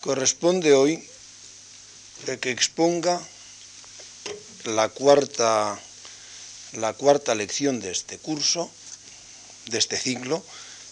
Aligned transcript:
Corresponde 0.00 0.74
hoy 0.74 1.02
que 2.40 2.52
exponga 2.52 3.20
la 4.64 4.90
cuarta, 4.90 5.76
la 6.74 6.92
cuarta 6.92 7.34
lección 7.34 7.80
de 7.80 7.90
este 7.90 8.16
curso, 8.18 8.70
de 9.66 9.78
este 9.78 9.96
ciclo, 9.96 10.44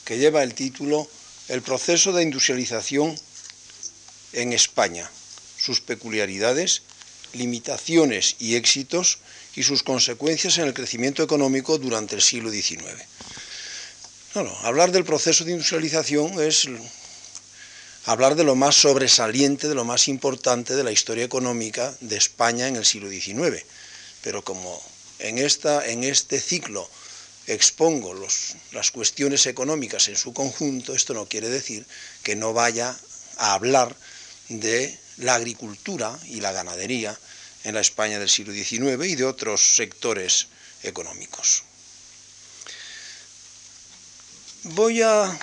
que 0.04 0.18
lleva 0.18 0.42
el 0.42 0.54
título 0.54 1.08
El 1.46 1.62
proceso 1.62 2.12
de 2.12 2.24
industrialización 2.24 3.14
en 4.32 4.52
España, 4.52 5.08
sus 5.56 5.80
peculiaridades, 5.80 6.82
limitaciones 7.32 8.34
y 8.40 8.56
éxitos 8.56 9.18
y 9.54 9.62
sus 9.62 9.84
consecuencias 9.84 10.58
en 10.58 10.64
el 10.64 10.74
crecimiento 10.74 11.22
económico 11.22 11.78
durante 11.78 12.16
el 12.16 12.22
siglo 12.22 12.50
XIX. 12.50 13.04
hablar 14.62 14.90
del 14.90 15.04
proceso 15.04 15.44
de 15.44 15.52
industrialización 15.52 16.42
es 16.42 16.66
hablar 18.06 18.36
de 18.36 18.44
lo 18.44 18.54
más 18.54 18.76
sobresaliente, 18.76 19.68
de 19.68 19.74
lo 19.74 19.84
más 19.84 20.06
importante 20.08 20.76
de 20.76 20.84
la 20.84 20.92
historia 20.92 21.24
económica 21.24 21.94
de 22.00 22.16
España 22.16 22.68
en 22.68 22.76
el 22.76 22.84
siglo 22.84 23.10
XIX. 23.10 23.64
Pero 24.22 24.42
como 24.42 24.80
en, 25.18 25.38
esta, 25.38 25.84
en 25.86 26.04
este 26.04 26.40
ciclo 26.40 26.88
expongo 27.48 28.14
las 28.72 28.90
cuestiones 28.92 29.46
económicas 29.46 30.08
en 30.08 30.16
su 30.16 30.32
conjunto, 30.32 30.94
esto 30.94 31.14
no 31.14 31.26
quiere 31.26 31.48
decir 31.48 31.84
que 32.22 32.36
no 32.36 32.52
vaya 32.52 32.96
a 33.38 33.54
hablar 33.54 33.94
de 34.48 34.98
la 35.18 35.34
agricultura 35.34 36.16
y 36.26 36.40
la 36.40 36.52
ganadería 36.52 37.18
en 37.64 37.74
la 37.74 37.80
España 37.80 38.20
del 38.20 38.28
siglo 38.28 38.52
XIX 38.52 39.04
y 39.06 39.16
de 39.16 39.24
otros 39.24 39.76
sectores 39.76 40.46
económicos. 40.82 41.64
Voy 44.62 45.02
a... 45.02 45.38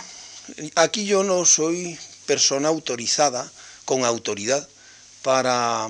Aquí 0.76 1.06
yo 1.06 1.24
no 1.24 1.46
soy 1.46 1.98
persona 2.26 2.70
autorizada, 2.70 3.52
con 3.86 4.06
autoridad, 4.06 4.68
para 5.22 5.90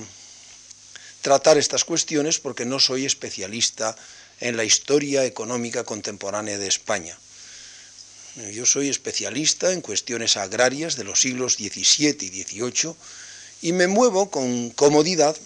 tratar 1.21 1.57
estas 1.57 1.85
cuestiones 1.85 2.39
porque 2.39 2.65
no 2.65 2.79
soy 2.79 3.05
especialista 3.05 3.95
en 4.39 4.57
la 4.57 4.63
historia 4.63 5.25
económica 5.25 5.83
contemporánea 5.83 6.57
de 6.57 6.67
España. 6.67 7.17
Yo 8.51 8.65
soy 8.65 8.89
especialista 8.89 9.71
en 9.71 9.81
cuestiones 9.81 10.37
agrarias 10.37 10.95
de 10.95 11.03
los 11.03 11.21
siglos 11.21 11.53
XVII 11.53 12.17
y 12.19 12.43
XVIII 12.43 12.95
y 13.61 13.73
me 13.73 13.87
muevo 13.87 14.31
con 14.31 14.71
comodidad 14.71 15.37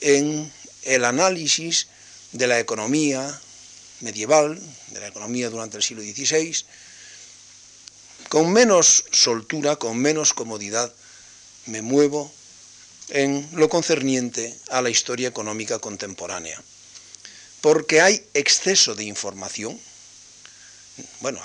en 0.00 0.50
el 0.82 1.04
análisis 1.04 1.88
de 2.32 2.46
la 2.46 2.58
economía 2.58 3.40
medieval, 4.00 4.60
de 4.88 5.00
la 5.00 5.08
economía 5.08 5.50
durante 5.50 5.76
el 5.76 5.82
siglo 5.82 6.02
XVI, 6.02 6.64
con 8.34 8.52
menos 8.52 9.04
soltura, 9.12 9.76
con 9.76 9.96
menos 9.96 10.34
comodidad, 10.34 10.92
me 11.66 11.82
muevo 11.82 12.34
en 13.10 13.48
lo 13.52 13.68
concerniente 13.68 14.52
a 14.70 14.82
la 14.82 14.90
historia 14.90 15.28
económica 15.28 15.78
contemporánea. 15.78 16.60
Porque 17.60 18.00
hay 18.00 18.26
exceso 18.34 18.96
de 18.96 19.04
información. 19.04 19.80
Bueno, 21.20 21.40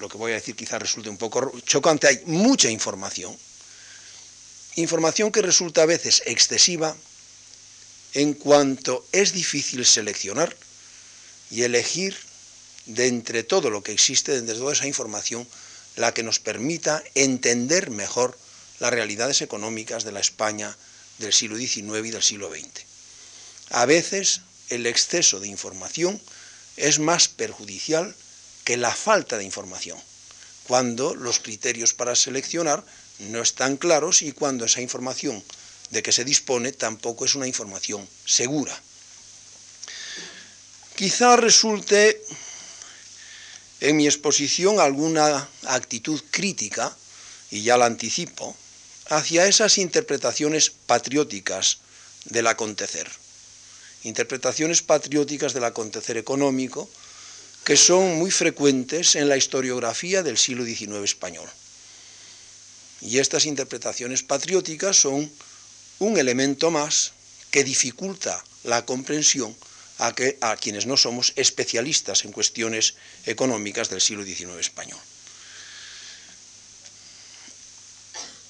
lo 0.00 0.08
que 0.08 0.16
voy 0.16 0.32
a 0.32 0.34
decir 0.34 0.56
quizás 0.56 0.82
resulte 0.82 1.08
un 1.08 1.18
poco 1.18 1.52
chocante, 1.66 2.08
hay 2.08 2.20
mucha 2.26 2.68
información. 2.68 3.32
Información 4.74 5.30
que 5.30 5.40
resulta 5.40 5.82
a 5.82 5.86
veces 5.86 6.20
excesiva 6.26 6.96
en 8.14 8.34
cuanto 8.34 9.06
es 9.12 9.32
difícil 9.34 9.86
seleccionar 9.86 10.56
y 11.52 11.62
elegir 11.62 12.16
de 12.86 13.06
entre 13.06 13.44
todo 13.44 13.70
lo 13.70 13.84
que 13.84 13.92
existe, 13.92 14.32
de 14.32 14.38
entre 14.38 14.56
toda 14.56 14.72
esa 14.72 14.88
información, 14.88 15.46
la 15.96 16.12
que 16.12 16.22
nos 16.22 16.40
permita 16.40 17.02
entender 17.14 17.90
mejor 17.90 18.38
las 18.80 18.92
realidades 18.92 19.42
económicas 19.42 20.04
de 20.04 20.12
la 20.12 20.20
España 20.20 20.76
del 21.18 21.32
siglo 21.32 21.56
XIX 21.56 22.06
y 22.06 22.10
del 22.10 22.22
siglo 22.22 22.50
XX. 22.50 22.84
A 23.70 23.86
veces 23.86 24.40
el 24.68 24.86
exceso 24.86 25.40
de 25.40 25.48
información 25.48 26.20
es 26.76 26.98
más 26.98 27.28
perjudicial 27.28 28.14
que 28.64 28.76
la 28.76 28.94
falta 28.94 29.38
de 29.38 29.44
información, 29.44 29.98
cuando 30.66 31.14
los 31.14 31.38
criterios 31.38 31.94
para 31.94 32.16
seleccionar 32.16 32.84
no 33.18 33.42
están 33.42 33.76
claros 33.76 34.22
y 34.22 34.32
cuando 34.32 34.64
esa 34.64 34.80
información 34.80 35.42
de 35.90 36.02
que 36.02 36.12
se 36.12 36.24
dispone 36.24 36.72
tampoco 36.72 37.24
es 37.24 37.34
una 37.34 37.46
información 37.46 38.08
segura. 38.24 38.74
Quizá 40.96 41.36
resulte 41.36 42.22
en 43.84 43.96
mi 43.96 44.06
exposición 44.06 44.80
alguna 44.80 45.46
actitud 45.66 46.18
crítica, 46.30 46.96
y 47.50 47.62
ya 47.62 47.76
la 47.76 47.84
anticipo, 47.84 48.56
hacia 49.10 49.46
esas 49.46 49.76
interpretaciones 49.76 50.70
patrióticas 50.70 51.78
del 52.24 52.46
acontecer. 52.46 53.06
Interpretaciones 54.04 54.80
patrióticas 54.80 55.52
del 55.52 55.64
acontecer 55.64 56.16
económico 56.16 56.88
que 57.62 57.76
son 57.76 58.16
muy 58.16 58.30
frecuentes 58.30 59.16
en 59.16 59.28
la 59.28 59.36
historiografía 59.36 60.22
del 60.22 60.38
siglo 60.38 60.64
XIX 60.64 61.04
español. 61.04 61.48
Y 63.02 63.18
estas 63.18 63.44
interpretaciones 63.44 64.22
patrióticas 64.22 64.96
son 64.96 65.30
un 65.98 66.18
elemento 66.18 66.70
más 66.70 67.12
que 67.50 67.64
dificulta 67.64 68.42
la 68.62 68.86
comprensión 68.86 69.54
a, 69.98 70.14
que, 70.14 70.38
a 70.40 70.56
quienes 70.56 70.86
no 70.86 70.96
somos 70.96 71.32
especialistas 71.36 72.24
en 72.24 72.32
cuestiones 72.32 72.94
económicas 73.26 73.90
del 73.90 74.00
siglo 74.00 74.24
XIX 74.24 74.58
español. 74.58 74.98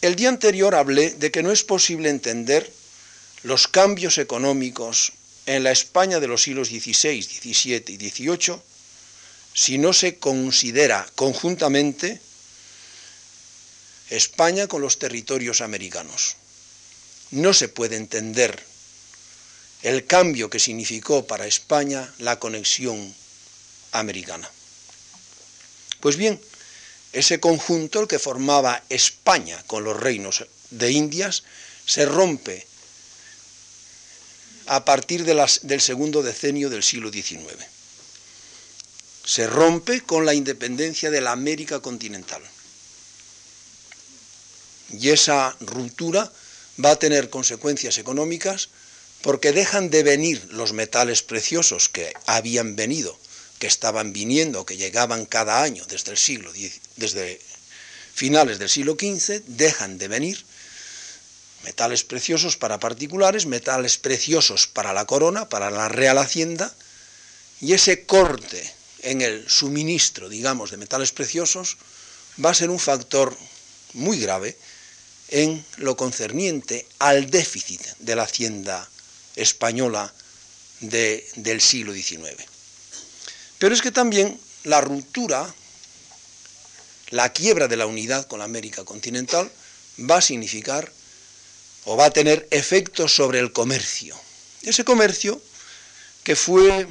El 0.01 0.17
día 0.17 0.29
anterior 0.29 0.75
hablé 0.75 1.11
de 1.13 1.31
que 1.31 1.43
no 1.43 1.51
es 1.51 1.65
posible 1.65 2.11
entender 2.11 2.71
los 3.43 3.69
cambios 3.69 4.19
económicos 4.19 5.13
en 5.47 5.65
la 5.65 5.71
España 5.71 6.21
de 6.21 6.29
los 6.29 6.43
siglos 6.43 6.69
XVI, 6.69 7.23
XVII 7.23 7.85
y 7.89 8.11
XVIII 8.11 8.61
si 9.55 9.79
no 9.79 9.93
se 9.93 10.19
considera 10.19 11.07
conjuntamente 11.15 12.21
España 14.11 14.67
con 14.67 14.83
los 14.83 14.99
territorios 14.99 15.61
americanos. 15.61 16.37
No 17.31 17.55
se 17.55 17.69
puede 17.69 17.97
entender 17.97 18.63
el 19.85 20.07
cambio 20.07 20.49
que 20.49 20.59
significó 20.59 21.27
para 21.27 21.47
España 21.47 22.11
la 22.19 22.41
conexión 22.41 23.15
americana. 23.93 24.51
Pues 26.01 26.17
bien, 26.17 26.41
ese 27.13 27.39
conjunto, 27.39 28.01
el 28.01 28.09
que 28.09 28.19
formaba 28.19 28.83
España 28.89 29.63
con 29.67 29.85
los 29.85 30.01
reinos 30.01 30.47
de 30.71 30.91
Indias, 30.91 31.45
se 31.85 32.07
rompe 32.07 32.67
a 34.67 34.87
partir 34.87 35.23
del 35.25 35.81
segundo 35.83 36.23
decenio 36.23 36.71
del 36.71 36.83
siglo 36.83 37.13
XIX. 37.13 37.53
Se 39.23 39.47
rompe 39.47 40.01
con 40.01 40.25
la 40.25 40.33
independencia 40.33 41.11
de 41.11 41.21
la 41.21 41.33
América 41.33 41.81
continental. 41.81 42.43
Y 44.99 45.11
esa 45.11 45.55
ruptura 45.61 46.33
va 46.83 46.93
a 46.93 46.99
tener 46.99 47.29
consecuencias 47.29 47.99
económicas 47.99 48.71
porque 49.25 49.53
dejan 49.53 49.89
de 49.89 50.03
venir 50.03 50.47
los 50.51 50.75
metales 50.75 51.23
preciosos 51.23 51.89
que 51.89 52.13
habían 52.27 52.77
venido, 52.77 53.19
que 53.59 53.67
estaban 53.67 54.13
viniendo, 54.13 54.67
que 54.67 54.77
llegaban 54.77 55.25
cada 55.25 55.63
año 55.63 55.83
desde 55.87 56.11
el 56.11 56.19
siglo 56.19 56.53
desde 56.97 57.41
finales 58.13 58.59
del 58.59 58.69
siglo 58.69 58.99
XV, 59.01 59.41
dejan 59.47 59.97
de 59.97 60.09
venir 60.09 60.45
metales 61.65 62.05
preciosos 62.05 62.59
para 62.59 62.79
particulares, 62.79 63.47
metales 63.47 63.97
preciosos 63.97 64.67
para 64.67 64.93
la 64.93 65.07
corona, 65.07 65.49
para 65.49 65.71
la 65.71 65.89
Real 65.89 66.19
Hacienda, 66.19 66.75
y 67.63 67.73
ese 67.73 68.05
corte 68.05 68.75
en 69.01 69.23
el 69.23 69.49
suministro, 69.49 70.29
digamos, 70.29 70.71
de 70.71 70.77
metales 70.77 71.13
preciosos 71.13 71.79
va 72.45 72.51
a 72.51 72.55
ser 72.55 72.69
un 72.69 72.79
factor 72.79 73.35
muy 73.95 74.21
grave 74.21 74.59
en 75.29 75.65
lo 75.79 75.97
concerniente 75.97 76.87
al 76.99 77.31
déficit 77.31 77.81
de 78.01 78.17
la 78.17 78.25
hacienda 78.25 78.91
española 79.37 80.13
del 80.81 81.61
siglo 81.61 81.93
XIX. 81.93 82.37
Pero 83.59 83.75
es 83.75 83.83
que 83.83 83.91
también 83.91 84.39
la 84.65 84.81
ruptura, 84.81 85.53
la 87.11 87.33
quiebra 87.33 87.69
de 87.69 87.77
la 87.77 87.87
unidad 87.87 88.27
con 88.27 88.41
la 88.41 88.45
América 88.45 88.85
continental 88.85 89.51
va 89.99 90.19
a 90.19 90.23
significar 90.23 90.91
o 91.85 91.97
va 91.97 92.07
a 92.07 92.11
tener 92.11 92.49
efectos 92.51 93.15
sobre 93.15 93.39
el 93.39 93.53
comercio. 93.53 94.19
Ese 94.63 94.85
comercio 94.85 95.41
que 96.23 96.37
fue 96.37 96.87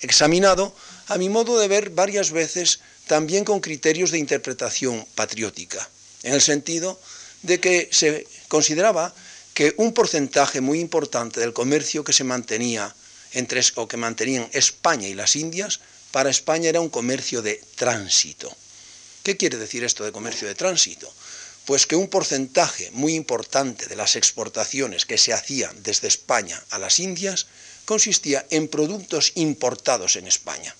examinado, 0.00 0.74
a 1.08 1.16
mi 1.16 1.28
modo 1.28 1.58
de 1.58 1.68
ver, 1.68 1.90
varias 1.90 2.30
veces 2.30 2.80
también 3.06 3.44
con 3.44 3.60
criterios 3.60 4.10
de 4.10 4.18
interpretación 4.18 5.06
patriótica, 5.14 5.88
en 6.22 6.34
el 6.34 6.42
sentido 6.42 7.00
de 7.42 7.58
que 7.58 7.88
se 7.90 8.26
consideraba 8.48 9.14
que 9.54 9.74
un 9.76 9.92
porcentaje 9.92 10.60
muy 10.60 10.80
importante 10.80 11.40
del 11.40 11.52
comercio 11.52 12.04
que 12.04 12.12
se 12.12 12.24
mantenía 12.24 12.94
entre, 13.32 13.60
o 13.76 13.88
que 13.88 13.96
mantenían 13.96 14.48
España 14.52 15.08
y 15.08 15.14
las 15.14 15.36
Indias, 15.36 15.80
para 16.10 16.30
España 16.30 16.68
era 16.68 16.80
un 16.80 16.90
comercio 16.90 17.42
de 17.42 17.62
tránsito. 17.74 18.54
¿Qué 19.22 19.36
quiere 19.36 19.56
decir 19.56 19.84
esto 19.84 20.04
de 20.04 20.12
comercio 20.12 20.48
de 20.48 20.54
tránsito? 20.54 21.12
Pues 21.64 21.86
que 21.86 21.96
un 21.96 22.08
porcentaje 22.08 22.90
muy 22.90 23.14
importante 23.14 23.86
de 23.86 23.96
las 23.96 24.16
exportaciones 24.16 25.06
que 25.06 25.16
se 25.16 25.32
hacían 25.32 25.82
desde 25.82 26.08
España 26.08 26.62
a 26.70 26.78
las 26.78 26.98
Indias 26.98 27.46
consistía 27.84 28.44
en 28.50 28.68
productos 28.68 29.32
importados 29.36 30.16
en 30.16 30.26
España. 30.26 30.74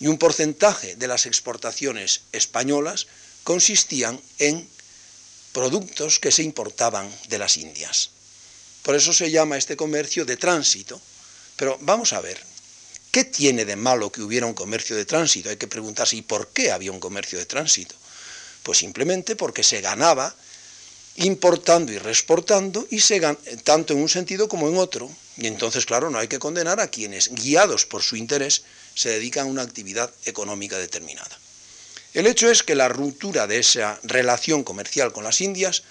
Y 0.00 0.06
un 0.06 0.18
porcentaje 0.18 0.96
de 0.96 1.06
las 1.06 1.26
exportaciones 1.26 2.22
españolas 2.32 3.06
consistían 3.44 4.20
en 4.38 4.68
productos 5.54 6.18
que 6.18 6.32
se 6.32 6.42
importaban 6.42 7.08
de 7.28 7.38
las 7.38 7.56
Indias. 7.56 8.10
Por 8.82 8.96
eso 8.96 9.14
se 9.14 9.30
llama 9.30 9.56
este 9.56 9.76
comercio 9.76 10.26
de 10.26 10.36
tránsito. 10.36 11.00
Pero 11.56 11.78
vamos 11.80 12.12
a 12.12 12.20
ver, 12.20 12.38
¿qué 13.12 13.24
tiene 13.24 13.64
de 13.64 13.76
malo 13.76 14.10
que 14.10 14.20
hubiera 14.20 14.46
un 14.46 14.52
comercio 14.52 14.96
de 14.96 15.06
tránsito? 15.06 15.48
Hay 15.48 15.56
que 15.56 15.68
preguntarse, 15.68 16.16
¿y 16.16 16.22
por 16.22 16.48
qué 16.48 16.72
había 16.72 16.90
un 16.90 16.98
comercio 16.98 17.38
de 17.38 17.46
tránsito? 17.46 17.94
Pues 18.64 18.78
simplemente 18.78 19.36
porque 19.36 19.62
se 19.62 19.80
ganaba 19.80 20.34
importando 21.16 21.92
y 21.92 21.98
reexportando, 21.98 22.88
y 22.90 22.98
se 22.98 23.20
tanto 23.62 23.92
en 23.92 24.00
un 24.00 24.08
sentido 24.08 24.48
como 24.48 24.68
en 24.68 24.76
otro. 24.76 25.08
Y 25.36 25.46
entonces, 25.46 25.86
claro, 25.86 26.10
no 26.10 26.18
hay 26.18 26.26
que 26.26 26.40
condenar 26.40 26.80
a 26.80 26.88
quienes, 26.88 27.30
guiados 27.32 27.86
por 27.86 28.02
su 28.02 28.16
interés, 28.16 28.64
se 28.96 29.10
dedican 29.10 29.46
a 29.46 29.50
una 29.50 29.62
actividad 29.62 30.10
económica 30.24 30.76
determinada. 30.78 31.38
El 32.14 32.26
hecho 32.26 32.50
es 32.50 32.62
que 32.62 32.74
la 32.74 32.88
ruptura 32.88 33.46
de 33.46 33.58
esa 33.58 33.98
relación 34.04 34.64
comercial 34.64 35.12
con 35.12 35.24
las 35.24 35.40
Indias, 35.40 35.82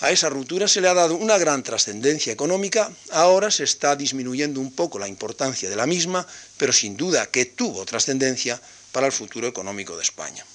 a 0.00 0.10
esa 0.10 0.28
ruptura 0.28 0.68
se 0.68 0.80
le 0.80 0.88
ha 0.88 0.94
dado 0.94 1.16
una 1.16 1.36
gran 1.38 1.62
trascendencia 1.62 2.32
económica, 2.32 2.90
ahora 3.10 3.50
se 3.50 3.64
está 3.64 3.96
disminuyendo 3.96 4.60
un 4.60 4.72
poco 4.72 4.98
la 4.98 5.08
importancia 5.08 5.68
de 5.68 5.76
la 5.76 5.86
misma, 5.86 6.26
pero 6.56 6.72
sin 6.72 6.96
duda 6.96 7.26
que 7.26 7.44
tuvo 7.44 7.84
trascendencia 7.84 8.60
para 8.92 9.06
el 9.06 9.12
futuro 9.12 9.46
económico 9.46 9.96
de 9.96 10.04
España 10.04 10.46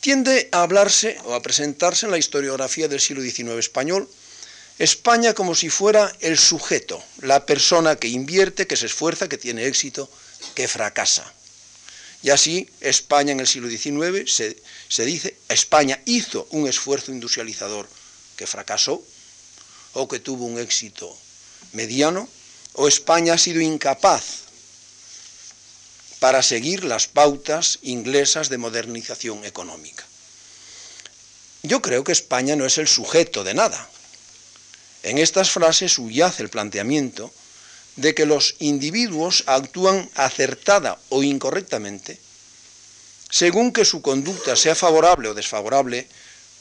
tiende 0.00 0.48
a 0.50 0.62
hablarse 0.62 1.18
o 1.24 1.34
a 1.34 1.42
presentarse 1.42 2.06
en 2.06 2.12
la 2.12 2.18
historiografía 2.18 2.88
del 2.88 3.00
siglo 3.00 3.22
XIX 3.22 3.58
español 3.58 4.08
España 4.78 5.34
como 5.34 5.54
si 5.54 5.68
fuera 5.68 6.10
el 6.20 6.38
sujeto, 6.38 7.04
la 7.20 7.44
persona 7.44 7.96
que 7.96 8.08
invierte, 8.08 8.66
que 8.66 8.76
se 8.76 8.86
esfuerza, 8.86 9.28
que 9.28 9.36
tiene 9.36 9.66
éxito, 9.66 10.08
que 10.54 10.68
fracasa. 10.68 11.30
Y 12.22 12.30
así 12.30 12.68
España 12.80 13.32
en 13.32 13.40
el 13.40 13.46
siglo 13.46 13.68
XIX 13.68 14.30
se, 14.30 14.56
se 14.88 15.04
dice, 15.04 15.36
España 15.48 16.00
hizo 16.04 16.46
un 16.50 16.68
esfuerzo 16.68 17.12
industrializador 17.12 17.88
que 18.36 18.46
fracasó, 18.46 19.02
o 19.92 20.06
que 20.06 20.20
tuvo 20.20 20.44
un 20.44 20.58
éxito 20.58 21.16
mediano, 21.72 22.28
o 22.74 22.88
España 22.88 23.34
ha 23.34 23.38
sido 23.38 23.60
incapaz 23.60 24.50
para 26.20 26.42
seguir 26.42 26.84
las 26.84 27.08
pautas 27.08 27.78
inglesas 27.82 28.48
de 28.48 28.58
modernización 28.58 29.44
económica. 29.44 30.04
Yo 31.62 31.82
creo 31.82 32.04
que 32.04 32.12
España 32.12 32.56
no 32.56 32.66
es 32.66 32.78
el 32.78 32.88
sujeto 32.88 33.42
de 33.42 33.54
nada. 33.54 33.88
En 35.02 35.18
estas 35.18 35.50
frases 35.50 35.92
subyace 35.92 36.42
el 36.42 36.50
planteamiento 36.50 37.32
de 37.96 38.14
que 38.14 38.26
los 38.26 38.56
individuos 38.58 39.44
actúan 39.46 40.08
acertada 40.14 40.98
o 41.08 41.22
incorrectamente 41.22 42.18
según 43.30 43.72
que 43.72 43.84
su 43.84 44.02
conducta 44.02 44.56
sea 44.56 44.74
favorable 44.74 45.28
o 45.28 45.34
desfavorable 45.34 46.06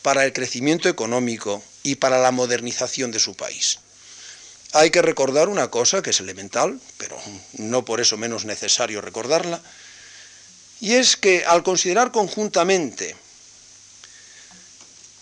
para 0.01 0.23
el 0.23 0.31
crecimiento 0.31 0.87
económico 0.87 1.63
y 1.83 1.95
para 1.95 2.19
la 2.19 2.31
modernización 2.31 3.11
de 3.11 3.19
su 3.19 3.35
país. 3.35 3.79
Hay 4.71 4.91
que 4.91 5.01
recordar 5.01 5.49
una 5.49 5.71
cosa 5.71 6.03
que 6.03 6.11
es 6.11 6.19
elemental, 6.19 6.79
pero 6.97 7.19
no 7.53 7.83
por 7.83 7.99
eso 7.99 8.17
menos 8.17 8.45
necesario 8.45 9.01
recordarla, 9.01 9.59
y 10.79 10.93
es 10.93 11.17
que 11.17 11.43
al 11.43 11.63
considerar 11.63 12.11
conjuntamente 12.11 13.15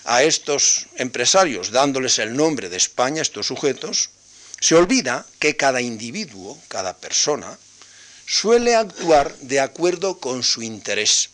a 0.04 0.24
estos 0.24 0.88
empresarios, 0.98 1.72
dándoles 1.72 2.20
el 2.20 2.36
nombre 2.36 2.70
de 2.70 2.78
España, 2.78 3.22
estos 3.22 3.48
sujetos, 3.48 4.10
se 4.60 4.76
olvida 4.76 5.26
que 5.40 5.56
cada 5.56 5.82
individuo, 5.82 6.60
cada 6.68 6.98
persona, 6.98 7.58
suele 8.26 8.76
actuar 8.76 9.36
de 9.38 9.60
acuerdo 9.60 10.20
con 10.20 10.44
su 10.44 10.62
interés 10.62 11.30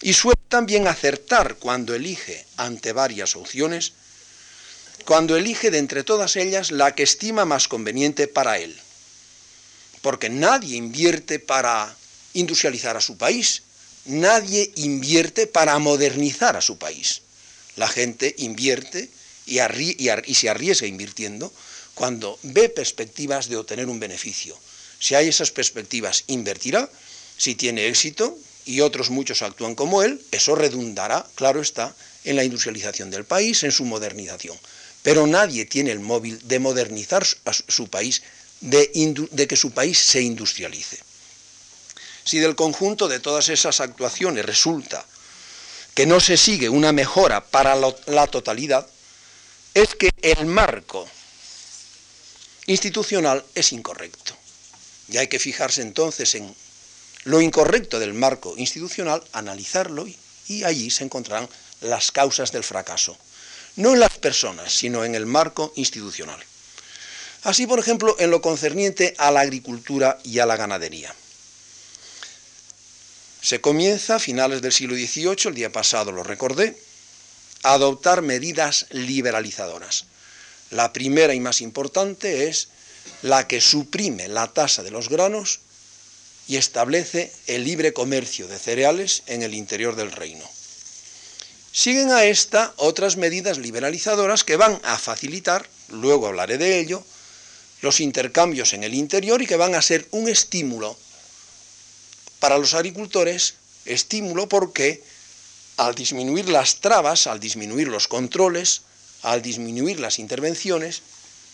y 0.00 0.12
suele 0.12 0.40
también 0.48 0.86
acertar 0.86 1.56
cuando 1.56 1.94
elige 1.94 2.44
ante 2.56 2.92
varias 2.92 3.36
opciones 3.36 3.92
cuando 5.04 5.36
elige 5.36 5.70
de 5.70 5.78
entre 5.78 6.02
todas 6.02 6.36
ellas 6.36 6.70
la 6.70 6.94
que 6.94 7.02
estima 7.02 7.44
más 7.44 7.68
conveniente 7.68 8.26
para 8.26 8.58
él. 8.58 8.74
Porque 10.00 10.28
nadie 10.28 10.76
invierte 10.76 11.38
para 11.38 11.94
industrializar 12.32 12.96
a 12.96 13.00
su 13.00 13.16
país, 13.16 13.62
nadie 14.06 14.72
invierte 14.76 15.46
para 15.46 15.78
modernizar 15.78 16.56
a 16.56 16.62
su 16.62 16.78
país. 16.78 17.22
La 17.76 17.88
gente 17.88 18.34
invierte 18.38 19.10
y, 19.46 19.56
se 20.34 20.48
arriesga 20.48 20.86
invirtiendo 20.86 21.52
cuando 21.94 22.38
ve 22.42 22.68
perspectivas 22.68 23.48
de 23.48 23.56
obtener 23.56 23.88
un 23.88 24.00
beneficio. 24.00 24.58
Si 24.98 25.14
hay 25.14 25.28
esas 25.28 25.50
perspectivas, 25.50 26.24
invertirá. 26.28 26.88
Si 27.36 27.54
tiene 27.54 27.88
éxito 27.88 28.36
y 28.64 28.80
otros 28.80 29.10
muchos 29.10 29.42
actúan 29.42 29.74
como 29.74 30.02
él, 30.02 30.24
eso 30.30 30.54
redundará, 30.54 31.26
claro 31.34 31.60
está, 31.60 31.94
en 32.24 32.36
la 32.36 32.44
industrialización 32.44 33.10
del 33.10 33.24
país, 33.24 33.62
en 33.62 33.72
su 33.72 33.84
modernización. 33.84 34.58
Pero 35.02 35.26
nadie 35.26 35.66
tiene 35.66 35.92
el 35.92 36.00
móvil 36.00 36.40
de 36.44 36.58
modernizar 36.58 37.26
su 37.68 37.88
país, 37.88 38.22
de, 38.60 39.46
que 39.48 39.56
su 39.56 39.72
país 39.72 39.98
se 39.98 40.22
industrialice. 40.22 40.98
Si 42.24 42.38
del 42.38 42.56
conjunto 42.56 43.06
de 43.06 43.20
todas 43.20 43.50
esas 43.50 43.80
actuaciones 43.80 44.46
resulta 44.46 45.04
que 45.92 46.06
no 46.06 46.20
se 46.20 46.38
sigue 46.38 46.70
una 46.70 46.92
mejora 46.92 47.44
para 47.44 47.76
la 47.76 48.26
totalidad, 48.28 48.88
es 49.74 49.94
que 49.94 50.10
el 50.22 50.46
marco 50.46 51.06
institucional 52.66 53.44
es 53.54 53.72
incorrecto. 53.72 54.34
Y 55.08 55.18
hay 55.18 55.28
que 55.28 55.38
fijarse 55.38 55.82
entonces 55.82 56.34
en 56.34 56.54
lo 57.24 57.40
incorrecto 57.40 57.98
del 57.98 58.14
marco 58.14 58.54
institucional, 58.56 59.22
analizarlo 59.32 60.06
y 60.48 60.64
allí 60.64 60.90
se 60.90 61.04
encontrarán 61.04 61.48
las 61.80 62.12
causas 62.12 62.52
del 62.52 62.64
fracaso 62.64 63.16
no 63.76 63.92
en 63.92 64.00
las 64.00 64.18
personas, 64.18 64.72
sino 64.72 65.04
en 65.04 65.14
el 65.14 65.26
marco 65.26 65.72
institucional. 65.76 66.40
Así, 67.42 67.66
por 67.66 67.78
ejemplo, 67.78 68.16
en 68.18 68.30
lo 68.30 68.40
concerniente 68.40 69.14
a 69.18 69.30
la 69.30 69.40
agricultura 69.40 70.18
y 70.22 70.38
a 70.38 70.46
la 70.46 70.56
ganadería. 70.56 71.14
Se 73.42 73.60
comienza 73.60 74.16
a 74.16 74.20
finales 74.20 74.62
del 74.62 74.72
siglo 74.72 74.94
XVIII, 74.94 75.48
el 75.48 75.54
día 75.54 75.70
pasado 75.70 76.12
lo 76.12 76.22
recordé, 76.22 76.78
a 77.62 77.74
adoptar 77.74 78.22
medidas 78.22 78.86
liberalizadoras. 78.90 80.06
La 80.70 80.92
primera 80.92 81.34
y 81.34 81.40
más 81.40 81.60
importante 81.60 82.48
es 82.48 82.68
la 83.22 83.46
que 83.46 83.60
suprime 83.60 84.28
la 84.28 84.52
tasa 84.52 84.82
de 84.82 84.90
los 84.90 85.08
granos 85.08 85.60
y 86.46 86.56
establece 86.56 87.32
el 87.46 87.64
libre 87.64 87.92
comercio 87.92 88.48
de 88.48 88.58
cereales 88.58 89.22
en 89.26 89.42
el 89.42 89.54
interior 89.54 89.96
del 89.96 90.12
reino. 90.12 90.44
Siguen 91.72 92.12
a 92.12 92.24
esta 92.24 92.72
otras 92.76 93.16
medidas 93.16 93.58
liberalizadoras 93.58 94.44
que 94.44 94.56
van 94.56 94.80
a 94.84 94.98
facilitar, 94.98 95.68
luego 95.88 96.28
hablaré 96.28 96.58
de 96.58 96.78
ello, 96.78 97.04
los 97.80 98.00
intercambios 98.00 98.72
en 98.72 98.84
el 98.84 98.94
interior 98.94 99.42
y 99.42 99.46
que 99.46 99.56
van 99.56 99.74
a 99.74 99.82
ser 99.82 100.06
un 100.10 100.28
estímulo 100.28 100.96
para 102.38 102.58
los 102.58 102.74
agricultores, 102.74 103.54
estímulo 103.84 104.48
porque 104.48 105.02
al 105.76 105.94
disminuir 105.94 106.48
las 106.48 106.76
trabas, 106.76 107.26
al 107.26 107.40
disminuir 107.40 107.88
los 107.88 108.06
controles, 108.06 108.82
al 109.24 109.42
disminuir 109.42 109.98
las 109.98 110.18
intervenciones, 110.18 111.02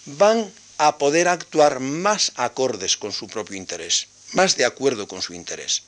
van 0.04 0.52
a 0.78 0.98
poder 0.98 1.28
actuar 1.28 1.80
más 1.80 2.32
acordes 2.34 2.96
con 2.96 3.12
su 3.12 3.28
propio 3.28 3.56
interés, 3.56 4.08
más 4.32 4.56
de 4.56 4.64
acuerdo 4.64 5.06
con 5.06 5.22
su 5.22 5.34
interés. 5.34 5.82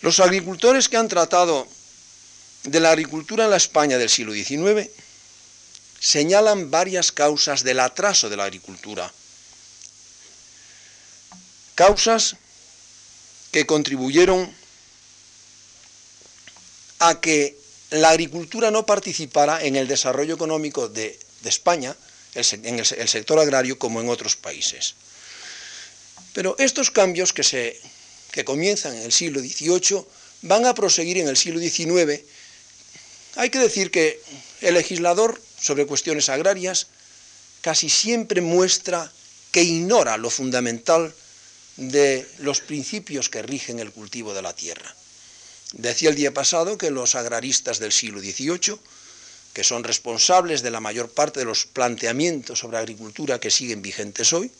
Los 0.00 0.18
agricultores 0.20 0.88
que 0.88 0.96
han 0.96 1.08
tratado 1.08 1.68
de 2.64 2.80
la 2.80 2.90
agricultura 2.90 3.44
en 3.44 3.50
la 3.50 3.56
España 3.56 3.98
del 3.98 4.10
siglo 4.10 4.32
XIX 4.32 4.90
señalan 6.00 6.70
varias 6.70 7.12
causas 7.12 7.62
del 7.62 7.78
atraso 7.78 8.28
de 8.28 8.36
la 8.36 8.44
agricultura. 8.44 9.12
Causas 11.76 12.36
que 13.52 13.64
contribuyeron 13.64 14.52
a 16.98 17.20
que 17.20 17.61
la 17.92 18.10
agricultura 18.10 18.70
no 18.70 18.84
participara 18.84 19.62
en 19.62 19.76
el 19.76 19.88
desarrollo 19.88 20.34
económico 20.34 20.88
de, 20.88 21.18
España, 21.44 21.96
en 22.34 22.78
el, 22.78 22.86
el, 22.98 23.08
sector 23.08 23.38
agrario, 23.38 23.78
como 23.78 24.00
en 24.00 24.08
otros 24.08 24.36
países. 24.36 24.94
Pero 26.32 26.56
estos 26.58 26.90
cambios 26.90 27.32
que, 27.32 27.42
se, 27.42 27.80
que 28.30 28.44
comienzan 28.44 28.94
en 28.94 29.02
el 29.02 29.12
siglo 29.12 29.40
XVIII 29.40 30.04
van 30.42 30.66
a 30.66 30.74
proseguir 30.74 31.18
en 31.18 31.28
el 31.28 31.36
siglo 31.36 31.60
XIX 31.60 32.22
hay 33.36 33.50
que 33.50 33.58
decir 33.58 33.90
que 33.90 34.20
el 34.60 34.74
legislador 34.74 35.40
sobre 35.58 35.86
cuestiones 35.86 36.28
agrarias 36.28 36.88
casi 37.62 37.88
siempre 37.88 38.40
muestra 38.40 39.10
que 39.50 39.62
ignora 39.62 40.16
lo 40.16 40.28
fundamental 40.28 41.14
de 41.76 42.26
los 42.38 42.60
principios 42.60 43.30
que 43.30 43.42
rigen 43.42 43.78
el 43.78 43.92
cultivo 43.92 44.34
de 44.34 44.42
la 44.42 44.54
tierra. 44.54 44.94
Decía 45.72 46.10
el 46.10 46.16
día 46.16 46.34
pasado 46.34 46.76
que 46.76 46.90
los 46.90 47.14
agraristas 47.14 47.78
del 47.78 47.92
siglo 47.92 48.20
XVIII, 48.20 48.78
que 49.54 49.64
son 49.64 49.84
responsables 49.84 50.62
de 50.62 50.70
la 50.70 50.80
mayor 50.80 51.10
parte 51.10 51.40
de 51.40 51.46
los 51.46 51.66
planteamientos 51.66 52.58
sobre 52.58 52.78
agricultura 52.78 53.40
que 53.40 53.50
siguen 53.50 53.80
vigentes 53.80 54.32
hoy, 54.32 54.50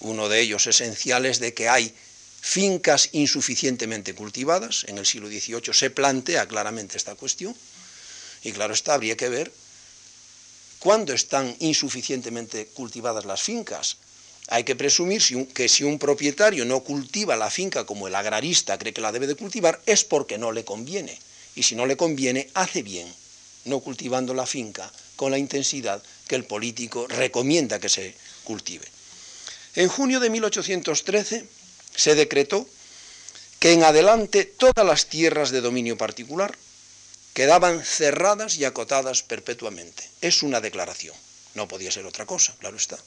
uno 0.00 0.28
de 0.28 0.40
ellos 0.40 0.66
esencial 0.66 1.26
es 1.26 1.38
de 1.38 1.54
que 1.54 1.68
hay 1.68 1.94
fincas 2.40 3.08
insuficientemente 3.12 4.14
cultivadas, 4.14 4.84
en 4.88 4.98
el 4.98 5.06
siglo 5.06 5.28
XVIII 5.28 5.72
se 5.72 5.90
plantea 5.90 6.46
claramente 6.46 6.96
esta 6.96 7.14
cuestión, 7.14 7.54
y 8.42 8.52
claro 8.52 8.74
está, 8.74 8.94
habría 8.94 9.16
que 9.16 9.28
ver 9.28 9.52
cuándo 10.78 11.12
están 11.12 11.54
insuficientemente 11.60 12.66
cultivadas 12.66 13.24
las 13.24 13.42
fincas. 13.42 13.96
Hay 14.52 14.64
que 14.64 14.76
presumir 14.76 15.22
que 15.54 15.66
si 15.66 15.82
un 15.82 15.98
propietario 15.98 16.66
no 16.66 16.80
cultiva 16.80 17.36
la 17.36 17.48
finca 17.48 17.86
como 17.86 18.06
el 18.06 18.14
agrarista 18.14 18.76
cree 18.76 18.92
que 18.92 19.00
la 19.00 19.10
debe 19.10 19.26
de 19.26 19.34
cultivar, 19.34 19.80
es 19.86 20.04
porque 20.04 20.36
no 20.36 20.52
le 20.52 20.62
conviene. 20.62 21.18
Y 21.54 21.62
si 21.62 21.74
no 21.74 21.86
le 21.86 21.96
conviene, 21.96 22.50
hace 22.52 22.82
bien, 22.82 23.08
no 23.64 23.80
cultivando 23.80 24.34
la 24.34 24.44
finca 24.44 24.92
con 25.16 25.30
la 25.30 25.38
intensidad 25.38 26.02
que 26.28 26.34
el 26.34 26.44
político 26.44 27.06
recomienda 27.08 27.80
que 27.80 27.88
se 27.88 28.14
cultive. 28.44 28.84
En 29.74 29.88
junio 29.88 30.20
de 30.20 30.28
1813 30.28 31.46
se 31.96 32.14
decretó 32.14 32.68
que 33.58 33.72
en 33.72 33.84
adelante 33.84 34.44
todas 34.44 34.84
las 34.84 35.06
tierras 35.06 35.50
de 35.50 35.62
dominio 35.62 35.96
particular 35.96 36.54
quedaban 37.32 37.82
cerradas 37.82 38.58
y 38.58 38.66
acotadas 38.66 39.22
perpetuamente. 39.22 40.06
Es 40.20 40.42
una 40.42 40.60
declaración, 40.60 41.16
no 41.54 41.68
podía 41.68 41.90
ser 41.90 42.04
otra 42.04 42.26
cosa, 42.26 42.54
claro 42.58 42.76
está. 42.76 42.98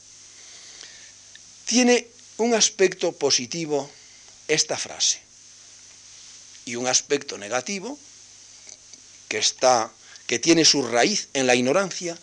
Tiene 1.66 2.06
un 2.38 2.54
aspecto 2.54 3.10
positivo 3.10 3.90
esta 4.46 4.78
frase 4.78 5.18
y 6.64 6.76
un 6.76 6.86
aspecto 6.86 7.38
negativo 7.38 7.98
que 9.28 9.38
está 9.38 9.90
que 10.28 10.38
tiene 10.38 10.64
su 10.64 10.86
raíz 10.86 11.28
en 11.34 11.46
la 11.46 11.54
ignorancia 11.54 12.16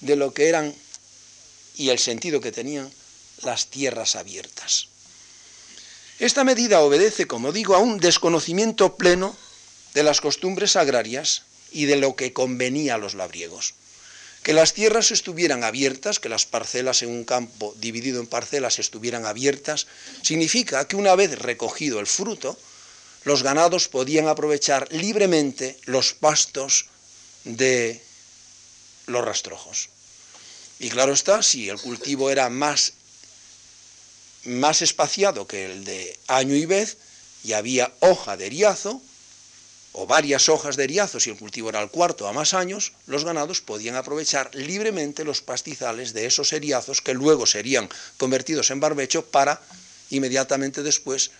de 0.00 0.16
lo 0.16 0.32
que 0.32 0.48
eran 0.48 0.74
y 1.76 1.90
el 1.90 1.98
sentido 1.98 2.40
que 2.40 2.52
tenían 2.52 2.90
las 3.42 3.66
tierras 3.66 4.14
abiertas. 4.14 4.88
Esta 6.20 6.44
medida 6.44 6.80
obedece, 6.80 7.26
como 7.26 7.50
digo, 7.50 7.74
a 7.74 7.78
un 7.78 7.98
desconocimiento 7.98 8.96
pleno 8.96 9.36
de 9.94 10.04
las 10.04 10.20
costumbres 10.20 10.76
agrarias 10.76 11.42
y 11.72 11.86
de 11.86 11.96
lo 11.96 12.14
que 12.14 12.32
convenía 12.32 12.94
a 12.94 12.98
los 12.98 13.14
labriegos. 13.14 13.74
Que 14.44 14.52
las 14.52 14.74
tierras 14.74 15.10
estuvieran 15.10 15.64
abiertas, 15.64 16.20
que 16.20 16.28
las 16.28 16.46
parcelas 16.46 17.02
en 17.02 17.10
un 17.10 17.24
campo 17.24 17.74
dividido 17.78 18.20
en 18.20 18.28
parcelas 18.28 18.78
estuvieran 18.78 19.24
abiertas, 19.26 19.86
significa 20.22 20.86
que 20.86 20.96
una 20.96 21.16
vez 21.16 21.38
recogido 21.38 21.98
el 21.98 22.06
fruto, 22.06 22.56
los 23.24 23.42
ganados 23.42 23.88
podían 23.88 24.28
aprovechar 24.28 24.86
libremente 24.92 25.78
los 25.86 26.12
pastos 26.12 26.86
de 27.44 28.00
los 29.06 29.24
rastrojos. 29.24 29.88
Y 30.78 30.90
claro 30.90 31.14
está, 31.14 31.42
si 31.42 31.68
el 31.68 31.80
cultivo 31.80 32.30
era 32.30 32.48
más 32.50 32.92
más 34.44 34.82
espaciado 34.82 35.46
que 35.46 35.64
el 35.64 35.84
de 35.84 36.18
año 36.26 36.54
y 36.54 36.66
vez 36.66 36.98
y 37.44 37.54
había 37.54 37.92
hoja 38.00 38.36
de 38.36 38.46
eriazo 38.46 39.00
o 39.96 40.06
varias 40.06 40.48
hojas 40.48 40.76
de 40.76 40.84
eriazo 40.84 41.20
si 41.20 41.30
el 41.30 41.38
cultivo 41.38 41.68
era 41.68 41.78
al 41.78 41.90
cuarto 41.90 42.26
a 42.26 42.32
más 42.32 42.52
años, 42.52 42.92
los 43.06 43.24
ganados 43.24 43.60
podían 43.60 43.94
aprovechar 43.94 44.52
libremente 44.52 45.22
los 45.24 45.40
pastizales 45.40 46.12
de 46.12 46.26
esos 46.26 46.52
eriazos 46.52 47.00
que 47.00 47.14
luego 47.14 47.46
serían 47.46 47.88
convertidos 48.18 48.70
en 48.70 48.80
barbecho 48.80 49.24
para 49.24 49.62
inmediatamente 50.10 50.82
después 50.82 51.30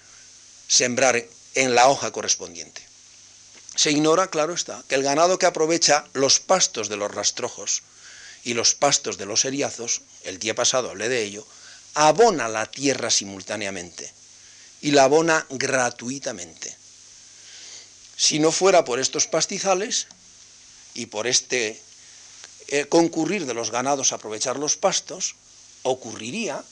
sembrar 0.69 1.25
en 1.57 1.75
la 1.75 1.89
hoja 1.89 2.13
correspondiente. 2.13 2.81
Se 3.75 3.91
ignora, 3.91 4.29
claro 4.29 4.55
está, 4.55 4.85
que 4.89 4.95
el 4.95 5.03
ganado 5.03 5.37
que 5.37 5.47
aprovecha 5.47 6.05
los 6.13 6.39
pastos 6.39 6.89
de 6.89 6.97
los 6.97 7.13
rastrojos 7.13 7.83
y 8.45 8.55
los 8.55 8.77
pastos 8.77 9.19
de 9.19 9.27
los 9.27 9.45
eriazos, 9.45 10.03
el 10.23 10.39
día 10.39 10.55
pasado 10.55 10.91
hablé 10.91 11.09
de 11.09 11.25
ello, 11.25 11.45
abona 11.95 12.49
la 12.49 12.67
tierra 12.67 13.11
simultáneamente 13.11 14.13
y 14.81 14.93
la 14.93 15.05
abona 15.05 15.45
gratuitamente. 15.51 16.84
Si 18.17 18.39
no 18.39 18.53
fuera 18.53 18.85
por 18.85 19.01
estos 19.01 19.27
pastizales 19.27 20.07
y 20.95 21.07
por 21.07 21.27
este 21.27 21.81
eh, 22.69 22.87
concurrir 22.87 23.47
de 23.47 23.55
los 23.55 23.71
ganados 23.71 24.13
a 24.13 24.17
aprovechar 24.17 24.59
los 24.59 24.77
pastos, 24.77 25.37
ocurriría 25.83 26.65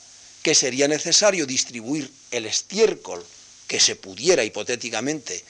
que 0.43 0.55
sería 0.55 0.89
necesario 0.89 1.47
distribuir 1.47 2.11
el 2.31 2.47
estiércol 2.47 3.25
que 3.67 3.81
se 3.81 3.97
pudiera 3.97 4.45
hipotéticamente 4.45 5.45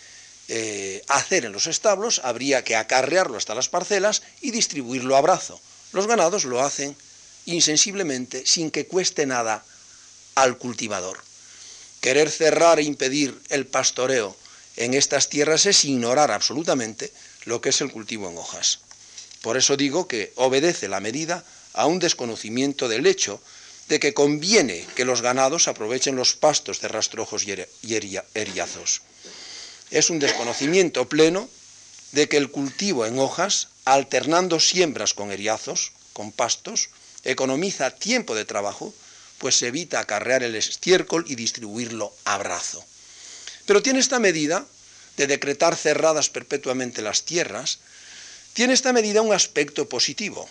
eh, 0.48 1.02
hacer 1.08 1.44
en 1.44 1.52
los 1.52 1.66
establos, 1.66 2.20
habría 2.24 2.64
que 2.64 2.76
acarrearlo 2.76 3.36
hasta 3.36 3.54
las 3.54 3.68
parcelas 3.68 4.22
y 4.40 4.50
distribuirlo 4.50 5.16
a 5.16 5.20
brazo. 5.20 5.60
Los 5.92 6.06
ganados 6.06 6.44
lo 6.44 6.60
hacen 6.62 6.96
insensiblemente 7.46 8.44
sin 8.46 8.70
que 8.70 8.86
cueste 8.86 9.26
nada 9.26 9.64
al 10.34 10.58
cultivador. 10.58 11.18
Querer 12.00 12.30
cerrar 12.30 12.78
e 12.78 12.82
impedir 12.82 13.40
el 13.48 13.66
pastoreo 13.66 14.36
en 14.76 14.94
estas 14.94 15.28
tierras 15.28 15.66
es 15.66 15.84
ignorar 15.84 16.30
absolutamente 16.30 17.12
lo 17.44 17.60
que 17.60 17.70
es 17.70 17.80
el 17.80 17.90
cultivo 17.90 18.28
en 18.28 18.38
hojas. 18.38 18.80
Por 19.42 19.56
eso 19.56 19.76
digo 19.76 20.06
que 20.08 20.32
obedece 20.36 20.88
la 20.88 21.00
medida 21.00 21.44
a 21.74 21.86
un 21.86 21.98
desconocimiento 21.98 22.88
del 22.88 23.06
hecho 23.06 23.40
de 23.88 24.00
que 24.00 24.14
conviene 24.14 24.86
que 24.94 25.04
los 25.04 25.20
ganados 25.20 25.68
aprovechen 25.68 26.16
los 26.16 26.34
pastos 26.34 26.80
de 26.80 26.88
rastrojos 26.88 27.44
y 27.44 27.52
eriazos. 28.34 29.02
Es 29.90 30.08
un 30.08 30.18
desconocimiento 30.18 31.08
pleno 31.08 31.48
de 32.12 32.28
que 32.28 32.36
el 32.36 32.50
cultivo 32.50 33.04
en 33.04 33.18
hojas, 33.18 33.68
alternando 33.84 34.60
siembras 34.60 35.12
con 35.12 35.32
eriazos, 35.32 35.92
con 36.12 36.30
pastos, 36.30 36.90
economiza 37.24 37.90
tiempo 37.90 38.34
de 38.34 38.44
trabajo, 38.44 38.94
pues 39.38 39.56
se 39.56 39.68
evita 39.68 39.98
acarrear 39.98 40.42
el 40.42 40.54
estiércol 40.54 41.24
y 41.26 41.34
distribuirlo 41.34 42.14
a 42.24 42.38
brazo. 42.38 42.84
Pero 43.66 43.82
tiene 43.82 44.00
esta 44.00 44.18
medida 44.18 44.66
de 45.16 45.26
decretar 45.26 45.76
cerradas 45.76 46.30
perpetuamente 46.30 47.02
las 47.02 47.24
tierras, 47.24 47.78
tiene 48.52 48.74
esta 48.74 48.92
medida 48.92 49.22
un 49.22 49.32
aspecto 49.32 49.88
positivo, 49.88 50.48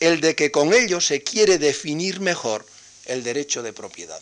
el 0.00 0.20
de 0.20 0.34
que 0.34 0.50
con 0.50 0.72
ello 0.72 1.00
se 1.00 1.22
quiere 1.22 1.58
definir 1.58 2.20
mejor 2.20 2.66
el 3.06 3.22
derecho 3.22 3.62
de 3.62 3.72
propiedad. 3.72 4.20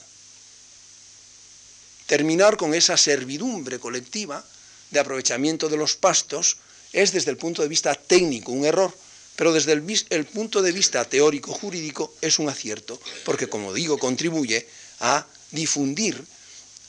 Terminar 2.07 2.57
con 2.57 2.75
esa 2.75 2.97
servidumbre 2.97 3.79
colectiva 3.79 4.45
de 4.91 5.01
aprovechamiento 5.01 5.69
de 5.69 5.77
los 5.77 5.97
pastos 5.97 6.59
es 6.93 7.13
desde 7.13 7.33
el 7.33 7.37
punto 7.37 7.63
de 7.63 7.69
vista 7.69 7.95
técnico 7.95 8.53
un 8.53 8.65
error, 8.65 8.97
pero 9.35 9.53
desde 9.53 9.73
el, 9.73 10.25
punto 10.27 10.63
de 10.63 10.73
vista 10.73 11.05
teórico 11.05 11.53
jurídico 11.53 12.15
es 12.23 12.39
un 12.39 12.49
acierto, 12.49 12.99
porque 13.25 13.49
como 13.49 13.75
digo, 13.75 13.99
contribuye 13.99 14.67
a 15.01 15.27
difundir, 15.51 16.25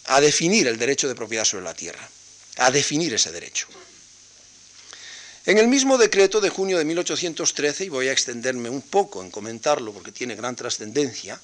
a 0.07 0.21
definir 0.21 0.67
el 0.67 0.77
derecho 0.77 1.07
de 1.07 1.15
propiedad 1.15 1.45
sobre 1.45 1.63
la 1.63 1.73
tierra, 1.73 2.07
a 2.57 2.71
definir 2.71 3.13
ese 3.13 3.31
derecho. 3.31 3.67
En 5.45 5.57
el 5.57 5.67
mismo 5.67 5.97
decreto 5.97 6.41
de 6.41 6.49
junio 6.49 6.77
de 6.77 6.85
1813, 6.85 7.85
y 7.85 7.89
voy 7.89 8.07
a 8.09 8.11
extenderme 8.11 8.69
un 8.69 8.81
poco 8.81 9.21
en 9.21 9.31
comentarlo 9.31 9.93
porque 9.93 10.11
tiene 10.11 10.35
gran 10.35 10.55
trascendencia, 10.55 11.39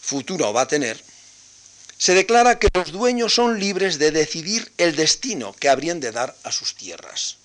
futura 0.00 0.46
o 0.46 0.52
va 0.52 0.62
a 0.62 0.68
tener, 0.68 1.02
se 1.98 2.14
declara 2.14 2.60
que 2.60 2.68
los 2.72 2.92
dueños 2.92 3.34
son 3.34 3.58
libres 3.58 3.98
de 3.98 4.12
decidir 4.12 4.70
el 4.78 4.94
destino 4.94 5.52
que 5.52 5.68
habrían 5.68 5.98
de 5.98 6.12
dar 6.12 6.36
a 6.44 6.52
sus 6.52 6.76
tierras. 6.76 7.36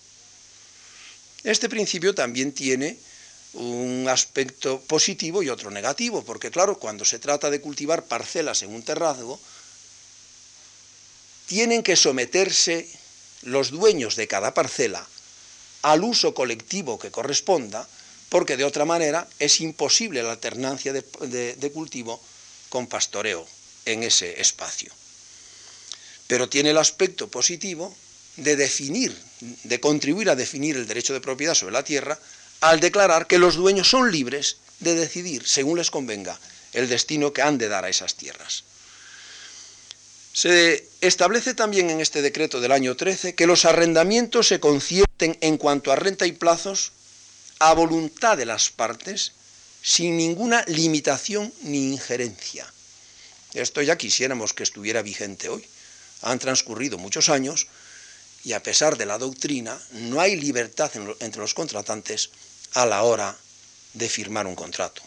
Este 1.44 1.68
principio 1.68 2.14
también 2.14 2.54
tiene 2.54 2.98
un 3.54 4.08
aspecto 4.08 4.82
positivo 4.82 5.42
y 5.42 5.50
otro 5.50 5.72
negativo, 5.72 6.24
porque 6.24 6.52
claro, 6.52 6.78
cuando 6.78 7.06
se 7.06 7.20
trata 7.20 7.50
de 7.50 7.62
cultivar 7.62 8.06
parcelas 8.06 8.62
en 8.62 8.74
un 8.74 8.84
terrazgo, 8.84 9.40
tienen 11.46 11.84
que 11.84 11.96
someterse 11.96 12.88
los 13.44 13.72
dueños 13.72 14.16
de 14.16 14.28
cada 14.28 14.54
parcela 14.54 15.08
al 15.84 16.04
uso 16.04 16.34
colectivo 16.34 16.98
que 16.98 17.12
corresponda, 17.12 17.88
porque 18.30 18.58
de 18.58 18.64
otra 18.64 18.86
manera 18.86 19.28
es 19.38 19.62
imposible 19.62 20.24
la 20.24 20.32
alternancia 20.32 20.94
de, 20.94 21.72
cultivo 21.74 22.22
con 22.70 22.88
pastoreo 22.88 23.46
en 23.86 24.04
ese 24.04 24.42
espacio. 24.42 24.92
Pero 26.28 26.50
tiene 26.50 26.72
el 26.72 26.78
aspecto 26.78 27.28
positivo 27.28 27.94
de 28.38 28.56
definir, 28.56 29.16
de 29.42 29.80
contribuir 29.80 30.30
a 30.30 30.36
definir 30.36 30.78
el 30.78 30.88
derecho 30.88 31.14
de 31.14 31.22
propiedad 31.22 31.54
sobre 31.54 31.74
la 31.74 31.84
tierra, 31.84 32.18
al 32.62 32.80
declarar 32.80 33.28
que 33.28 33.38
los 33.38 33.56
dueños 33.56 33.90
son 33.90 34.12
libres 34.12 34.58
de 34.80 34.96
decidir, 34.96 35.46
según 35.46 35.78
les 35.78 35.92
convenga, 35.92 36.40
el 36.72 36.88
destino 36.88 37.34
que 37.34 37.42
han 37.42 37.58
de 37.58 37.68
dar 37.68 37.84
a 37.84 37.90
esas 37.90 38.16
tierras. 38.16 38.64
Se 40.34 40.90
establece 41.02 41.54
también 41.54 41.92
en 41.92 42.02
este 42.02 42.24
decreto 42.24 42.60
del 42.60 42.72
año 42.72 42.98
13 42.98 43.36
que 43.36 43.46
los 43.46 43.66
arrendamientos 43.66 44.48
se 44.48 44.60
concierten 44.60 45.38
en 45.42 45.58
cuanto 45.58 45.92
a 45.92 45.96
renta 45.96 46.26
y 46.26 46.32
plazos 46.32 46.92
a 47.60 47.74
voluntad 47.74 48.36
de 48.36 48.46
las 48.46 48.70
partes, 48.72 49.34
sin 49.84 50.18
ninguna 50.18 50.66
limitación 50.68 51.54
ni 51.62 51.94
injerencia. 51.94 52.66
Esto 53.54 53.84
ya 53.84 53.96
quisiéramos 53.96 54.54
que 54.54 54.64
estuviera 54.64 55.04
vigente 55.04 55.50
hoy. 55.50 55.64
Han 56.24 56.40
transcurrido 56.40 56.98
muchos 56.98 57.30
años 57.30 57.68
y 58.44 58.54
a 58.54 58.64
pesar 58.64 58.98
de 58.98 59.06
la 59.06 59.20
doctrina, 59.20 59.80
no 59.92 60.20
hay 60.20 60.36
libertad 60.36 60.92
entre 61.20 61.42
los 61.42 61.54
contratantes 61.54 62.32
a 62.74 62.88
la 62.88 63.04
hora 63.04 63.38
de 63.94 64.10
firmar 64.10 64.48
un 64.48 64.56
contrato. 64.56 65.04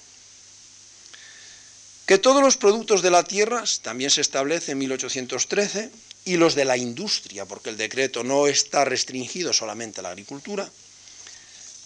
Que 2.07 2.19
todos 2.19 2.41
los 2.41 2.57
productos 2.57 3.03
de 3.03 3.11
la 3.11 3.25
tierra, 3.25 3.65
también 3.83 4.11
se 4.11 4.21
establece 4.21 4.73
en 4.73 4.79
1813, 4.79 5.91
y 6.25 6.37
los 6.37 6.55
de 6.55 6.65
la 6.65 6.77
industria, 6.77 7.45
porque 7.45 7.71
el 7.71 7.77
decreto 7.77 8.25
no 8.25 8.47
está 8.47 8.85
restringido 8.85 9.53
solamente 9.53 10.01
a 10.01 10.03
la 10.03 10.11
agricultura, 10.11 10.69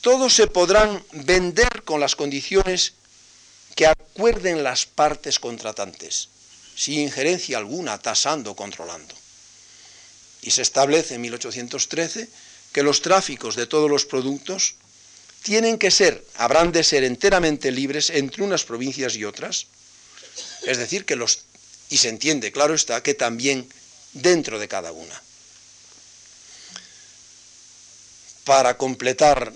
todos 0.00 0.34
se 0.34 0.46
podrán 0.46 1.04
vender 1.12 1.82
con 1.84 2.00
las 2.00 2.16
condiciones 2.16 2.94
que 3.76 3.86
acuerden 3.86 4.64
las 4.64 4.86
partes 4.86 5.38
contratantes, 5.38 6.28
sin 6.74 7.00
injerencia 7.00 7.58
alguna, 7.58 7.98
tasando 7.98 8.52
o 8.52 8.56
controlando. 8.56 9.14
Y 10.42 10.50
se 10.52 10.62
establece 10.62 11.14
en 11.14 11.20
1813 11.20 12.28
que 12.72 12.82
los 12.82 13.02
tráficos 13.02 13.56
de 13.56 13.66
todos 13.66 13.90
los 13.90 14.06
productos 14.06 14.74
tienen 15.42 15.78
que 15.78 15.90
ser, 15.90 16.24
habrán 16.36 16.72
de 16.72 16.84
ser 16.84 17.04
enteramente 17.04 17.70
libres 17.70 18.08
entre 18.08 18.42
unas 18.42 18.64
provincias 18.64 19.16
y 19.16 19.24
otras, 19.24 19.66
es 20.62 20.78
decir, 20.78 21.04
que 21.04 21.16
los, 21.16 21.40
y 21.88 21.98
se 21.98 22.08
entiende, 22.08 22.52
claro 22.52 22.74
está, 22.74 23.02
que 23.02 23.14
también 23.14 23.68
dentro 24.12 24.58
de 24.58 24.68
cada 24.68 24.92
una. 24.92 25.22
Para 28.44 28.76
completar 28.76 29.52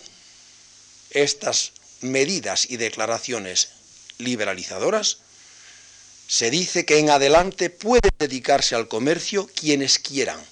estas 1.11 1.73
medidas 2.01 2.67
y 2.69 2.77
declaraciones 2.77 3.69
liberalizadoras, 4.19 5.19
se 6.27 6.51
dice 6.51 6.85
que 6.85 6.99
en 6.99 7.11
adelante 7.11 7.71
puede 7.71 8.09
dedicarse 8.19 8.75
al 8.75 8.89
comercio 8.89 9.49
quienes 9.55 9.99
quieran, 9.99 10.43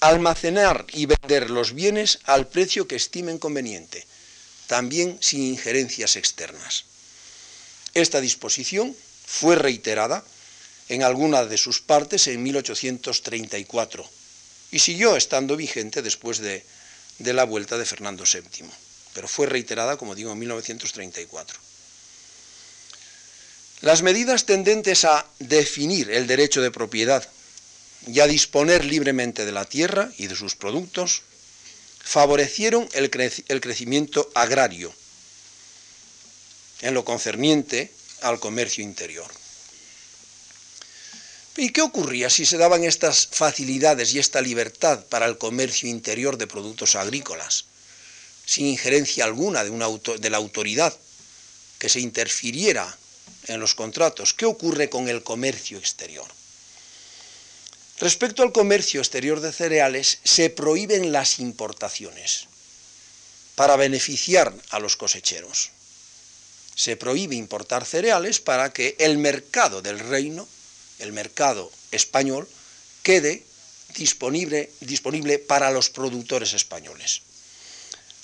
almacenar 0.00 0.86
y 0.92 1.06
vender 1.06 1.50
los 1.50 1.74
bienes 1.74 2.20
al 2.24 2.48
precio 2.48 2.88
que 2.88 2.96
estimen 2.96 3.38
conveniente, 3.38 4.06
también 4.66 5.18
sin 5.20 5.42
injerencias 5.42 6.16
externas. 6.16 6.84
Esta 7.92 8.20
disposición 8.20 8.96
fue 9.30 9.54
reiterada 9.54 10.24
en 10.88 11.04
alguna 11.04 11.44
de 11.44 11.56
sus 11.56 11.80
partes 11.80 12.26
en 12.26 12.42
1834 12.42 14.04
y 14.72 14.78
siguió 14.80 15.16
estando 15.16 15.56
vigente 15.56 16.02
después 16.02 16.38
de, 16.38 16.64
de 17.18 17.32
la 17.32 17.44
vuelta 17.44 17.78
de 17.78 17.86
Fernando 17.86 18.24
VII, 18.24 18.68
pero 19.14 19.28
fue 19.28 19.46
reiterada, 19.46 19.96
como 19.96 20.14
digo, 20.14 20.32
en 20.32 20.38
1934. 20.40 21.58
Las 23.82 24.02
medidas 24.02 24.44
tendentes 24.44 25.04
a 25.04 25.26
definir 25.38 26.10
el 26.10 26.26
derecho 26.26 26.60
de 26.60 26.70
propiedad 26.70 27.26
y 28.06 28.20
a 28.20 28.26
disponer 28.26 28.84
libremente 28.84 29.46
de 29.46 29.52
la 29.52 29.64
tierra 29.64 30.10
y 30.18 30.26
de 30.26 30.36
sus 30.36 30.56
productos 30.56 31.22
favorecieron 32.02 32.88
el, 32.92 33.10
crecimiento 33.10 34.28
agrario 34.34 34.92
en 36.80 36.94
lo 36.94 37.04
concerniente 37.04 37.92
al 38.22 38.40
comercio 38.40 38.82
interior. 38.84 39.30
¿Y 41.56 41.70
qué 41.70 41.82
ocurría 41.82 42.30
si 42.30 42.46
se 42.46 42.56
daban 42.56 42.84
estas 42.84 43.26
facilidades 43.26 44.14
y 44.14 44.18
esta 44.18 44.40
libertad 44.40 45.04
para 45.06 45.26
el 45.26 45.36
comercio 45.36 45.88
interior 45.88 46.38
de 46.38 46.46
productos 46.46 46.96
agrícolas, 46.96 47.64
sin 48.46 48.66
injerencia 48.66 49.24
alguna 49.24 49.62
de, 49.64 50.30
la 50.30 50.36
autoridad 50.36 50.96
que 51.78 51.88
se 51.88 52.00
interfiriera 52.00 52.96
en 53.48 53.60
los 53.60 53.74
contratos? 53.74 54.32
¿Qué 54.32 54.46
ocurre 54.46 54.88
con 54.88 55.08
el 55.08 55.22
comercio 55.22 55.76
exterior? 55.76 56.26
Respecto 57.98 58.42
al 58.42 58.52
comercio 58.52 59.00
exterior 59.00 59.40
de 59.40 59.52
cereales, 59.52 60.20
se 60.24 60.48
prohíben 60.48 61.12
las 61.12 61.40
importaciones 61.40 62.46
para 63.54 63.76
beneficiar 63.76 64.54
a 64.70 64.78
los 64.78 64.96
cosecheros. 64.96 65.72
Se 66.74 66.96
prohíbe 66.96 67.36
importar 67.36 67.84
cereales 67.84 68.40
para 68.40 68.72
que 68.72 68.96
el 68.98 69.18
mercado 69.18 69.82
del 69.82 69.98
reino, 69.98 70.48
el 70.98 71.12
mercado 71.12 71.70
español, 71.90 72.48
quede 73.02 73.44
disponible, 73.96 74.70
disponible 74.80 75.38
para 75.38 75.70
los 75.70 75.90
productores 75.90 76.52
españoles. 76.54 77.22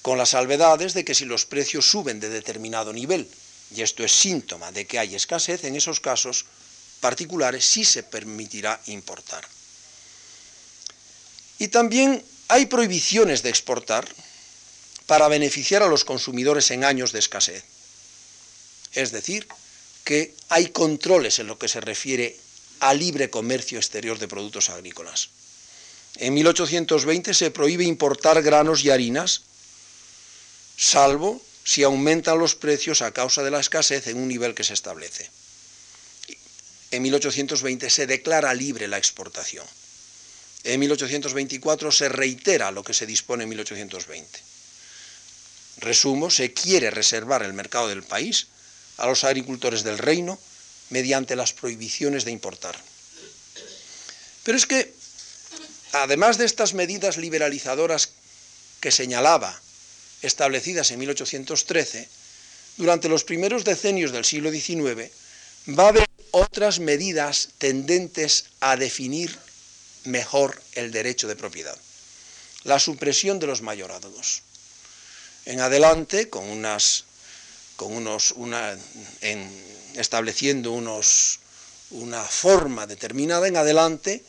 Con 0.03 0.19
las 0.19 0.31
salvedades 0.31 0.95
de 0.95 1.05
que 1.05 1.15
si 1.15 1.25
los 1.25 1.47
precios 1.47 1.91
suben 1.91 2.21
de 2.21 2.29
determinado 2.29 2.93
nivel, 2.93 3.29
y 3.75 3.83
esto 3.83 4.05
es 4.05 4.13
síntoma 4.13 4.71
de 4.71 4.87
que 4.87 4.99
hay 4.99 5.15
escasez, 5.15 5.65
en 5.65 5.75
esos 5.75 6.01
casos 6.01 6.47
particulares 7.01 7.65
sí 7.65 7.85
se 7.85 8.03
permitirá 8.03 8.81
importar. 8.87 9.47
Y 11.59 11.69
también 11.69 12.23
hay 12.49 12.67
prohibiciones 12.67 13.43
de 13.43 13.51
exportar 13.51 14.07
para 15.07 15.29
beneficiar 15.29 15.83
a 15.83 15.89
los 15.89 16.05
consumidores 16.05 16.71
en 16.71 16.85
años 16.85 17.13
de 17.13 17.19
escasez. 17.19 17.65
Es 18.97 19.13
decir, 19.13 19.47
que 20.05 20.35
hay 20.49 20.71
controles 20.71 21.39
en 21.39 21.47
lo 21.47 21.59
que 21.59 21.69
se 21.69 21.83
refiere 21.83 22.35
al 22.81 22.99
libre 22.99 23.29
comercio 23.29 23.79
exterior 23.79 24.19
de 24.19 24.27
productos 24.27 24.71
agrícolas. 24.71 25.29
En 26.17 26.33
1820 26.33 27.35
se 27.35 27.51
prohíbe 27.51 27.85
importar 27.85 28.41
granos 28.41 28.83
y 28.85 28.91
harinas, 28.91 29.43
salvo 30.79 31.43
si 31.63 31.83
aumentan 31.83 32.39
los 32.39 32.55
precios 32.55 33.03
a 33.03 33.13
causa 33.13 33.43
de 33.43 33.51
la 33.51 33.61
escasez 33.61 34.07
en 34.07 34.17
un 34.17 34.29
nivel 34.29 34.55
que 34.55 34.65
se 34.65 34.73
establece. 34.73 35.29
En 36.91 37.03
1820 37.03 37.91
se 37.91 38.07
declara 38.07 38.55
libre 38.55 38.89
la 38.89 38.97
exportación. 38.97 39.67
En 40.65 40.81
1824 40.81 41.93
se 41.93 42.09
reitera 42.09 42.71
lo 42.71 42.83
que 42.83 42.95
se 42.95 43.05
dispone 43.05 43.43
en 43.43 43.51
1820. 43.51 44.41
Resumo, 45.79 46.31
se 46.31 46.55
quiere 46.55 46.91
reservar 46.91 47.43
el 47.43 47.53
mercado 47.53 47.89
del 47.89 48.03
país 48.03 48.47
a 48.97 49.07
los 49.07 49.25
agricultores 49.25 49.83
del 49.83 49.99
reino 49.99 50.39
mediante 50.91 51.37
las 51.37 51.53
prohibiciones 51.53 52.25
de 52.25 52.31
importar. 52.33 52.77
Pero 54.45 54.57
es 54.57 54.67
que, 54.67 54.95
además 55.93 56.39
de 56.39 56.45
estas 56.45 56.75
medidas 56.75 57.17
liberalizadoras 57.17 58.11
que 58.81 58.93
señalaba, 58.93 59.61
establecidas 60.23 60.91
en 60.91 61.01
1813, 61.01 62.09
durante 62.77 63.09
los 63.09 63.25
primeros 63.25 63.65
decenios 63.65 64.13
del 64.13 64.25
siglo 64.25 64.51
XIX 64.51 65.11
va 65.77 65.85
a 65.85 65.89
haber 65.89 66.07
otras 66.31 66.79
medidas 66.79 67.49
tendentes 67.59 68.47
a 68.61 68.77
definir 68.77 69.37
mejor 70.05 70.61
el 70.73 70.93
derecho 70.93 71.27
de 71.29 71.37
propiedad. 71.37 71.77
La 72.65 72.79
supresión 72.79 73.39
de 73.39 73.47
los 73.47 73.63
mayorazgos. 73.63 74.43
En 75.47 75.61
adelante, 75.61 76.29
con 76.29 76.45
unas, 76.45 77.05
con 77.77 77.93
unos, 77.93 78.33
una, 78.33 78.77
en, 79.21 79.51
estableciendo 79.95 80.73
unos, 80.73 81.39
una 81.91 82.23
forma 82.23 82.87
determinada, 82.87 83.47
en 83.47 83.57
adelante, 83.57 84.25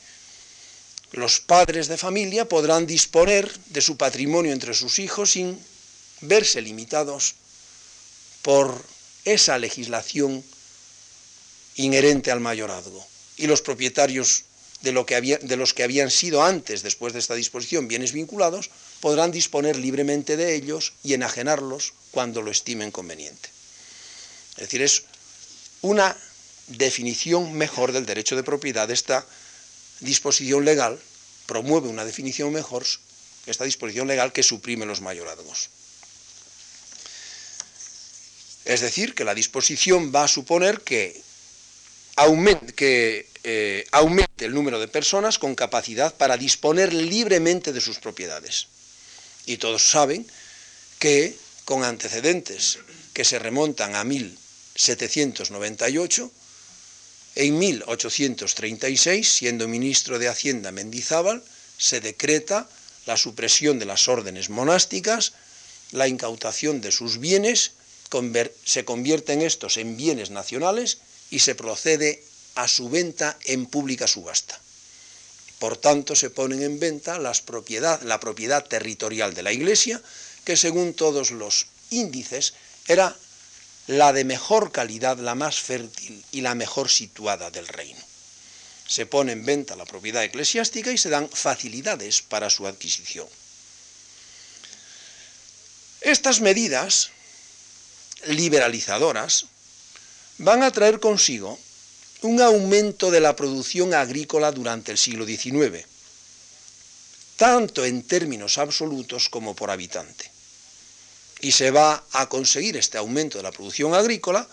los 1.14 1.40
padres 1.40 1.88
de 1.88 1.98
familia 1.98 2.48
podrán 2.48 2.86
disponer 2.86 3.52
de 3.68 3.82
su 3.82 3.98
patrimonio 3.98 4.52
entre 4.52 4.74
sus 4.74 5.00
hijos 5.00 5.32
sin 5.32 5.58
verse 6.22 6.62
limitados 6.62 7.36
por 8.42 8.84
esa 9.24 9.58
legislación 9.58 10.44
inherente 11.76 12.32
al 12.32 12.40
mayorazgo. 12.40 13.06
Y 13.38 13.48
los 13.48 13.62
propietarios 13.62 14.44
de, 14.82 14.92
lo 14.92 15.06
que 15.06 15.22
de 15.22 15.58
los 15.58 15.74
que 15.74 15.84
habían 15.84 16.12
sido 16.12 16.44
antes, 16.44 16.84
después 16.84 17.14
de 17.14 17.20
esta 17.20 17.36
disposición, 17.36 17.88
bienes 17.88 18.12
vinculados, 18.12 18.70
podrán 19.00 19.32
disponer 19.32 19.78
libremente 19.78 20.38
de 20.38 20.56
ellos 20.56 20.94
y 21.04 21.14
enajenarlos 21.14 21.94
cuando 22.12 22.42
lo 22.42 22.52
estimen 22.52 22.92
conveniente. 22.92 23.50
Es 24.56 24.64
decir, 24.64 24.82
es 24.82 25.04
una 25.82 26.16
definición 26.68 27.54
mejor 27.54 27.92
del 27.92 28.06
derecho 28.06 28.36
de 28.36 28.44
propiedad. 28.44 28.90
Esta 28.90 29.26
disposición 30.00 30.66
legal 30.66 31.00
promueve 31.46 31.88
una 31.90 32.06
definición 32.06 32.52
mejor, 32.52 32.86
esta 33.46 33.64
disposición 33.64 34.08
legal 34.08 34.34
que 34.34 34.44
suprime 34.44 34.86
los 34.86 35.02
mayorazgos. 35.02 35.70
Es 38.66 38.82
decir, 38.82 39.16
que 39.16 39.24
la 39.24 39.34
disposición 39.34 40.12
va 40.14 40.26
a 40.26 40.28
suponer 40.28 40.82
que 40.82 41.22
aumente, 42.18 43.30
eh, 43.44 43.86
aumente 43.92 44.46
el 44.46 44.54
número 44.54 44.80
de 44.80 44.90
personas 44.90 45.40
con 45.40 45.56
capacidad 45.56 46.14
para 46.14 46.36
disponer 46.36 46.94
libremente 46.94 47.72
de 47.72 47.80
sus 47.80 48.00
propiedades. 48.00 48.68
Y 49.48 49.58
todos 49.58 49.90
saben 49.90 50.28
que 51.00 51.36
con 51.66 51.84
antecedentes 51.84 52.78
que 53.14 53.26
se 53.26 53.40
remontan 53.40 53.96
a 53.96 54.04
1798, 54.04 56.32
en 57.36 57.58
1836, 57.58 59.28
siendo 59.28 59.68
ministro 59.68 60.20
de 60.20 60.28
Hacienda 60.28 60.72
Mendizábal, 60.72 61.44
se 61.78 62.02
decreta 62.02 62.70
la 63.06 63.18
supresión 63.18 63.80
de 63.80 63.86
las 63.86 64.08
órdenes 64.08 64.50
monásticas, 64.50 65.34
la 65.92 66.08
incautación 66.08 66.82
de 66.82 66.92
sus 66.92 67.20
bienes, 67.20 67.72
se 68.66 68.86
convierten 68.86 69.42
estos 69.42 69.78
en 69.78 69.98
bienes 69.98 70.30
nacionales 70.30 71.00
y 71.30 71.40
se 71.40 71.56
procede 71.56 72.24
a 72.56 72.68
su 72.68 72.90
venta 72.90 73.38
en 73.46 73.66
pública 73.66 74.08
subasta. 74.08 74.60
Por 75.60 75.78
tanto, 75.78 76.16
se 76.16 76.30
ponen 76.30 76.62
en 76.62 76.80
venta 76.80 77.18
la 77.18 77.34
propiedad 77.34 78.66
territorial 78.66 79.34
de 79.34 79.44
la 79.44 79.52
Iglesia, 79.52 80.02
que 80.46 80.56
según 80.56 80.94
todos 80.94 81.32
los 81.32 81.68
índices 81.90 82.54
era 82.88 83.16
la 83.88 84.14
de 84.14 84.24
mejor 84.24 84.72
calidad, 84.72 85.18
la 85.18 85.34
más 85.34 85.60
fértil 85.60 86.24
y 86.32 86.42
la 86.42 86.56
mejor 86.56 86.90
situada 86.90 87.50
del 87.50 87.68
reino. 87.68 88.00
Se 88.88 89.06
pone 89.06 89.32
en 89.32 89.46
venta 89.46 89.76
la 89.76 89.86
propiedad 89.86 90.24
eclesiástica 90.24 90.92
y 90.92 90.98
se 90.98 91.10
dan 91.10 91.30
facilidades 91.30 92.22
para 92.22 92.50
su 92.50 92.68
adquisición. 92.68 93.28
Estas 96.02 96.40
medidas 96.40 97.10
liberalizadoras 98.28 99.46
van 100.38 100.64
a 100.64 100.72
traer 100.72 101.00
consigo 101.00 101.60
un 102.22 102.42
aumento 102.42 103.12
de 103.12 103.20
la 103.20 103.36
producción 103.36 103.94
agrícola 103.94 104.52
durante 104.52 104.92
el 104.92 104.98
siglo 104.98 105.26
XIX, 105.26 105.86
tanto 107.36 107.86
en 107.86 108.04
términos 108.04 108.58
absolutos 108.58 109.30
como 109.30 109.56
por 109.56 109.70
habitante. 109.70 110.32
Y 111.42 111.52
se 111.52 111.70
va 111.70 112.04
a 112.14 112.28
conseguir 112.28 112.78
este 112.78 112.98
aumento 112.98 113.38
de 113.38 113.44
la 113.44 113.52
producción 113.52 113.94
agrícola 113.94 114.48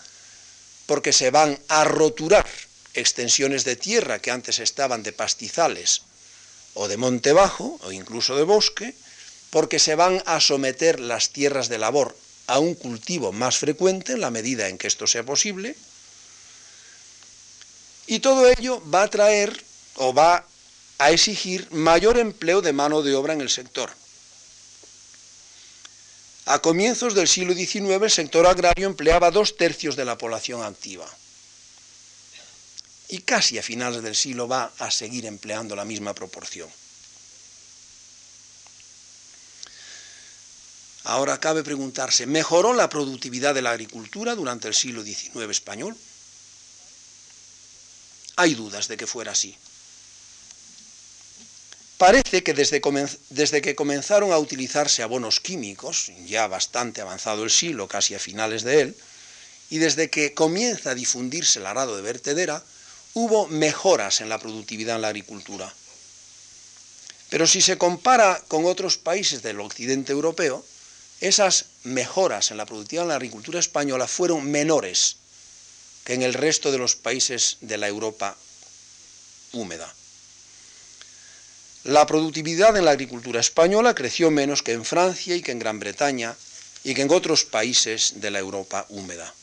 porque 0.85 1.11
se 1.11 1.31
van 1.31 1.57
a 1.67 1.83
roturar 1.83 2.45
extensiones 2.93 3.65
de 3.65 3.75
tierra 3.75 4.19
que 4.19 4.31
antes 4.31 4.59
estaban 4.59 5.03
de 5.03 5.11
pastizales 5.11 6.03
o 6.75 6.87
de 6.87 6.97
monte 6.97 7.33
bajo 7.33 7.79
o 7.83 7.91
incluso 7.91 8.35
de 8.35 8.43
bosque, 8.43 8.93
porque 9.49 9.79
se 9.79 9.95
van 9.95 10.21
a 10.25 10.39
someter 10.39 10.99
las 10.99 11.29
tierras 11.29 11.69
de 11.69 11.79
labor 11.79 12.15
a 12.47 12.59
un 12.59 12.75
cultivo 12.75 13.31
más 13.31 13.57
frecuente 13.57 14.13
en 14.13 14.21
la 14.21 14.29
medida 14.29 14.67
en 14.67 14.77
que 14.77 14.87
esto 14.87 15.07
sea 15.07 15.23
posible, 15.23 15.75
y 18.07 18.19
todo 18.19 18.47
ello 18.49 18.81
va 18.89 19.03
a 19.03 19.09
traer 19.09 19.63
o 19.95 20.13
va 20.13 20.45
a 20.97 21.11
exigir 21.11 21.67
mayor 21.71 22.17
empleo 22.17 22.61
de 22.61 22.73
mano 22.73 23.01
de 23.01 23.15
obra 23.15 23.33
en 23.33 23.41
el 23.41 23.49
sector. 23.49 23.91
A 26.45 26.59
comienzos 26.59 27.15
del 27.15 27.27
siglo 27.27 27.53
XIX 27.53 28.03
el 28.03 28.11
sector 28.11 28.45
agrario 28.45 28.85
empleaba 28.85 29.31
dos 29.31 29.57
tercios 29.57 29.95
de 29.95 30.05
la 30.05 30.17
población 30.17 30.61
activa 30.61 31.07
y 33.07 33.19
casi 33.19 33.57
a 33.57 33.63
finales 33.63 34.03
del 34.03 34.15
siglo 34.15 34.47
va 34.47 34.71
a 34.79 34.91
seguir 34.91 35.25
empleando 35.25 35.75
la 35.75 35.85
misma 35.85 36.13
proporción. 36.13 36.69
Ahora 41.03 41.39
cabe 41.39 41.63
preguntarse, 41.63 42.25
¿mejoró 42.25 42.73
la 42.73 42.89
productividad 42.89 43.53
de 43.53 43.61
la 43.61 43.71
agricultura 43.71 44.33
durante 44.33 44.67
el 44.67 44.73
siglo 44.73 45.03
XIX 45.03 45.49
español? 45.51 45.95
Hay 48.35 48.53
dudas 48.53 48.87
de 48.87 48.97
que 48.97 49.07
fuera 49.07 49.31
así. 49.31 49.55
Parece 51.97 52.43
que 52.43 52.53
desde, 52.53 53.61
que 53.61 53.75
comenzaron 53.75 54.33
a 54.33 54.37
utilizarse 54.37 55.01
abonos 55.01 55.39
químicos, 55.39 56.11
ya 56.25 56.47
bastante 56.47 56.99
avanzado 56.99 57.45
el 57.45 57.49
siglo, 57.49 57.87
casi 57.87 58.15
a 58.15 58.19
finales 58.19 58.63
de 58.63 58.81
él, 58.81 58.97
y 59.69 59.77
desde 59.77 60.09
que 60.09 60.33
comienza 60.33 60.91
a 60.91 60.95
difundirse 60.95 61.59
el 61.59 61.65
arado 61.65 61.95
de 61.95 62.01
vertedera, 62.01 62.61
hubo 63.13 63.47
mejoras 63.47 64.19
en 64.19 64.27
la 64.27 64.39
productividad 64.39 64.97
en 64.97 65.03
la 65.03 65.07
agricultura. 65.07 65.73
Pero 67.29 67.47
si 67.47 67.61
se 67.61 67.77
compara 67.77 68.43
con 68.49 68.65
otros 68.65 68.97
países 68.97 69.41
del 69.41 69.61
occidente 69.61 70.11
europeo, 70.11 70.65
esas 71.21 71.65
mejoras 71.83 72.51
en 72.51 72.57
la 72.57 72.65
productividad 72.65 73.05
en 73.05 73.09
la 73.09 73.15
agricultura 73.15 73.59
española 73.59 74.07
fueron 74.07 74.51
menores 74.51 75.15
que 76.05 76.13
en 76.13 76.21
el 76.21 76.33
resto 76.33 76.71
de 76.71 76.77
los 76.77 76.95
países 76.95 77.57
de 77.61 77.77
la 77.77 77.87
Europa 77.87 78.37
húmeda. 79.51 79.93
La 81.83 82.05
productividad 82.05 82.77
en 82.77 82.85
la 82.85 82.91
agricultura 82.91 83.39
española 83.39 83.93
creció 83.93 84.31
menos 84.31 84.63
que 84.63 84.71
en 84.71 84.85
Francia 84.85 85.35
y 85.35 85.41
que 85.41 85.51
en 85.51 85.59
Gran 85.59 85.79
Bretaña 85.79 86.35
y 86.83 86.93
que 86.93 87.01
en 87.01 87.11
otros 87.11 87.43
países 87.43 88.21
de 88.21 88.31
la 88.31 88.39
Europa 88.39 88.85
húmeda. 88.89 89.33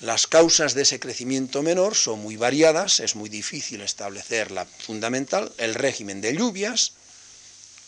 Las 0.00 0.26
causas 0.26 0.74
de 0.74 0.82
ese 0.82 1.00
crecimiento 1.00 1.62
menor 1.62 1.94
son 1.94 2.20
muy 2.20 2.36
variadas, 2.36 3.00
es 3.00 3.16
muy 3.16 3.30
difícil 3.30 3.80
establecer 3.80 4.50
la 4.50 4.66
fundamental, 4.66 5.50
el 5.56 5.74
régimen 5.74 6.20
de 6.20 6.36
lluvias, 6.36 6.92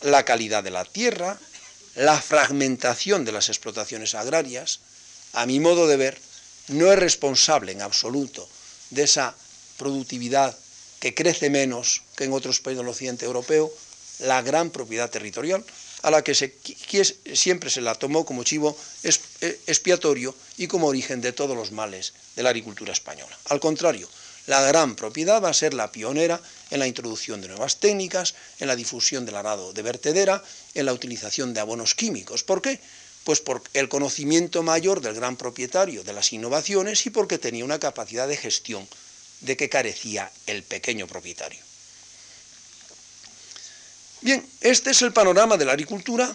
la 0.01 0.25
calidad 0.25 0.65
de 0.65 0.71
la 0.71 0.85
tierra, 0.85 1.39
la 1.97 2.21
fragmentación 2.21 3.25
de 3.25 3.33
las 3.33 3.49
explotaciones 3.49 4.15
agrarias, 4.15 4.81
a 5.33 5.45
mi 5.45 5.61
modo 5.61 5.87
de 5.87 5.97
ver, 5.97 6.19
no 6.69 6.93
es 6.93 6.99
responsable 6.99 7.73
en 7.73 7.83
absoluto 7.83 8.49
de 8.91 9.05
esa 9.05 9.35
productividad 9.77 10.57
que 11.01 11.15
crece 11.15 11.51
menos 11.51 12.03
que 12.17 12.25
en 12.25 12.33
otros 12.33 12.61
países 12.61 12.79
del 12.79 12.89
occidente 12.89 13.25
europeo, 13.25 13.73
la 14.21 14.43
gran 14.43 14.71
propiedad 14.71 15.11
territorial, 15.11 15.65
a 16.03 16.11
la 16.11 16.23
que 16.23 16.35
siempre 16.35 17.71
se 17.71 17.81
la 17.81 17.95
tomó 17.95 18.25
como 18.25 18.45
chivo 18.45 18.77
eh, 19.03 19.61
expiatorio 19.67 20.35
y 20.57 20.67
como 20.67 20.87
origen 20.87 21.21
de 21.21 21.33
todos 21.33 21.57
los 21.57 21.73
males 21.73 22.15
de 22.37 22.43
la 22.43 22.51
agricultura 22.51 22.93
española. 22.93 23.37
Al 23.47 23.61
contrario, 23.61 24.09
la 24.47 24.63
gran 24.63 24.97
propiedad 24.97 25.43
va 25.43 25.51
a 25.51 25.55
ser 25.55 25.75
la 25.75 25.93
pionera 25.93 26.41
en 26.71 26.79
la 26.79 26.87
introducción 26.87 27.41
de 27.41 27.49
nuevas 27.49 27.77
técnicas, 27.77 28.35
en 28.59 28.69
la 28.69 28.77
difusión 28.77 29.27
del 29.27 29.37
arado 29.37 29.73
de 29.73 29.83
vertedera, 29.83 30.43
en 30.75 30.87
la 30.87 30.93
utilización 30.93 31.53
de 31.53 31.61
abonos 31.61 31.95
químicos. 31.95 32.45
¿Por 32.45 32.63
qué? 32.63 32.81
Pues 33.29 33.41
por 33.41 33.63
el 33.75 33.91
conocimiento 33.91 34.63
mayor 34.63 35.03
del 35.03 35.13
gran 35.13 35.37
propietario 35.37 36.03
de 36.03 36.15
las 36.15 36.33
innovaciones 36.33 37.05
y 37.05 37.11
porque 37.11 37.37
tenía 37.37 37.63
una 37.63 37.79
capacidad 37.79 38.27
de 38.27 38.39
gestión 38.39 38.89
de 39.43 39.55
que 39.55 39.69
carecía 39.69 40.33
el 40.47 40.63
pequeño 40.63 41.07
propietario. 41.07 41.61
Bien, 44.23 44.49
este 44.63 44.93
es 44.93 45.03
el 45.03 45.13
panorama 45.13 45.59
de 45.59 45.67
la 45.67 45.73
agricultura, 45.73 46.35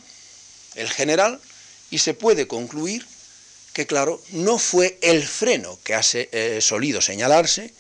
el 0.75 0.87
general, 0.87 1.41
y 1.89 1.97
se 1.97 2.13
puede 2.13 2.47
concluir 2.47 3.07
que, 3.73 3.87
claro, 3.87 4.21
no 4.29 4.59
fue 4.59 4.99
el 5.01 5.25
freno 5.25 5.79
que 5.83 5.95
ha 5.95 6.03
eh, 6.13 6.59
solido 6.61 7.01
señalarse 7.01 7.73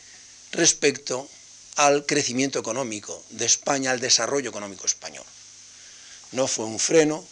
respecto 0.53 1.29
al 1.75 2.07
crecimiento 2.07 2.57
económico 2.57 3.23
de 3.29 3.45
España, 3.45 3.91
al 3.91 3.99
desarrollo 3.99 4.49
económico 4.49 4.87
español. 4.87 5.25
No 6.31 6.47
fue 6.47 6.65
un 6.65 6.79
freno, 6.79 7.23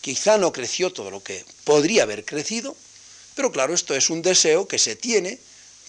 quizá 0.00 0.38
no 0.38 0.52
creció 0.52 0.92
todo 0.92 1.10
lo 1.10 1.22
que 1.22 1.44
podría 1.64 2.04
haber 2.04 2.24
crecido, 2.24 2.76
pero 3.34 3.52
claro, 3.52 3.74
esto 3.74 3.94
es 3.94 4.10
un 4.10 4.22
deseo 4.22 4.66
que 4.66 4.78
se 4.78 4.96
tiene, 4.96 5.38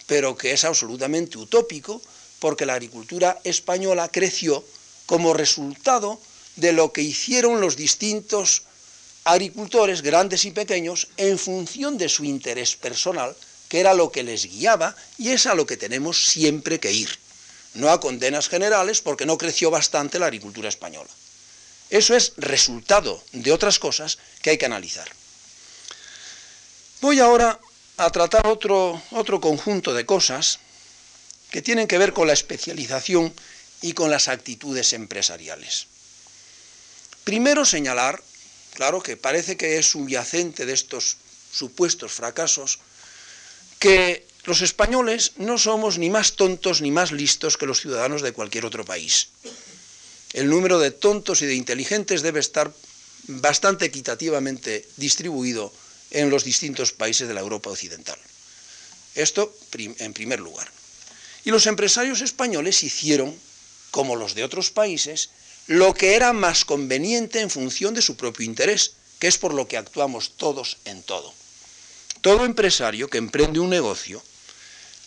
pero 0.08 0.38
que 0.38 0.52
es 0.52 0.64
absolutamente 0.66 1.38
utópico, 1.38 2.02
porque 2.40 2.66
la 2.66 2.74
agricultura 2.74 3.40
española 3.44 4.10
creció 4.10 4.64
como 5.06 5.34
resultado 5.34 6.20
de 6.56 6.74
lo 6.74 6.94
que 6.94 7.02
hicieron 7.02 7.62
los 7.62 7.76
distintos 7.76 8.64
agricultores, 9.24 10.02
grandes 10.02 10.46
y 10.46 10.52
pequeños, 10.52 11.08
en 11.18 11.38
función 11.38 11.98
de 11.98 12.10
su 12.10 12.24
interés 12.24 12.76
personal, 12.76 13.36
que 13.68 13.80
era 13.80 13.94
lo 13.94 14.12
que 14.12 14.24
les 14.24 14.46
guiaba 14.46 14.96
y 15.18 15.30
es 15.30 15.46
a 15.46 15.54
lo 15.54 15.66
que 15.66 15.78
tenemos 15.78 16.26
siempre 16.26 16.80
que 16.80 16.92
ir, 16.92 17.10
no 17.76 17.90
a 17.90 18.00
condenas 18.00 18.50
generales 18.50 19.02
porque 19.02 19.26
no 19.26 19.38
creció 19.38 19.70
bastante 19.70 20.18
la 20.20 20.26
agricultura 20.26 20.70
española. 20.70 21.10
Eso 21.90 22.16
es 22.16 22.34
resultado 22.38 23.24
de 23.32 23.52
otras 23.52 23.80
cosas 23.80 24.18
que 24.42 24.52
hay 24.52 24.58
que 24.58 24.66
analizar. 24.66 25.10
Voy 27.02 27.20
ahora 27.20 27.60
a 27.98 28.10
tratar 28.12 28.48
otro, 28.48 29.02
otro 29.12 29.42
conjunto 29.42 29.94
de 29.94 30.06
cosas 30.06 30.60
que 31.50 31.62
tienen 31.62 31.88
que 31.88 31.98
ver 31.98 32.14
con 32.14 32.28
la 32.28 32.34
especialización 32.34 33.34
y 33.82 33.94
con 33.94 34.12
las 34.12 34.28
actitudes 34.28 34.94
empresariales. 34.94 35.88
Primero 37.24 37.66
señalar, 37.66 38.22
claro 38.74 39.02
que 39.02 39.18
parece 39.18 39.58
que 39.58 39.78
es 39.78 39.88
subyacente 39.88 40.66
de 40.66 40.74
estos 40.74 41.18
supuestos 41.52 42.12
fracasos, 42.12 42.80
que 43.80 44.28
los 44.44 44.62
españoles 44.62 45.34
no 45.38 45.58
somos 45.58 45.98
ni 45.98 46.10
más 46.10 46.34
tontos 46.36 46.82
ni 46.82 46.92
más 46.92 47.12
listos 47.12 47.58
que 47.58 47.66
los 47.66 47.82
ciudadanos 47.82 48.22
de 48.22 48.34
cualquier 48.34 48.66
otro 48.66 48.86
país. 48.86 49.30
El 50.34 50.50
número 50.50 50.80
de 50.80 50.92
tontos 50.92 51.42
y 51.42 51.46
de 51.46 51.56
inteligentes 51.56 52.22
debe 52.22 52.40
estar 52.40 52.72
bastante 53.28 53.86
equitativamente 53.86 54.88
distribuido 54.98 55.74
en 56.12 56.30
los 56.30 56.44
distintos 56.44 56.92
países 56.92 57.28
de 57.28 57.34
la 57.34 57.42
Europa 57.42 57.70
occidental. 57.70 58.18
Esto 59.16 59.56
en 59.74 60.14
primer 60.14 60.40
lugar. 60.40 60.70
Y 61.46 61.52
los 61.52 61.66
empresarios 61.66 62.22
españoles 62.22 62.84
hicieron 62.84 63.36
como 63.92 64.16
los 64.16 64.36
de 64.36 64.44
otros 64.44 64.70
países, 64.70 65.30
lo 65.68 65.94
que 65.94 66.16
era 66.16 66.34
más 66.34 66.66
conveniente 66.66 67.42
en 67.42 67.50
función 67.50 67.94
de 67.94 68.02
su 68.02 68.16
propio 68.16 68.46
interés, 68.46 68.94
que 69.20 69.28
es 69.28 69.38
por 69.38 69.54
lo 69.54 69.68
que 69.68 69.78
actuamos 69.78 70.38
todos 70.38 70.78
en 70.86 71.02
todo. 71.04 71.34
Todo 72.22 72.46
empresario 72.46 73.10
que 73.10 73.18
emprende 73.18 73.60
un 73.60 73.70
negocio 73.70 74.22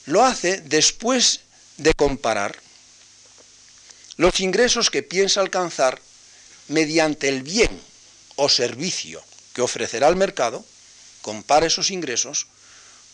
lo 0.06 0.24
hace 0.24 0.61
después 0.61 1.40
de 1.76 1.94
comparar 1.94 2.58
los 4.16 4.40
ingresos 4.40 4.90
que 4.90 5.03
piensa 5.03 5.40
alcanzar 5.40 6.01
mediante 6.68 7.29
el 7.29 7.42
bien 7.42 7.70
o 8.37 8.48
servicio 8.48 9.22
que 9.55 9.62
ofrecerá 9.62 10.09
al 10.09 10.16
mercado, 10.16 10.64
compara 11.20 11.66
esos 11.66 11.90
ingresos 11.90 12.46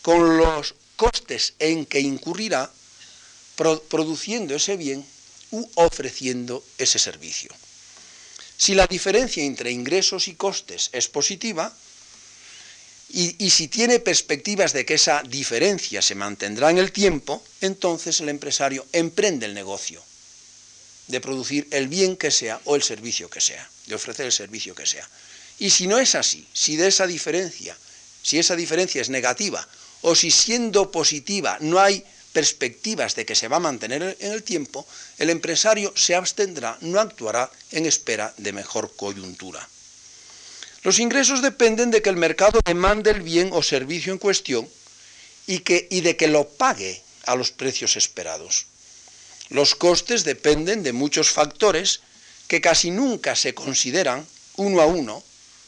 con 0.01 0.37
los 0.37 0.75
costes 0.95 1.53
en 1.59 1.85
que 1.85 1.99
incurrirá 1.99 2.71
produciendo 3.89 4.55
ese 4.55 4.77
bien 4.77 5.05
u 5.51 5.67
ofreciendo 5.75 6.63
ese 6.77 6.99
servicio. 6.99 7.51
Si 8.57 8.75
la 8.75 8.87
diferencia 8.87 9.43
entre 9.43 9.71
ingresos 9.71 10.27
y 10.27 10.35
costes 10.35 10.89
es 10.91 11.07
positiva, 11.07 11.73
y, 13.11 13.49
si 13.49 13.67
tiene 13.67 13.99
perspectivas 13.99 14.71
de 14.71 14.85
que 14.85 14.93
esa 14.93 15.23
diferencia 15.23 15.99
se 15.99 16.13
mantendrá 16.13 16.69
en 16.69 16.77
el 16.77 16.91
tiempo, 16.91 17.43
entonces 17.59 18.19
el 18.19 18.29
empresario 18.29 18.85
emprende 18.93 19.47
el 19.47 19.55
negocio 19.55 20.03
de 21.09 21.19
producir 21.19 21.67
el 21.71 21.87
bien 21.87 22.15
que 22.15 22.31
sea 22.31 22.61
o 22.65 22.75
el 22.75 22.83
servicio 22.83 23.29
que 23.29 23.41
sea, 23.41 23.67
de 23.87 23.95
ofrecer 23.95 24.27
el 24.27 24.31
servicio 24.31 24.75
que 24.75 24.85
sea. 24.85 25.07
Y 25.57 25.71
si 25.71 25.87
no 25.87 25.99
es 25.99 26.15
así, 26.15 26.47
si 26.53 26.77
de 26.77 26.87
esa 26.87 27.07
diferencia, 27.07 27.75
si 28.21 28.39
esa 28.39 28.55
diferencia 28.55 29.01
es 29.01 29.09
negativa, 29.09 29.67
o 30.01 30.15
si 30.15 30.31
siendo 30.31 30.91
positiva 30.91 31.57
no 31.59 31.79
hay 31.79 32.05
perspectivas 32.31 33.15
de 33.15 33.25
que 33.25 33.35
se 33.35 33.47
va 33.47 33.57
a 33.57 33.59
mantener 33.59 34.15
en 34.19 34.31
el 34.31 34.43
tiempo, 34.43 34.87
el 35.17 35.31
empresario 35.31 35.91
se 35.95 36.13
abstendrá, 36.13 36.77
no 36.81 36.99
actuará 36.99 37.49
en 37.71 37.87
espera 37.87 38.31
de 38.37 38.53
mejor 38.53 38.95
coyuntura. 38.95 39.67
Los 40.83 40.99
ingresos 40.99 41.41
dependen 41.41 41.89
de 41.89 42.03
que 42.03 42.09
el 42.09 42.15
mercado 42.15 42.59
demande 42.63 43.09
el 43.11 43.21
bien 43.21 43.49
o 43.51 43.63
servicio 43.63 44.13
en 44.13 44.19
cuestión 44.19 44.69
y, 45.47 45.59
que, 45.59 45.87
y 45.89 46.01
de 46.01 46.15
que 46.15 46.27
lo 46.27 46.47
pague 46.47 47.01
a 47.25 47.35
los 47.35 47.51
precios 47.51 47.97
esperados. 47.97 48.67
Los 49.49 49.75
costes 49.75 50.23
dependen 50.23 50.83
de 50.83 50.93
muchos 50.93 51.31
factores 51.31 52.01
que 52.47 52.61
casi 52.61 52.91
nunca 52.91 53.35
se 53.35 53.53
consideran 53.53 54.25
uno 54.57 54.81
a 54.81 54.85
uno 54.85 55.23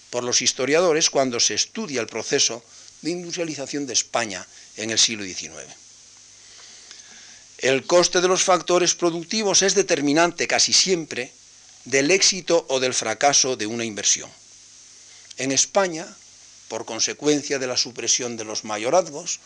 por 0.10 0.24
los 0.24 0.41
historiadores 0.41 1.10
cuando 1.10 1.39
se 1.39 1.56
estudia 1.56 2.02
el 2.02 2.08
proceso 2.08 2.63
de 3.02 3.12
industrialización 3.12 3.88
de 3.88 3.94
España 3.94 4.46
en 4.78 4.91
el 4.91 5.00
siglo 5.00 5.24
XIX. 5.24 5.54
El 7.58 7.86
coste 7.86 8.22
de 8.22 8.28
los 8.28 8.44
factores 8.44 8.96
productivos 8.96 9.62
es 9.62 9.76
determinante 9.76 10.48
casi 10.48 10.74
siempre 10.74 11.32
del 11.86 12.12
éxito 12.12 12.65
o 12.70 12.80
del 12.80 12.94
fracaso 12.94 13.56
de 13.56 13.67
una 13.67 13.86
inversión. 13.86 14.30
En 15.38 15.52
España, 15.52 16.08
por 16.67 16.86
consecuencia 16.86 17.58
de 17.58 17.67
la 17.67 17.78
supresión 17.78 18.38
de 18.38 18.46
los 18.46 18.63
mayorazgos, 18.63 19.39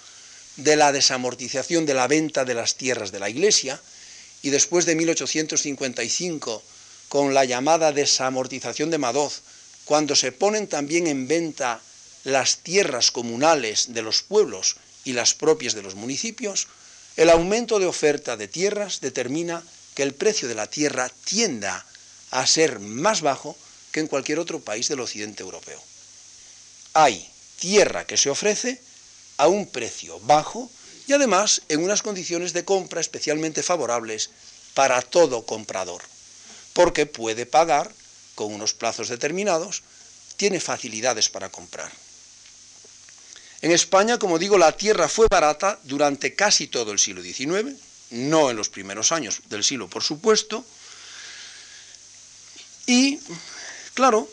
de 0.56 0.76
la 0.76 0.92
desamortización 0.92 1.86
de 1.86 1.94
la 1.94 2.08
venta 2.08 2.46
de 2.46 2.54
las 2.54 2.76
tierras 2.76 3.12
de 3.12 3.20
la 3.20 3.30
Iglesia, 3.30 3.80
y 4.46 4.52
después 4.52 4.86
de 4.86 4.94
1855, 4.94 6.62
con 7.10 7.34
la 7.34 7.46
llamada 7.46 7.92
desamortización 7.92 8.92
de 8.92 9.00
Madoz, 9.00 9.42
cuando 9.86 10.16
se 10.16 10.32
ponen 10.32 10.68
también 10.68 11.08
en 11.08 11.28
venta 11.28 11.82
las 12.26 12.58
tierras 12.58 13.10
comunales 13.10 13.96
de 13.96 14.04
los 14.04 14.22
pueblos 14.22 14.76
y 15.04 15.14
las 15.14 15.34
propias 15.34 15.74
de 15.74 15.82
los 15.82 15.96
municipios, 15.96 16.68
el 17.18 17.32
aumento 17.32 17.80
de 17.80 17.88
oferta 17.88 18.38
de 18.38 18.48
tierras 18.48 19.02
determina 19.02 19.64
que 19.96 20.04
el 20.04 20.14
precio 20.14 20.48
de 20.48 20.54
la 20.54 20.68
tierra 20.68 21.10
tienda 21.24 21.84
a 22.30 22.46
ser 22.46 22.78
más 22.80 23.22
bajo 23.22 23.58
que 23.92 24.00
en 24.00 24.08
cualquier 24.08 24.38
otro 24.38 24.60
país 24.60 24.88
del 24.90 25.00
occidente 25.00 25.42
europeo. 25.42 25.82
Hay 26.94 27.28
tierra 27.58 28.06
que 28.06 28.16
se 28.16 28.30
ofrece 28.30 28.80
a 29.38 29.48
un 29.48 29.66
precio 29.66 30.20
bajo 30.20 30.70
y 31.08 31.14
además 31.14 31.62
en 31.70 31.84
unas 31.84 32.02
condiciones 32.02 32.54
de 32.54 32.66
compra 32.66 33.02
especialmente 33.02 33.64
favorables 33.64 34.30
para 34.74 35.02
todo 35.02 35.46
comprador, 35.46 36.02
porque 36.74 37.06
puede 37.06 37.46
pagar 37.46 37.92
con 38.36 38.54
unos 38.54 38.74
plazos 38.74 39.10
determinados, 39.10 39.84
tiene 40.38 40.60
facilidades 40.60 41.30
para 41.30 41.50
comprar. 41.50 41.92
En 43.62 43.72
España, 43.72 44.20
como 44.20 44.38
digo, 44.38 44.58
la 44.58 44.74
tierra 44.74 45.08
fue 45.08 45.28
barata 45.30 45.80
durante 45.84 46.36
casi 46.36 46.68
todo 46.68 46.92
el 46.92 47.00
siglo 47.00 47.24
XIX, 47.24 47.74
no 48.12 48.50
en 48.50 48.58
los 48.58 48.70
primeros 48.70 49.12
años 49.12 49.42
del 49.50 49.64
siglo, 49.64 49.88
por 49.88 50.04
supuesto, 50.04 50.66
y, 52.86 53.20
claro, 53.94 54.30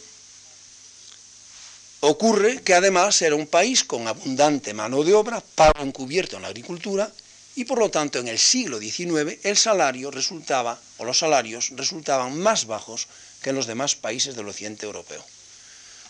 ocurre 2.05 2.63
que 2.63 2.75
además 2.75 3.23
era 3.23 3.37
un 3.37 3.47
país 3.47 3.85
con 3.85 4.09
abundante 4.09 4.75
mano 4.75 5.05
de 5.05 5.15
obra, 5.15 5.41
pago 5.55 5.83
encubierto 5.83 6.37
en 6.37 6.43
la 6.43 6.49
agricultura, 6.49 7.09
y 7.55 7.65
por 7.65 7.79
lo 7.79 7.91
tanto 7.91 8.19
en 8.19 8.27
el 8.27 8.41
siglo 8.41 8.81
XIX 8.81 9.39
el 9.45 9.57
salario 9.57 10.11
resultaba, 10.11 10.81
o 10.99 11.05
los 11.05 11.19
salarios 11.19 11.71
resultaban 11.77 12.37
más 12.39 12.67
bajos 12.67 13.07
que 13.41 13.51
en 13.51 13.57
los 13.57 13.67
demás 13.67 13.95
países 13.95 14.35
del 14.35 14.49
occidente 14.49 14.85
europeo. 14.85 15.25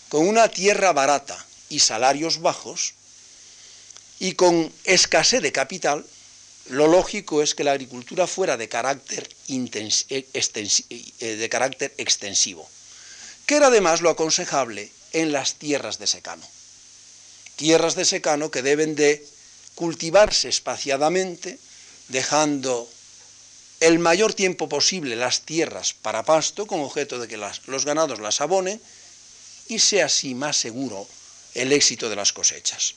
Con 0.09 0.27
una 0.27 0.49
tierra 0.49 0.95
barata 0.95 1.37
y 1.69 1.81
salarios 1.81 2.41
bajos, 2.41 2.95
y 4.19 4.33
con 4.33 4.73
escasez 4.85 5.43
de 5.43 5.53
capital, 5.53 6.07
lo 6.71 6.87
lógico 6.87 7.43
es 7.43 7.55
que 7.55 7.65
la 7.65 7.73
agricultura 7.73 8.27
fuera 8.27 8.57
de 8.57 8.69
carácter, 8.69 9.29
eh, 9.49 10.25
de 11.21 11.49
carácter 11.51 11.93
extensivo, 11.99 12.67
que 13.45 13.57
era 13.57 13.67
además 13.67 14.01
lo 14.01 14.09
aconsejable 14.09 14.91
en 15.13 15.33
las 15.33 15.55
tierras 15.55 15.99
de 15.99 16.07
secano. 16.07 16.47
Tierras 17.57 17.95
de 17.95 18.05
secano 18.05 18.51
que 18.51 18.63
deben 18.63 18.95
de 18.95 19.27
cultivarse 19.75 20.49
espaciadamente, 20.49 21.59
dejando 22.09 22.89
el 23.81 23.99
mayor 23.99 24.35
tiempo 24.35 24.69
posible 24.69 25.17
las 25.17 25.43
tierras 25.43 25.93
para 25.93 26.23
pasto, 26.23 26.67
con 26.67 26.81
objeto 26.81 27.19
de 27.19 27.29
que 27.29 27.37
los 27.37 27.85
ganados 27.85 28.21
las 28.21 28.41
abonen, 28.41 28.81
y 29.69 29.79
sea 29.79 30.07
así 30.07 30.35
más 30.35 30.57
seguro 30.57 31.07
el 31.55 31.73
éxito 31.73 32.09
de 32.09 32.17
las 32.17 32.33
cosechas. 32.33 32.95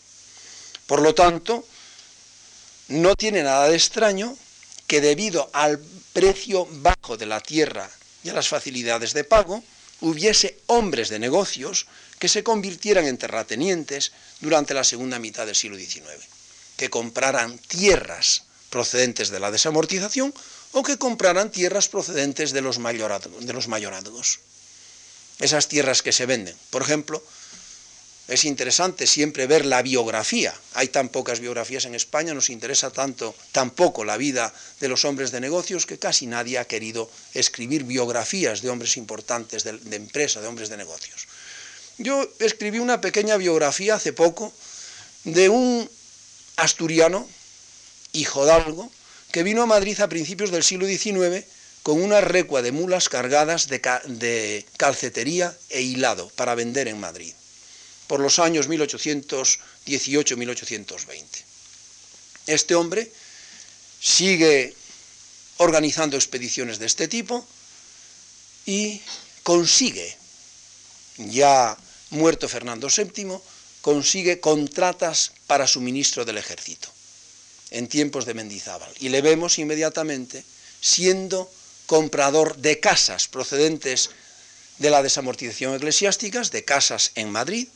Por 0.87 1.01
lo 1.01 1.15
tanto, 1.15 1.65
no 2.87 3.15
tiene 3.15 3.43
nada 3.43 3.67
de 3.67 3.75
extraño 3.75 4.37
que 4.87 5.01
debido 5.01 5.49
al 5.53 5.79
precio 6.13 6.67
bajo 6.69 7.17
de 7.17 7.25
la 7.25 7.41
tierra 7.41 7.89
y 8.23 8.29
a 8.29 8.33
las 8.33 8.47
facilidades 8.47 9.13
de 9.13 9.23
pago, 9.23 9.63
hubiese 10.01 10.59
hombres 10.67 11.09
de 11.09 11.19
negocios 11.19 11.87
que 12.19 12.29
se 12.29 12.43
convirtieran 12.43 13.05
en 13.05 13.17
terratenientes 13.17 14.11
durante 14.39 14.73
la 14.73 14.83
segunda 14.83 15.19
mitad 15.19 15.45
del 15.45 15.55
siglo 15.55 15.77
XIX, 15.77 16.03
que 16.77 16.89
compraran 16.89 17.57
tierras 17.57 18.43
procedentes 18.69 19.29
de 19.29 19.39
la 19.39 19.51
desamortización 19.51 20.33
o 20.71 20.83
que 20.83 20.97
compraran 20.97 21.51
tierras 21.51 21.87
procedentes 21.87 22.51
de 22.51 22.61
los, 22.61 22.79
mayorazgos. 22.79 24.39
Esas 25.39 25.67
tierras 25.67 26.01
que 26.01 26.11
se 26.11 26.25
venden, 26.25 26.55
por 26.69 26.81
ejemplo, 26.81 27.23
es 28.27 28.43
interesante 28.45 29.05
siempre 29.05 29.45
ver 29.45 29.65
la 29.65 29.83
biografía. 29.83 30.53
Hay 30.73 30.87
tan 30.87 31.09
pocas 31.09 31.39
biografías 31.39 31.85
en 31.85 31.93
España, 31.93 32.33
nos 32.33 32.49
interesa 32.49 32.89
tanto, 32.89 33.35
tampoco 33.51 34.03
la 34.03 34.17
vida 34.17 34.51
de 34.79 34.87
los 34.87 35.05
hombres 35.05 35.31
de 35.31 35.39
negocios 35.39 35.85
que 35.85 35.99
casi 35.99 36.25
nadie 36.25 36.57
ha 36.57 36.65
querido 36.65 37.09
escribir 37.33 37.83
biografías 37.83 38.61
de 38.61 38.69
hombres 38.69 38.97
importantes 38.97 39.63
de, 39.63 39.73
de 39.77 39.95
empresa, 39.95 40.41
de 40.41 40.47
hombres 40.47 40.69
de 40.69 40.77
negocios. 40.77 41.27
Yo 41.99 42.27
escribí 42.39 42.79
una 42.79 42.99
pequeña 42.99 43.37
biografía 43.37 43.95
hace 43.95 44.11
poco 44.11 44.51
de 45.23 45.49
un 45.49 45.89
asturiano, 46.57 47.29
hijo 48.11 48.43
algo, 48.51 48.91
que 49.31 49.43
vino 49.43 49.61
a 49.61 49.67
Madrid 49.67 49.99
a 50.01 50.09
principios 50.09 50.49
del 50.49 50.63
siglo 50.63 50.87
XIX 50.87 51.45
con 51.83 52.01
una 52.01 52.21
recua 52.21 52.63
de 52.63 52.71
mulas 52.71 53.07
cargadas 53.07 53.67
de 53.67 54.65
calcetería 54.77 55.55
e 55.69 55.83
hilado 55.83 56.29
para 56.35 56.55
vender 56.55 56.87
en 56.87 56.99
Madrid 56.99 57.33
por 58.07 58.19
los 58.19 58.39
años 58.39 58.67
1818-1820. 58.69 61.25
Este 62.47 62.75
hombre 62.75 63.11
sigue 63.99 64.75
organizando 65.57 66.15
expediciones 66.15 66.79
de 66.79 66.85
este 66.85 67.07
tipo 67.07 67.45
y 68.65 69.01
consigue, 69.43 70.17
ya 71.17 71.77
muerto 72.09 72.49
Fernando 72.49 72.87
VII, 72.89 73.37
consigue 73.81 74.39
contratas 74.39 75.31
para 75.47 75.67
suministro 75.67 76.25
del 76.25 76.37
ejército 76.37 76.89
en 77.71 77.87
tiempos 77.87 78.25
de 78.25 78.33
Mendizábal. 78.33 78.91
Y 78.99 79.09
le 79.09 79.21
vemos 79.21 79.59
inmediatamente 79.59 80.43
siendo 80.81 81.49
comprador 81.85 82.57
de 82.57 82.79
casas 82.79 83.27
procedentes 83.27 84.09
de 84.79 84.89
la 84.89 85.03
desamortización 85.03 85.75
eclesiásticas, 85.75 86.51
de 86.51 86.65
casas 86.65 87.11
en 87.15 87.31
Madrid, 87.31 87.67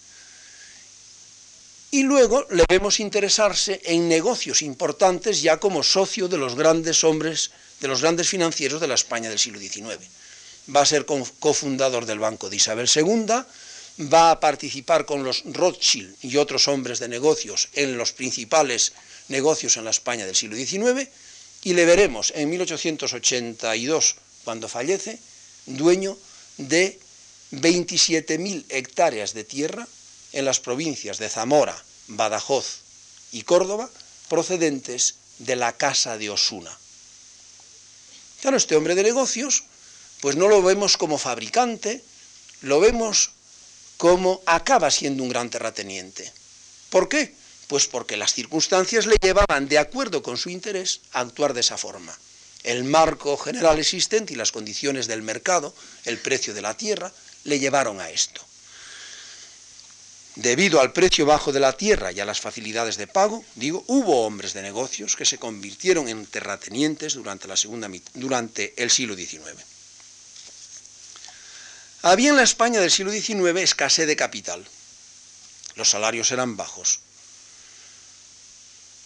y 1.91 2.03
luego 2.03 2.45
le 2.51 2.65
vemos 2.69 2.99
interesarse 2.99 3.81
en 3.83 4.07
negocios 4.07 4.61
importantes 4.61 5.41
ya 5.41 5.57
como 5.57 5.83
socio 5.83 6.27
de 6.27 6.37
los 6.37 6.55
grandes 6.55 7.03
hombres, 7.03 7.51
de 7.79 7.87
los 7.87 8.01
grandes 8.01 8.29
financieros 8.29 8.79
de 8.79 8.87
la 8.87 8.93
España 8.93 9.29
del 9.29 9.39
siglo 9.39 9.59
XIX. 9.59 9.97
Va 10.75 10.81
a 10.81 10.85
ser 10.85 11.05
cofundador 11.05 12.05
del 12.05 12.19
Banco 12.19 12.49
de 12.49 12.57
Isabel 12.57 12.87
II, 12.93 13.25
va 14.13 14.31
a 14.31 14.39
participar 14.39 15.05
con 15.05 15.23
los 15.23 15.43
Rothschild 15.45 16.15
y 16.21 16.37
otros 16.37 16.67
hombres 16.67 16.99
de 16.99 17.07
negocios 17.07 17.69
en 17.73 17.97
los 17.97 18.13
principales 18.13 18.93
negocios 19.27 19.77
en 19.77 19.85
la 19.85 19.91
España 19.91 20.25
del 20.25 20.35
siglo 20.35 20.55
XIX, 20.55 21.09
y 21.63 21.73
le 21.73 21.85
veremos 21.85 22.31
en 22.35 22.49
1882, 22.49 24.15
cuando 24.43 24.69
fallece, 24.69 25.19
dueño 25.65 26.17
de 26.57 26.99
27.000 27.51 28.65
hectáreas 28.69 29.33
de 29.33 29.43
tierra 29.43 29.87
en 30.33 30.45
las 30.45 30.59
provincias 30.59 31.17
de 31.17 31.29
Zamora, 31.29 31.77
Badajoz 32.07 32.79
y 33.31 33.43
Córdoba, 33.43 33.89
procedentes 34.27 35.15
de 35.39 35.55
la 35.55 35.73
Casa 35.73 36.17
de 36.17 36.29
Osuna. 36.29 36.75
Claro, 38.41 38.57
este 38.57 38.75
hombre 38.75 38.95
de 38.95 39.03
negocios, 39.03 39.63
pues 40.21 40.35
no 40.35 40.47
lo 40.47 40.61
vemos 40.61 40.97
como 40.97 41.17
fabricante, 41.17 42.03
lo 42.61 42.79
vemos 42.79 43.31
como 43.97 44.41
acaba 44.45 44.91
siendo 44.91 45.23
un 45.23 45.29
gran 45.29 45.49
terrateniente. 45.49 46.31
¿Por 46.89 47.09
qué? 47.09 47.35
Pues 47.67 47.85
porque 47.85 48.17
las 48.17 48.33
circunstancias 48.33 49.05
le 49.05 49.17
llevaban, 49.21 49.67
de 49.67 49.77
acuerdo 49.77 50.23
con 50.23 50.37
su 50.37 50.49
interés, 50.49 51.01
a 51.11 51.19
actuar 51.19 51.53
de 51.53 51.59
esa 51.61 51.77
forma. 51.77 52.17
El 52.63 52.83
marco 52.83 53.37
general 53.37 53.79
existente 53.79 54.33
y 54.33 54.35
las 54.35 54.51
condiciones 54.51 55.07
del 55.07 55.21
mercado, 55.21 55.73
el 56.05 56.17
precio 56.17 56.53
de 56.53 56.61
la 56.61 56.75
tierra, 56.75 57.11
le 57.43 57.59
llevaron 57.59 58.01
a 58.01 58.09
esto. 58.09 58.41
Debido 60.39 60.79
al 60.79 60.93
precio 60.93 61.25
bajo 61.25 61.51
de 61.51 61.59
la 61.59 61.75
tierra 61.75 62.13
y 62.13 62.21
a 62.21 62.25
las 62.25 62.39
facilidades 62.39 62.95
de 62.95 63.07
pago, 63.07 63.43
digo, 63.55 63.83
hubo 63.87 64.25
hombres 64.25 64.53
de 64.53 64.61
negocios 64.61 65.17
que 65.17 65.25
se 65.25 65.37
convirtieron 65.37 66.07
en 66.07 66.25
terratenientes 66.25 67.15
durante, 67.15 68.73
el 68.77 68.89
siglo 68.89 69.17
XIX. 69.17 69.41
Había 72.03 72.29
en 72.29 72.37
la 72.37 72.43
España 72.43 72.79
del 72.79 72.89
siglo 72.89 73.11
XIX 73.11 73.59
escasez 73.59 74.07
de 74.07 74.15
capital. 74.15 74.65
Los 75.75 75.89
salarios 75.89 76.31
eran 76.31 76.55
bajos. 76.55 77.01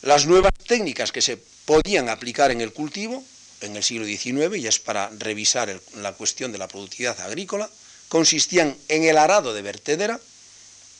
Las 0.03 0.27
nuevas 0.27 0.53
técnicas 0.67 1.11
que 1.11 1.23
se 1.23 1.37
podían 1.65 2.09
aplicar 2.09 2.51
en 2.51 2.61
el 2.61 2.73
cultivo 2.73 3.23
en 3.61 3.75
el 3.75 3.83
siglo 3.83 4.05
XIX, 4.05 4.55
y 4.57 4.67
es 4.67 4.77
para 4.77 5.09
revisar 5.17 5.81
la 5.95 6.13
cuestión 6.13 6.51
de 6.51 6.59
la 6.59 6.67
productividad 6.67 7.19
agrícola, 7.21 7.67
consistían 8.07 8.77
en 8.87 9.05
el 9.05 9.17
arado 9.17 9.55
de 9.55 9.63
vertedera, 9.63 10.19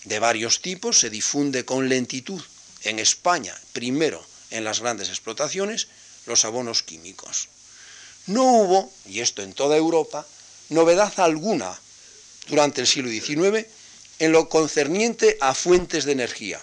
de 0.06 0.20
varios 0.20 0.62
tipos, 0.62 1.00
se 1.00 1.10
difunde 1.10 1.66
con 1.66 1.90
lentitud 1.90 2.42
en 2.84 3.00
España, 3.00 3.58
primero 3.72 4.26
en 4.50 4.64
las 4.64 4.82
grandes 4.82 5.10
explotaciones, 5.10 5.88
los 6.26 6.46
abonos 6.46 6.84
químicos. 6.84 7.50
No 8.28 8.44
hubo, 8.44 8.94
y 9.06 9.20
esto 9.20 9.42
en 9.42 9.54
toda 9.54 9.78
Europa, 9.78 10.26
novedad 10.70 11.14
alguna 11.20 11.78
durante 12.48 12.82
el 12.82 12.88
siglo 12.88 13.10
XIX 13.10 13.68
en 14.20 14.32
lo 14.32 14.48
concerniente 14.50 15.38
a 15.42 15.54
fuentes 15.54 16.06
de 16.06 16.14
energía. 16.14 16.62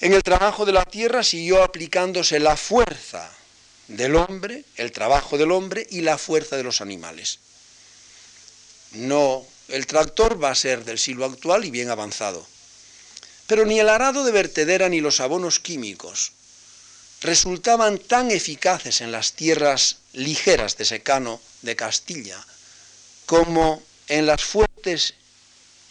En 0.00 0.12
el 0.12 0.22
trabajo 0.22 0.64
de 0.66 0.72
la 0.72 0.84
tierra 0.84 1.22
siguió 1.22 1.62
aplicándose 1.62 2.40
la 2.40 2.56
fuerza 2.56 3.30
del 3.88 4.16
hombre, 4.16 4.64
el 4.76 4.90
trabajo 4.90 5.38
del 5.38 5.52
hombre 5.52 5.86
y 5.90 6.00
la 6.00 6.18
fuerza 6.18 6.56
de 6.56 6.64
los 6.64 6.80
animales. 6.80 7.38
No 8.92 9.46
el 9.72 9.86
tractor 9.86 10.42
va 10.42 10.50
a 10.50 10.54
ser 10.54 10.84
del 10.84 10.98
siglo 10.98 11.24
actual 11.24 11.64
y 11.64 11.70
bien 11.70 11.88
avanzado. 11.88 12.46
Pero 13.46 13.64
ni 13.64 13.80
el 13.80 13.88
arado 13.88 14.22
de 14.24 14.30
vertedera 14.30 14.90
ni 14.90 15.00
los 15.00 15.18
abonos 15.20 15.60
químicos 15.60 16.32
resultaban 17.22 17.98
tan 17.98 18.30
eficaces 18.30 19.00
en 19.00 19.12
las 19.12 19.32
tierras 19.32 19.96
ligeras 20.12 20.76
de 20.76 20.84
secano 20.84 21.40
de 21.62 21.74
Castilla 21.74 22.44
como 23.24 23.82
en 24.08 24.26
las 24.26 24.44
fuertes 24.44 25.14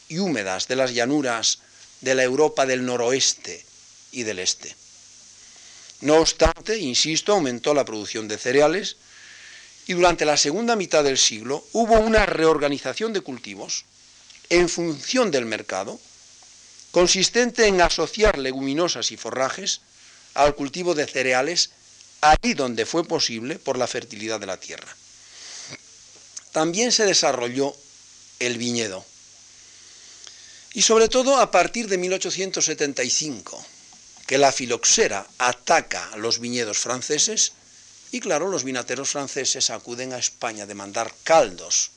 y 0.10 0.20
húmedas 0.20 0.67
de 0.67 0.76
las 0.76 0.94
llanuras 0.94 1.60
de 2.02 2.13
la 2.13 2.24
Europa 2.24 2.67
del 2.67 2.86
noroeste 2.86 3.65
y 4.12 4.24
del 4.24 4.39
este. 4.39 4.76
No 6.02 6.17
obstante, 6.17 6.78
insisto, 6.78 7.34
aumentó 7.34 7.74
la 7.74 7.86
producción 7.86 8.28
de 8.28 8.38
cereales, 8.38 8.98
y 9.88 9.94
durante 9.94 10.26
la 10.26 10.38
segunda 10.38 10.76
mitad 10.76 11.04
del 11.04 11.17
siglo 11.17 11.65
hubo 11.74 12.00
una 12.00 12.26
reorganización 12.26 13.13
de 13.13 13.22
cultivos 13.22 13.86
en 14.50 14.70
función 14.70 15.32
del 15.32 15.46
mercado, 15.46 16.00
consistente 16.91 17.67
en 17.67 17.82
asociar 17.82 18.38
leguminosas 18.38 19.12
y 19.12 19.17
forrajes 19.17 19.82
al 20.34 20.56
cultivo 20.56 20.94
de 20.94 21.08
cereales 21.08 21.72
ahí 22.22 22.54
donde 22.54 22.86
fue 22.86 23.04
posible 23.06 23.60
por 23.60 23.78
la 23.78 23.88
fertilidad 23.88 24.39
de 24.39 24.46
la 24.46 24.58
tierra. 24.58 24.96
También 26.52 26.91
se 26.91 27.06
desarrolló 27.06 27.76
el 28.39 28.58
viñedo. 28.58 29.06
Y 30.74 30.82
sobre 30.84 31.10
todo 31.10 31.38
a 31.38 31.52
partir 31.52 31.88
de 31.88 31.98
1875, 31.98 33.65
que 34.28 34.38
la 34.38 34.52
filoxera 34.52 35.28
ataca 35.38 36.15
los 36.17 36.39
viñedos 36.39 36.78
franceses, 36.78 37.54
y 38.12 38.19
claro, 38.19 38.50
los 38.50 38.63
vinateros 38.63 39.10
franceses 39.10 39.69
acuden 39.69 40.13
a 40.13 40.17
España 40.17 40.63
a 40.63 40.67
demandar 40.67 41.13
caldos. 41.24 41.91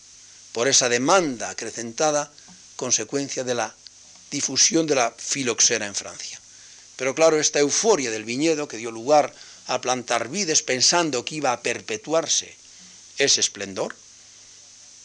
por 0.52 0.66
esa 0.66 0.88
demanda 0.88 1.50
acrecentada 1.50 2.32
consecuencia 2.76 3.44
de 3.44 3.54
la 3.54 3.74
difusión 4.30 4.86
de 4.86 4.94
la 4.94 5.14
filoxera 5.16 5.86
en 5.86 5.94
Francia. 5.94 6.40
Pero 6.96 7.14
claro, 7.14 7.38
esta 7.38 7.58
euforia 7.58 8.10
del 8.10 8.24
viñedo 8.24 8.66
que 8.66 8.78
dio 8.78 8.90
lugar 8.90 9.34
a 9.66 9.80
plantar 9.80 10.28
vides 10.28 10.62
pensando 10.62 11.24
que 11.24 11.36
iba 11.36 11.52
a 11.52 11.60
perpetuarse 11.60 12.56
ese 13.18 13.40
esplendor, 13.40 13.94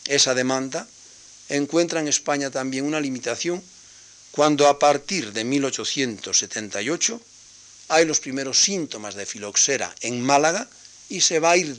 esa 0.06 0.34
demanda, 0.34 0.88
encuentra 1.50 2.00
en 2.00 2.08
España 2.08 2.50
también 2.50 2.86
una 2.86 3.00
limitación 3.00 3.64
cuando 4.32 4.68
a 4.68 4.80
partir 4.80 5.32
de 5.32 5.44
1878 5.44 7.22
hay 7.88 8.06
los 8.06 8.20
primeros 8.20 8.62
síntomas 8.62 9.16
de 9.16 9.26
filoxera 9.26 9.94
en 10.02 10.22
Málaga 10.22 10.68
y 11.10 11.22
se 11.22 11.40
va 11.40 11.52
a 11.52 11.58
ir 11.58 11.78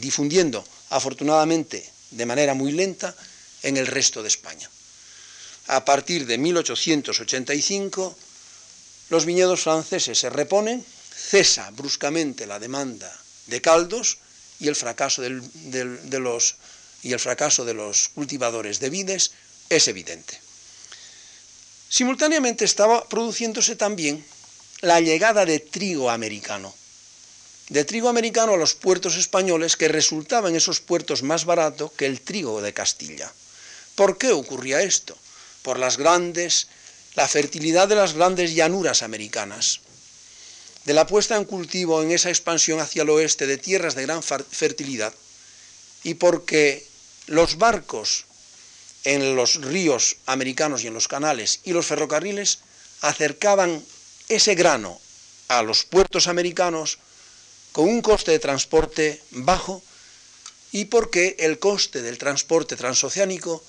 difundiendo, 0.00 0.64
afortunadamente, 0.90 1.88
de 2.10 2.26
manera 2.26 2.54
muy 2.54 2.72
lenta 2.72 3.14
en 3.62 3.76
el 3.76 3.86
resto 3.86 4.22
de 4.22 4.28
España. 4.28 4.68
A 5.68 5.84
partir 5.84 6.26
de 6.26 6.38
1885, 6.38 8.16
los 9.10 9.24
viñedos 9.24 9.60
franceses 9.60 10.18
se 10.18 10.30
reponen, 10.30 10.84
cesa 11.14 11.70
bruscamente 11.70 12.46
la 12.46 12.58
demanda 12.58 13.12
de 13.46 13.60
caldos 13.60 14.18
y 14.58 14.68
el 14.68 14.76
fracaso 14.76 15.22
de 15.22 16.18
los 16.18 16.56
y 17.02 17.12
el 17.12 17.20
fracaso 17.20 17.64
de 17.64 17.74
los 17.74 18.08
cultivadores 18.08 18.80
de 18.80 18.90
vides 18.90 19.32
es 19.68 19.88
evidente. 19.88 20.40
Simultáneamente 21.88 22.64
estaba 22.64 23.08
produciéndose 23.08 23.76
también 23.76 24.24
la 24.80 25.00
llegada 25.00 25.44
de 25.44 25.60
trigo 25.60 26.10
americano. 26.10 26.74
De 27.68 27.84
trigo 27.84 28.08
americano 28.08 28.54
a 28.54 28.56
los 28.56 28.74
puertos 28.74 29.16
españoles 29.16 29.76
que 29.76 29.88
resultaba 29.88 30.48
en 30.48 30.56
esos 30.56 30.80
puertos 30.80 31.22
más 31.22 31.44
barato 31.44 31.92
que 31.96 32.06
el 32.06 32.20
trigo 32.20 32.60
de 32.62 32.72
Castilla. 32.72 33.32
¿Por 33.94 34.18
qué 34.18 34.32
ocurría 34.32 34.82
esto? 34.82 35.16
Por 35.62 35.78
las 35.78 35.96
grandes, 35.98 36.68
la 37.14 37.28
fertilidad 37.28 37.88
de 37.88 37.94
las 37.94 38.14
grandes 38.14 38.54
llanuras 38.54 39.02
americanas, 39.02 39.80
de 40.84 40.94
la 40.94 41.06
puesta 41.06 41.36
en 41.36 41.44
cultivo 41.44 42.02
en 42.02 42.10
esa 42.10 42.30
expansión 42.30 42.80
hacia 42.80 43.02
el 43.02 43.10
oeste 43.10 43.46
de 43.46 43.58
tierras 43.58 43.94
de 43.94 44.02
gran 44.02 44.22
fertilidad, 44.22 45.14
y 46.02 46.14
porque 46.14 46.86
los 47.26 47.58
barcos 47.58 48.24
en 49.04 49.36
los 49.36 49.56
ríos 49.56 50.16
americanos 50.26 50.84
y 50.84 50.86
en 50.86 50.94
los 50.94 51.08
canales 51.08 51.60
y 51.64 51.72
los 51.72 51.86
ferrocarriles 51.86 52.58
acercaban 53.00 53.84
ese 54.28 54.54
grano 54.54 55.00
a 55.48 55.62
los 55.62 55.84
puertos 55.84 56.28
americanos 56.28 56.98
con 57.72 57.88
un 57.88 58.00
coste 58.02 58.30
de 58.30 58.38
transporte 58.38 59.20
bajo 59.30 59.82
y 60.72 60.86
porque 60.86 61.36
el 61.38 61.58
coste 61.58 62.02
del 62.02 62.18
transporte 62.18 62.76
transoceánico 62.76 63.62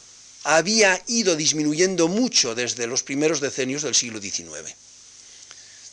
había 0.43 1.01
ido 1.07 1.35
disminuyendo 1.35 2.07
mucho 2.07 2.55
desde 2.55 2.87
los 2.87 3.03
primeros 3.03 3.39
decenios 3.39 3.81
del 3.81 3.95
siglo 3.95 4.21
XIX. 4.21 4.75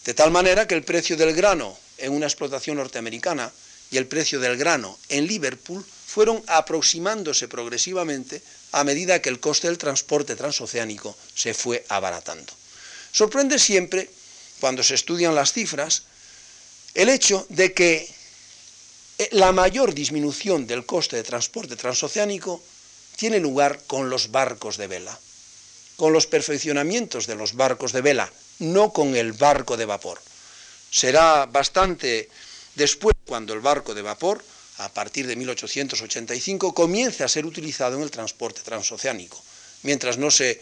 De 0.04 0.14
tal 0.14 0.30
manera 0.30 0.66
que 0.66 0.74
el 0.74 0.82
precio 0.82 1.16
del 1.16 1.34
grano 1.34 1.76
en 1.98 2.12
una 2.12 2.26
explotación 2.26 2.76
norteamericana 2.76 3.52
y 3.90 3.96
el 3.96 4.06
precio 4.06 4.40
del 4.40 4.56
grano 4.56 4.98
en 5.08 5.26
Liverpool 5.26 5.84
fueron 6.10 6.42
aproximándose 6.48 7.46
progresivamente 7.46 8.42
a 8.72 8.82
medida 8.82 9.22
que 9.22 9.28
el 9.28 9.38
coste 9.38 9.68
del 9.68 9.78
transporte 9.78 10.34
transoceánico 10.34 11.14
se 11.36 11.54
fue 11.54 11.86
abaratando. 11.88 12.52
Sorprende 13.12 13.60
siempre, 13.60 14.10
cuando 14.58 14.82
se 14.82 14.96
estudian 14.96 15.36
las 15.36 15.52
cifras, 15.52 16.02
el 16.94 17.10
hecho 17.10 17.46
de 17.48 17.72
que 17.72 18.10
eh, 19.18 19.28
la 19.30 19.52
mayor 19.52 19.94
disminución 19.94 20.66
del 20.66 20.84
coste 20.84 21.14
de 21.14 21.22
transporte 21.22 21.76
transoceánico 21.76 22.60
tiene 23.14 23.38
lugar 23.38 23.78
con 23.86 24.10
los 24.10 24.32
barcos 24.32 24.78
de 24.78 24.88
vela, 24.88 25.16
con 25.94 26.12
los 26.12 26.26
perfeccionamientos 26.26 27.28
de 27.28 27.36
los 27.36 27.54
barcos 27.54 27.92
de 27.92 28.02
vela, 28.02 28.32
no 28.58 28.92
con 28.92 29.14
el 29.14 29.32
barco 29.32 29.76
de 29.76 29.86
vapor. 29.86 30.20
Será 30.90 31.46
bastante 31.46 32.28
después 32.74 33.14
cuando 33.26 33.54
el 33.54 33.60
barco 33.60 33.94
de 33.94 34.02
vapor 34.02 34.42
a 34.80 34.88
partir 34.88 35.26
de 35.26 35.36
1885, 35.36 36.74
comienza 36.74 37.24
a 37.24 37.28
ser 37.28 37.44
utilizado 37.44 37.96
en 37.96 38.02
el 38.02 38.10
transporte 38.10 38.62
transoceánico. 38.62 39.40
Mientras 39.82 40.16
no 40.16 40.30
se, 40.30 40.60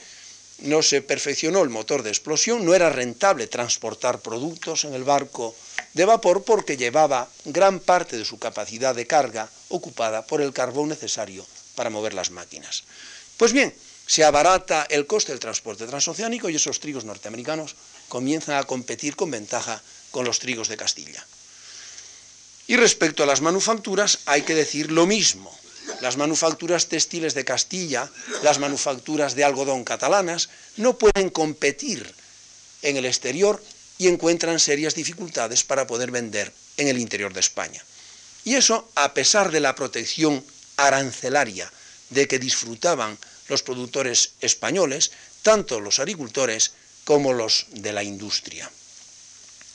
no 0.58 0.82
se 0.82 1.02
perfeccionó 1.02 1.62
el 1.62 1.68
motor 1.68 2.02
de 2.02 2.10
explosión, 2.10 2.64
no 2.64 2.74
era 2.74 2.90
rentable 2.90 3.46
transportar 3.46 4.20
productos 4.20 4.84
en 4.84 4.94
el 4.94 5.04
barco 5.04 5.54
de 5.94 6.04
vapor 6.04 6.42
porque 6.42 6.76
llevaba 6.76 7.28
gran 7.44 7.78
parte 7.78 8.18
de 8.18 8.24
su 8.24 8.38
capacidad 8.38 8.94
de 8.94 9.06
carga 9.06 9.48
ocupada 9.68 10.26
por 10.26 10.40
el 10.40 10.52
carbón 10.52 10.88
necesario 10.88 11.46
para 11.76 11.90
mover 11.90 12.12
las 12.12 12.30
máquinas. 12.30 12.84
Pues 13.36 13.52
bien, 13.52 13.72
se 14.06 14.24
abarata 14.24 14.86
el 14.90 15.06
coste 15.06 15.32
del 15.32 15.38
transporte 15.38 15.86
transoceánico 15.86 16.48
y 16.48 16.56
esos 16.56 16.80
trigos 16.80 17.04
norteamericanos 17.04 17.76
comienzan 18.08 18.56
a 18.56 18.64
competir 18.64 19.14
con 19.14 19.30
ventaja 19.30 19.80
con 20.10 20.24
los 20.24 20.40
trigos 20.40 20.68
de 20.68 20.76
Castilla. 20.76 21.24
Y 22.68 22.76
respecto 22.76 23.22
a 23.22 23.26
las 23.26 23.40
manufacturas, 23.40 24.20
hay 24.26 24.42
que 24.42 24.54
decir 24.54 24.92
lo 24.92 25.06
mismo. 25.06 25.50
Las 26.02 26.18
manufacturas 26.18 26.86
textiles 26.86 27.32
de 27.32 27.46
Castilla, 27.46 28.10
las 28.42 28.58
manufacturas 28.58 29.34
de 29.34 29.42
algodón 29.42 29.84
catalanas, 29.84 30.50
no 30.76 30.98
pueden 30.98 31.30
competir 31.30 32.14
en 32.82 32.98
el 32.98 33.06
exterior 33.06 33.64
y 33.96 34.06
encuentran 34.06 34.60
serias 34.60 34.94
dificultades 34.94 35.64
para 35.64 35.86
poder 35.86 36.10
vender 36.10 36.52
en 36.76 36.88
el 36.88 36.98
interior 36.98 37.32
de 37.32 37.40
España. 37.40 37.82
Y 38.44 38.54
eso 38.54 38.90
a 38.94 39.14
pesar 39.14 39.50
de 39.50 39.60
la 39.60 39.74
protección 39.74 40.44
arancelaria 40.76 41.72
de 42.10 42.28
que 42.28 42.38
disfrutaban 42.38 43.18
los 43.48 43.62
productores 43.62 44.32
españoles, 44.42 45.10
tanto 45.42 45.80
los 45.80 45.98
agricultores 45.98 46.72
como 47.04 47.32
los 47.32 47.64
de 47.70 47.94
la 47.94 48.04
industria. 48.04 48.70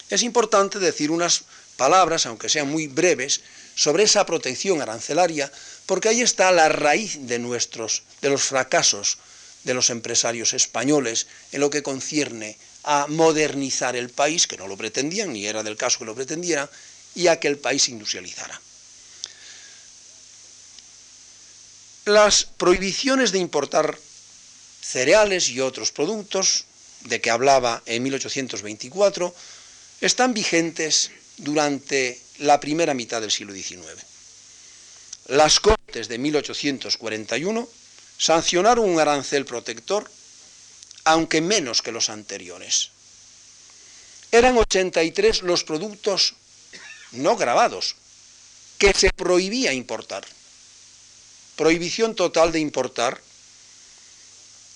Es 0.09 0.21
importante 0.21 0.77
decir 0.77 1.09
unas 1.09 1.45
palabras, 1.77 2.25
aunque 2.25 2.49
sean 2.49 2.69
muy 2.69 2.87
breves, 2.87 3.41
sobre 3.75 4.03
esa 4.03 4.25
protección 4.25 4.81
arancelaria, 4.81 5.51
porque 5.85 6.09
ahí 6.09 6.21
está 6.21 6.51
la 6.51 6.69
raíz 6.69 7.17
de 7.27 7.39
nuestros, 7.39 8.03
de 8.21 8.29
los 8.29 8.43
fracasos 8.43 9.17
de 9.63 9.73
los 9.73 9.89
empresarios 9.89 10.53
españoles 10.53 11.27
en 11.51 11.61
lo 11.61 11.69
que 11.69 11.83
concierne 11.83 12.57
a 12.83 13.07
modernizar 13.07 13.95
el 13.95 14.09
país, 14.09 14.45
que 14.45 14.57
no 14.57 14.67
lo 14.67 14.77
pretendían, 14.77 15.31
ni 15.31 15.45
era 15.45 15.63
del 15.63 15.77
caso 15.77 15.99
que 15.99 16.05
lo 16.05 16.15
pretendieran, 16.15 16.69
y 17.15 17.27
a 17.27 17.39
que 17.39 17.47
el 17.47 17.57
país 17.57 17.87
industrializara. 17.89 18.59
Las 22.05 22.43
prohibiciones 22.43 23.31
de 23.31 23.39
importar 23.39 23.97
cereales 24.81 25.47
y 25.49 25.61
otros 25.61 25.91
productos, 25.91 26.65
de 27.05 27.21
que 27.21 27.31
hablaba 27.31 27.81
en 27.85 28.03
1824, 28.03 29.33
están 30.01 30.33
vigentes 30.33 31.11
durante 31.37 32.21
la 32.39 32.59
primera 32.59 32.93
mitad 32.93 33.21
del 33.21 33.31
siglo 33.31 33.53
XIX. 33.53 33.85
Las 35.27 35.59
Cortes 35.59 36.07
de 36.07 36.17
1841 36.17 37.69
sancionaron 38.17 38.89
un 38.89 38.99
arancel 38.99 39.45
protector, 39.45 40.09
aunque 41.05 41.41
menos 41.41 41.81
que 41.81 41.91
los 41.91 42.09
anteriores. 42.09 42.89
Eran 44.31 44.57
83 44.57 45.43
los 45.43 45.63
productos 45.63 46.35
no 47.11 47.35
grabados 47.35 47.95
que 48.77 48.93
se 48.93 49.11
prohibía 49.11 49.73
importar 49.73 50.25
prohibición 51.55 52.15
total 52.15 52.51
de 52.51 52.59
importar 52.59 53.21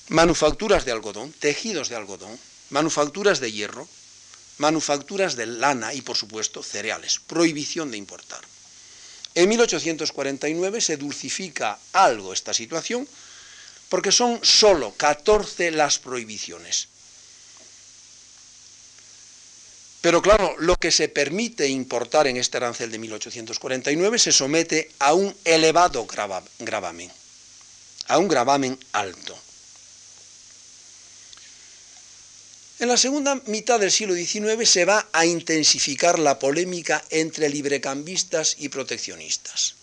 manufacturas 0.09 0.85
de 0.85 0.91
algodón, 0.91 1.33
tejidos 1.33 1.89
de 1.89 1.95
algodón, 1.95 2.37
manufacturas 2.69 3.39
de 3.39 3.51
hierro, 3.51 3.87
manufacturas 4.57 5.35
de 5.35 5.45
lana 5.45 5.93
y, 5.93 6.01
por 6.01 6.17
supuesto, 6.17 6.63
cereales. 6.63 7.19
Prohibición 7.27 7.91
de 7.91 7.97
importar. 7.97 8.41
En 9.35 9.49
1849 9.49 10.81
se 10.81 10.97
dulcifica 10.97 11.77
algo 11.93 12.33
esta 12.33 12.53
situación 12.53 13.07
porque 13.89 14.11
son 14.11 14.39
solo 14.43 14.93
14 14.97 15.71
las 15.71 15.99
prohibiciones. 15.99 16.87
Pero 20.01 20.21
claro, 20.21 20.55
lo 20.59 20.75
que 20.75 20.91
se 20.91 21.09
permite 21.09 21.67
importar 21.67 22.27
en 22.27 22.37
este 22.37 22.57
arancel 22.57 22.91
de 22.91 22.99
1849 22.99 24.19
se 24.19 24.31
somete 24.31 24.91
a 24.99 25.13
un 25.13 25.35
elevado 25.43 26.05
gravamen, 26.05 27.11
a 28.07 28.17
un 28.17 28.27
gravamen 28.27 28.79
alto. 28.93 29.37
En 32.79 32.89
la 32.89 32.97
segunda 32.97 33.41
mitad 33.47 33.79
del 33.79 33.91
siglo 33.91 34.13
XIX 34.13 34.69
se 34.69 34.85
va 34.85 35.09
a 35.11 35.25
intensificar 35.25 36.19
la 36.19 36.37
polémica 36.37 37.03
entre 37.09 37.49
librecambistas 37.49 38.55
y 38.59 38.69
proteccionistas. 38.69 39.73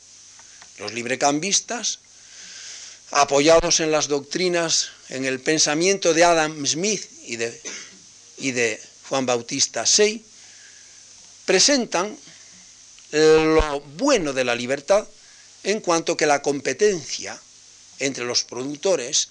Los 0.78 0.92
librecambistas, 0.92 1.98
apoyados 3.10 3.80
en 3.80 3.90
las 3.90 4.06
doctrinas, 4.06 4.90
en 5.08 5.24
el 5.24 5.40
pensamiento 5.40 6.14
de 6.14 6.22
Adam 6.22 6.64
Smith 6.66 7.04
y 7.26 7.36
de, 8.52 8.80
Juan 9.08 9.26
Bautista 9.26 9.86
Sei, 9.86 10.24
presentan 11.46 12.16
lo 13.10 13.80
bueno 13.96 14.32
de 14.32 14.44
la 14.44 14.54
libertad 14.54 15.04
en 15.64 15.80
cuanto 15.80 16.16
que 16.16 16.26
la 16.26 16.42
competencia 16.42 17.40
entre 17.98 18.24
los 18.24 18.44
productores 18.44 19.30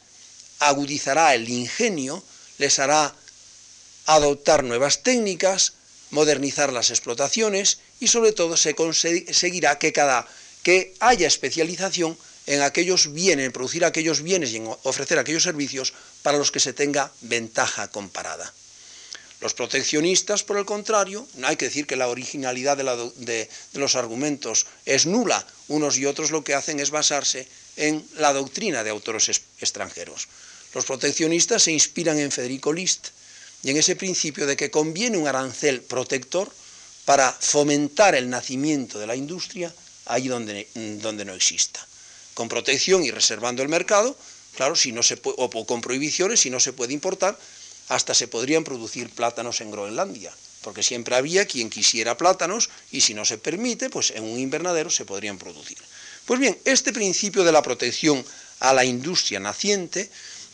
agudizará 0.60 1.34
el 1.34 1.48
ingenio, 1.48 2.22
les 2.58 2.80
hará 2.80 3.16
adoptar 4.06 4.64
nuevas 4.64 5.04
técnicas, 5.04 5.74
modernizar 6.12 6.72
las 6.72 6.90
explotaciones 6.90 7.80
y 8.00 8.08
sobre 8.08 8.34
todo 8.34 8.58
se 8.58 8.76
conseguirá 8.76 9.80
que 9.80 10.94
haya 11.00 11.28
especialización 11.28 12.18
en 12.46 12.62
aquellos 12.62 13.14
bienes, 13.14 13.46
en 13.46 13.52
producir 13.52 13.86
aquellos 13.86 14.22
bienes 14.22 14.52
y 14.52 14.58
en 14.58 14.68
ofrecer 14.84 15.18
aquellos 15.20 15.44
servicios 15.44 15.94
para 16.22 16.38
los 16.38 16.52
que 16.52 16.60
se 16.60 16.74
tenga 16.74 17.12
ventaja 17.22 17.88
comparada. 17.90 18.54
Los 19.40 19.54
proteccionistas, 19.54 20.44
por 20.44 20.58
el 20.58 20.64
contrario, 20.64 21.28
no 21.36 21.48
hay 21.48 21.58
que 21.58 21.66
decir 21.66 21.86
que 21.86 21.98
la 21.98 22.08
originalidad 22.08 22.78
de, 22.78 23.50
los 23.74 23.96
argumentos 23.96 24.66
es 24.86 25.06
nula. 25.06 25.46
Unos 25.68 25.98
y 25.98 26.06
otros 26.06 26.32
lo 26.32 26.46
que 26.46 26.54
hacen 26.54 26.80
es 26.80 26.92
basarse 26.92 27.46
en 27.76 28.08
la 28.16 28.32
doctrina 28.32 28.86
de 28.86 28.92
autores 28.92 29.28
extranjeros. 29.60 30.30
Los 30.74 30.86
proteccionistas 30.86 31.64
se 31.64 31.74
inspiran 31.74 32.20
en 32.20 32.32
Federico 32.32 32.72
List 32.72 33.10
y 33.64 33.72
en 33.72 33.78
ese 33.78 33.96
principio 33.96 34.46
de 34.46 34.58
que 34.58 34.70
conviene 34.70 35.18
un 35.18 35.28
arancel 35.28 35.82
protector 35.82 36.52
para 37.06 37.32
fomentar 37.32 38.14
el 38.14 38.30
nacimiento 38.30 39.00
de 39.00 39.08
la 39.08 39.16
industria 39.16 39.74
ahí 40.06 40.28
donde, 40.28 40.68
donde 41.02 41.26
no 41.26 41.34
exista. 41.34 41.86
Con 42.34 42.50
protección 42.50 43.04
y 43.04 43.12
reservando 43.12 43.64
el 43.64 43.70
mercado, 43.70 44.18
claro, 44.56 44.76
si 44.76 44.92
no 44.92 45.02
se 45.02 45.20
o 45.24 45.66
con 45.66 45.82
prohibiciones, 45.82 46.42
si 46.42 46.50
no 46.50 46.60
se 46.60 46.74
puede 46.74 46.94
importar, 46.94 47.38
hasta 47.90 48.14
se 48.14 48.28
podrían 48.28 48.64
producir 48.64 49.10
plátanos 49.10 49.62
en 49.62 49.72
Groenlandia, 49.72 50.34
porque 50.62 50.84
siempre 50.84 51.16
había 51.16 51.46
quien 51.46 51.70
quisiera 51.70 52.18
plátanos 52.18 52.70
y 52.92 53.02
si 53.02 53.14
no 53.14 53.26
se 53.26 53.38
permite, 53.38 53.90
pues 53.90 54.12
en 54.12 54.24
un 54.24 54.40
invernadero 54.40 54.90
se 54.90 55.06
podrían 55.06 55.38
producir. 55.38 55.78
Pues 56.26 56.40
bien, 56.40 56.58
este 56.66 56.94
principio 56.94 57.44
de 57.44 57.52
la 57.52 57.62
protección 57.62 58.26
a 58.60 58.74
la 58.74 58.86
industria 58.86 59.40
naciente 59.40 60.10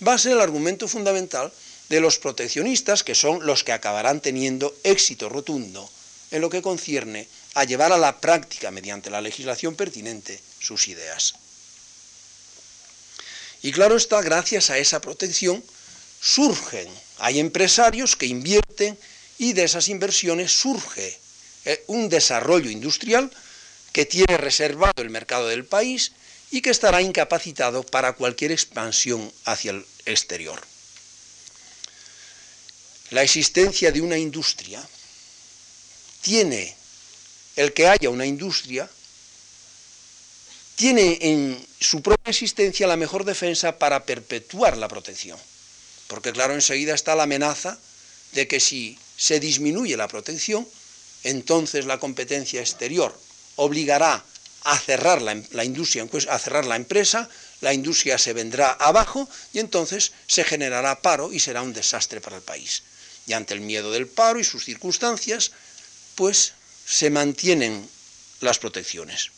va 0.05 0.13
a 0.13 0.17
ser 0.17 0.33
el 0.33 0.41
argumento 0.41 0.87
fundamental 0.87 1.51
de 1.89 1.99
los 1.99 2.19
proteccionistas, 2.19 3.03
que 3.03 3.15
son 3.15 3.45
los 3.45 3.63
que 3.63 3.71
acabarán 3.71 4.21
teniendo 4.21 4.75
éxito 4.83 5.27
rotundo 5.27 5.89
en 6.31 6.41
lo 6.41 6.49
que 6.49 6.61
concierne 6.61 7.27
a 7.55 7.63
llevar 7.63 7.91
a 7.91 7.97
la 7.97 8.19
práctica, 8.19 8.71
mediante 8.71 9.09
la 9.09 9.21
legislación 9.21 9.75
pertinente, 9.75 10.39
sus 10.59 10.87
ideas. 10.87 11.33
Y 13.61 13.71
claro 13.71 13.97
está, 13.97 14.21
gracias 14.21 14.69
a 14.69 14.77
esa 14.77 15.01
protección 15.01 15.63
surgen 16.21 16.87
hay 17.19 17.39
empresarios 17.39 18.15
que 18.15 18.25
invierten 18.25 18.97
y 19.37 19.53
de 19.53 19.63
esas 19.65 19.89
inversiones 19.89 20.51
surge 20.51 21.17
eh, 21.65 21.83
un 21.87 22.09
desarrollo 22.09 22.69
industrial 22.69 23.29
que 23.91 24.05
tiene 24.05 24.37
reservado 24.37 25.01
el 25.01 25.09
mercado 25.09 25.47
del 25.47 25.65
país 25.65 26.13
y 26.51 26.61
que 26.61 26.69
estará 26.69 27.01
incapacitado 27.01 27.83
para 27.83 28.13
cualquier 28.13 28.51
expansión 28.51 29.31
hacia 29.45 29.71
el 29.71 29.85
exterior. 30.05 30.61
La 33.11 33.23
existencia 33.23 33.91
de 33.91 34.01
una 34.01 34.17
industria 34.17 34.87
tiene, 36.21 36.75
el 37.55 37.73
que 37.73 37.87
haya 37.87 38.09
una 38.09 38.25
industria, 38.25 38.89
tiene 40.75 41.17
en 41.21 41.67
su 41.79 42.01
propia 42.01 42.29
existencia 42.29 42.87
la 42.87 42.97
mejor 42.97 43.25
defensa 43.25 43.77
para 43.79 44.05
perpetuar 44.05 44.77
la 44.77 44.87
protección. 44.87 45.39
Porque 46.07 46.31
claro, 46.31 46.53
enseguida 46.53 46.93
está 46.93 47.15
la 47.15 47.23
amenaza 47.23 47.77
de 48.33 48.47
que 48.47 48.59
si 48.59 48.97
se 49.17 49.39
disminuye 49.39 49.97
la 49.97 50.07
protección, 50.07 50.67
entonces 51.23 51.85
la 51.85 51.99
competencia 51.99 52.61
exterior 52.61 53.19
obligará 53.55 54.23
a 54.63 54.79
cerrar 54.79 55.21
la, 55.21 55.63
industria, 55.63 56.07
a 56.29 56.39
cerrar 56.39 56.65
la 56.65 56.75
empresa, 56.75 57.29
la 57.61 57.73
industria 57.73 58.17
se 58.17 58.33
vendrá 58.33 58.71
abajo 58.71 59.27
y 59.51 59.59
entonces 59.59 60.11
se 60.27 60.43
generará 60.43 61.01
paro 61.01 61.33
y 61.33 61.39
será 61.39 61.61
un 61.61 61.73
desastre 61.73 62.21
para 62.21 62.37
el 62.37 62.43
país. 62.43 62.83
Y 63.29 63.33
ante 63.33 63.53
el 63.53 63.61
miedo 63.61 63.91
del 63.91 64.07
paro 64.07 64.39
y 64.39 64.43
sus 64.43 64.65
circunstancias, 64.65 65.51
pues 66.15 66.53
se 66.85 67.09
mantienen 67.09 67.87
las 68.41 68.59
protecciones. 68.59 69.31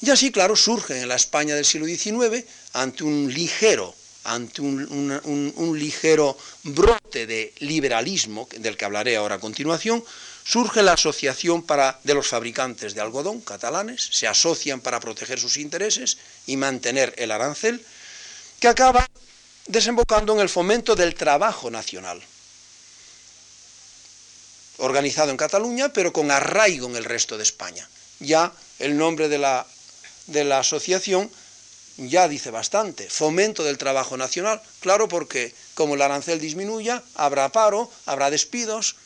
Y 0.00 0.10
así, 0.10 0.32
claro, 0.32 0.56
surge 0.56 1.00
en 1.00 1.08
la 1.08 1.14
España 1.14 1.54
del 1.54 1.64
siglo 1.64 1.86
XIX, 1.86 2.44
ante 2.72 3.04
un 3.04 3.32
ligero 3.32 3.94
ante 4.24 4.62
un, 4.62 5.78
ligero 5.78 6.36
brote 6.62 7.26
de 7.26 7.52
liberalismo, 7.58 8.48
del 8.58 8.76
que 8.76 8.84
hablaré 8.84 9.16
ahora 9.16 9.36
a 9.36 9.40
continuación, 9.40 10.04
surge 10.44 10.82
la 10.82 10.92
Asociación 10.92 11.64
de 12.04 12.14
los 12.14 12.28
Fabricantes 12.28 12.94
de 12.94 13.00
Algodón 13.00 13.40
catalanes, 13.40 14.08
se 14.12 14.26
asocian 14.28 14.80
para 14.80 15.00
proteger 15.00 15.40
sus 15.40 15.56
intereses 15.56 16.18
y 16.46 16.56
mantener 16.56 17.14
el 17.18 17.30
arancel, 17.30 17.84
que 18.60 18.68
acaba 18.68 19.06
desembocando 19.66 20.34
en 20.34 20.40
el 20.40 20.48
fomento 20.48 20.94
del 20.94 21.14
trabajo 21.14 21.70
nacional, 21.70 22.22
organizado 24.78 25.30
en 25.30 25.36
Cataluña, 25.36 25.92
pero 25.92 26.12
con 26.12 26.30
arraigo 26.30 26.88
en 26.88 26.96
el 26.96 27.04
resto 27.04 27.36
de 27.36 27.42
España. 27.42 27.88
Ya 28.20 28.52
el 28.78 28.96
nombre 28.96 29.28
de 29.28 29.38
la, 29.38 29.66
de 30.26 30.44
la 30.44 30.60
asociación 30.60 31.30
ya 31.96 32.28
dice 32.28 32.50
bastante, 32.50 33.08
fomento 33.08 33.64
del 33.64 33.78
trabajo 33.78 34.16
nacional, 34.16 34.60
claro 34.80 35.08
porque 35.08 35.54
como 35.74 35.94
el 35.94 36.02
arancel 36.02 36.40
disminuya, 36.40 37.02
habrá 37.14 37.50
paro, 37.50 37.90
habrá 38.06 38.30
despidos, 38.30 38.96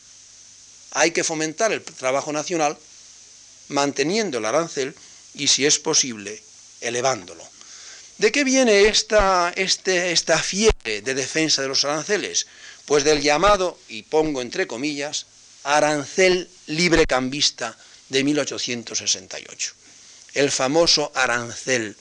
hay 0.91 1.11
que 1.11 1.23
fomentar 1.23 1.71
el 1.71 1.83
trabajo 1.83 2.31
nacional 2.31 2.77
manteniendo 3.67 4.37
el 4.37 4.45
arancel 4.45 4.95
y 5.33 5.47
si 5.47 5.65
es 5.65 5.79
posible 5.79 6.41
elevándolo. 6.81 7.43
¿De 8.17 8.31
qué 8.31 8.43
viene 8.43 8.87
esta, 8.87 9.53
este, 9.55 10.11
esta 10.11 10.39
fiebre 10.39 11.01
de 11.01 11.13
defensa 11.13 11.61
de 11.61 11.67
los 11.67 11.85
aranceles? 11.85 12.47
Pues 12.85 13.03
del 13.03 13.21
llamado, 13.21 13.77
y 13.89 14.03
pongo 14.03 14.41
entre 14.41 14.65
comillas, 14.65 15.27
arancel 15.67 16.49
librecambista 16.67 17.77
de 18.07 18.23
1868, 18.23 19.73
el 20.35 20.49
famoso 20.49 21.11
arancel 21.13 21.95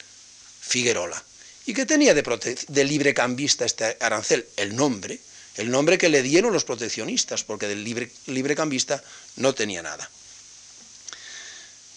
Figuerola. 0.61 1.23
¿Y 1.67 1.75
qué 1.75 1.85
tenía 1.85 2.14
de, 2.14 2.23
de 2.69 2.85
librecambista 2.85 3.64
este 3.64 3.97
arancel? 4.01 4.47
El 4.57 4.77
nombre, 4.77 5.19
el 5.57 5.71
nombre 5.71 5.99
que 5.99 6.09
le 6.09 6.23
dieron 6.23 6.53
los 6.53 6.64
proteccionistas, 6.64 7.43
porque 7.43 7.67
del 7.67 7.83
libre, 7.83 8.11
librecambista 8.27 9.03
no 9.37 9.53
tenía 9.53 9.83
nada. 9.83 10.09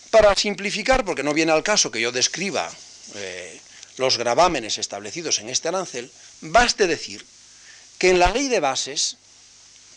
Para 0.09 0.35
simplificar, 0.35 1.05
porque 1.05 1.21
no 1.21 1.35
viene 1.35 1.51
al 1.51 1.61
caso 1.61 1.91
que 1.91 2.01
yo 2.01 2.11
describa 2.11 2.67
eh, 3.13 3.61
los 3.97 4.17
gravámenes 4.17 4.79
establecidos 4.79 5.37
en 5.37 5.49
este 5.49 5.67
arancel, 5.67 6.11
baste 6.41 6.87
decir 6.87 7.23
que 7.99 8.09
en 8.09 8.17
la 8.17 8.31
ley 8.31 8.47
de 8.47 8.59
bases, 8.59 9.17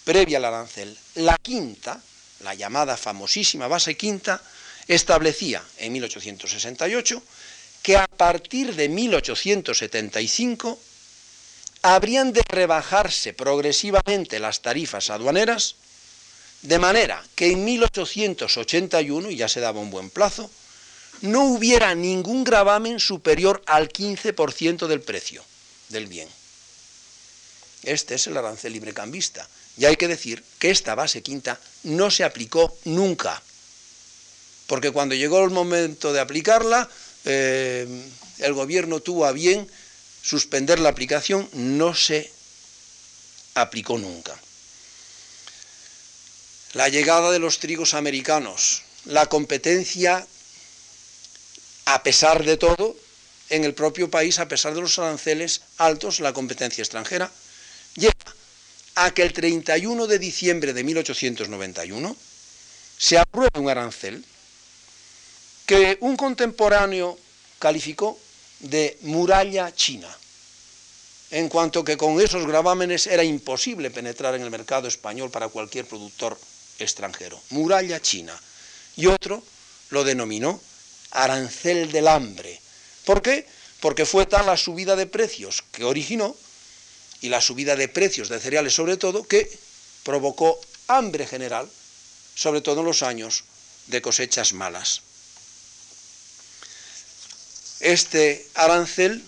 previa 0.05 0.39
al 0.39 0.45
arancel, 0.45 0.97
la 1.17 1.39
quinta, 1.39 2.01
la 2.41 2.55
llamada 2.55 2.97
famosísima 2.97 3.69
base 3.69 3.97
quinta, 3.97 4.43
establecía 4.89 5.63
en 5.79 5.93
1868 5.93 7.23
que 7.83 7.97
a 7.97 8.07
partir 8.07 8.75
de 8.75 8.89
1875 8.89 10.79
habrían 11.83 12.33
de 12.33 12.43
rebajarse 12.47 13.33
progresivamente 13.33 14.39
las 14.39 14.63
tarifas 14.63 15.11
aduaneras, 15.11 15.75
de 16.63 16.79
manera 16.79 17.23
que 17.35 17.51
en 17.51 17.65
1881, 17.65 19.31
y 19.31 19.37
ya 19.37 19.49
se 19.49 19.61
daba 19.61 19.81
un 19.81 19.91
buen 19.91 20.11
plazo, 20.11 20.49
no 21.23 21.45
hubiera 21.47 21.95
ningún 21.95 22.45
gravamen 22.45 23.01
superior 23.01 23.63
al 23.67 23.89
15% 23.89 24.87
del 24.87 25.01
precio 25.01 25.45
del 25.89 26.07
bien. 26.07 26.29
Este 27.83 28.15
es 28.15 28.27
el 28.27 28.37
arancel 28.37 28.73
librecambista. 28.73 29.49
Y 29.77 29.87
hay 29.87 29.97
que 29.97 30.09
decir 30.09 30.45
que 30.59 30.71
esta 30.71 30.95
base 30.95 31.23
quinta 31.23 31.59
no 31.85 32.11
se 32.11 32.25
aplicó 32.25 32.77
nunca, 32.85 33.43
porque 34.67 34.91
cuando 34.91 35.15
llegó 35.15 35.45
el 35.45 35.51
momento 35.51 36.13
de 36.13 36.21
aplicarla, 36.21 36.89
eh, 37.25 37.87
el 38.39 38.53
gobierno 38.53 39.01
tuvo 39.01 39.27
a 39.27 39.33
bien 39.33 39.69
suspender 40.23 40.79
la 40.79 40.91
aplicación, 40.91 41.49
no 41.53 41.95
se 41.95 42.31
aplicó 43.55 43.99
nunca. 43.99 44.39
La 46.75 46.89
llegada 46.89 47.31
de 47.31 47.39
los 47.39 47.59
trigos 47.59 47.95
americanos, 47.95 48.83
la 49.05 49.27
competencia, 49.27 50.27
a 51.85 52.03
pesar 52.03 52.45
de 52.45 52.57
todo, 52.57 52.97
en 53.51 53.65
el 53.65 53.75
propio 53.75 54.11
país, 54.11 54.39
a 54.39 54.49
pesar 54.49 54.75
de 54.75 54.81
los 54.81 54.99
aranceles 54.99 55.61
altos, 55.77 56.21
la 56.21 56.33
competencia 56.33 56.81
extranjera, 56.81 57.31
a 58.95 59.13
que 59.13 59.23
el 59.23 59.33
31 59.33 60.07
de 60.07 60.19
diciembre 60.19 60.73
de 60.73 60.85
1891 60.85 62.17
se 62.99 63.19
apruebe 63.19 63.59
un 63.59 63.69
arancel 63.69 64.25
que 65.67 65.97
un 66.01 66.17
contemporáneo 66.17 67.19
calificó 67.59 68.19
de 68.61 68.99
muralla 69.03 69.75
china, 69.75 70.09
en 71.31 71.49
cuanto 71.49 71.85
que 71.85 71.97
con 71.97 72.21
esos 72.21 72.47
gravámenes 72.47 73.07
era 73.07 73.25
imposible 73.25 73.91
penetrar 73.91 74.35
en 74.35 74.43
el 74.43 74.51
mercado 74.51 74.89
español 74.89 75.31
para 75.31 75.49
cualquier 75.49 75.87
productor 75.87 76.39
extranjero. 76.79 77.41
Muralla 77.51 78.01
china. 78.01 78.39
Y 78.97 79.07
otro 79.07 79.43
lo 79.91 80.05
denominó 80.05 80.61
arancel 81.13 81.91
del 81.91 82.09
hambre. 82.09 82.61
¿Por 83.05 83.23
qué? 83.23 83.47
Porque 83.81 84.07
fue 84.07 84.27
tal 84.27 84.47
la 84.47 84.57
subida 84.57 84.97
de 84.97 85.07
precios 85.07 85.63
que 85.73 85.85
originó, 85.85 86.37
y 87.23 87.29
la 87.29 87.41
subida 87.41 87.77
de 87.77 87.89
precios 87.89 88.29
de 88.29 88.41
cereales 88.41 88.75
sobre 88.75 88.97
todo, 88.97 89.27
que 89.27 89.51
provocó 90.03 90.61
hambre 90.89 91.27
general, 91.27 91.69
sobre 92.35 92.61
todo 92.61 92.81
en 92.81 92.87
los 92.87 93.03
años 93.03 93.45
de 93.87 94.03
cosechas 94.03 94.53
malas. 94.53 95.03
Este 97.81 98.47
arancel 98.55 99.25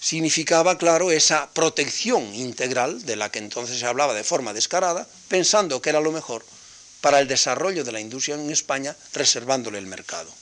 significaba, 0.00 0.78
claro, 0.78 1.10
esa 1.10 1.50
protección 1.52 2.34
integral 2.34 3.04
de 3.04 3.16
la 3.16 3.30
que 3.30 3.38
entonces 3.38 3.78
se 3.78 3.86
hablaba 3.86 4.14
de 4.14 4.24
forma 4.24 4.52
descarada, 4.52 5.06
pensando 5.28 5.82
que 5.82 5.90
era 5.90 6.00
lo 6.00 6.12
mejor 6.12 6.44
para 7.00 7.20
el 7.20 7.28
desarrollo 7.28 7.84
de 7.84 7.92
la 7.92 8.00
industria 8.00 8.36
en 8.36 8.50
España, 8.50 8.96
reservándole 9.12 9.78
el 9.78 9.86
mercado. 9.86 10.32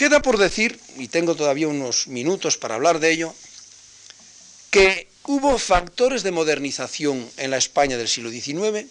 Queda 0.00 0.22
por 0.22 0.38
decir, 0.38 0.80
y 0.96 1.08
tengo 1.08 1.34
todavía 1.34 1.68
unos 1.68 2.06
minutos 2.06 2.56
para 2.56 2.76
hablar 2.76 3.00
de 3.00 3.12
ello, 3.12 3.34
que 4.70 5.10
hubo 5.24 5.58
factores 5.58 6.22
de 6.22 6.30
modernización 6.30 7.30
en 7.36 7.50
la 7.50 7.58
España 7.58 7.98
del 7.98 8.08
siglo 8.08 8.30
XIX 8.30 8.90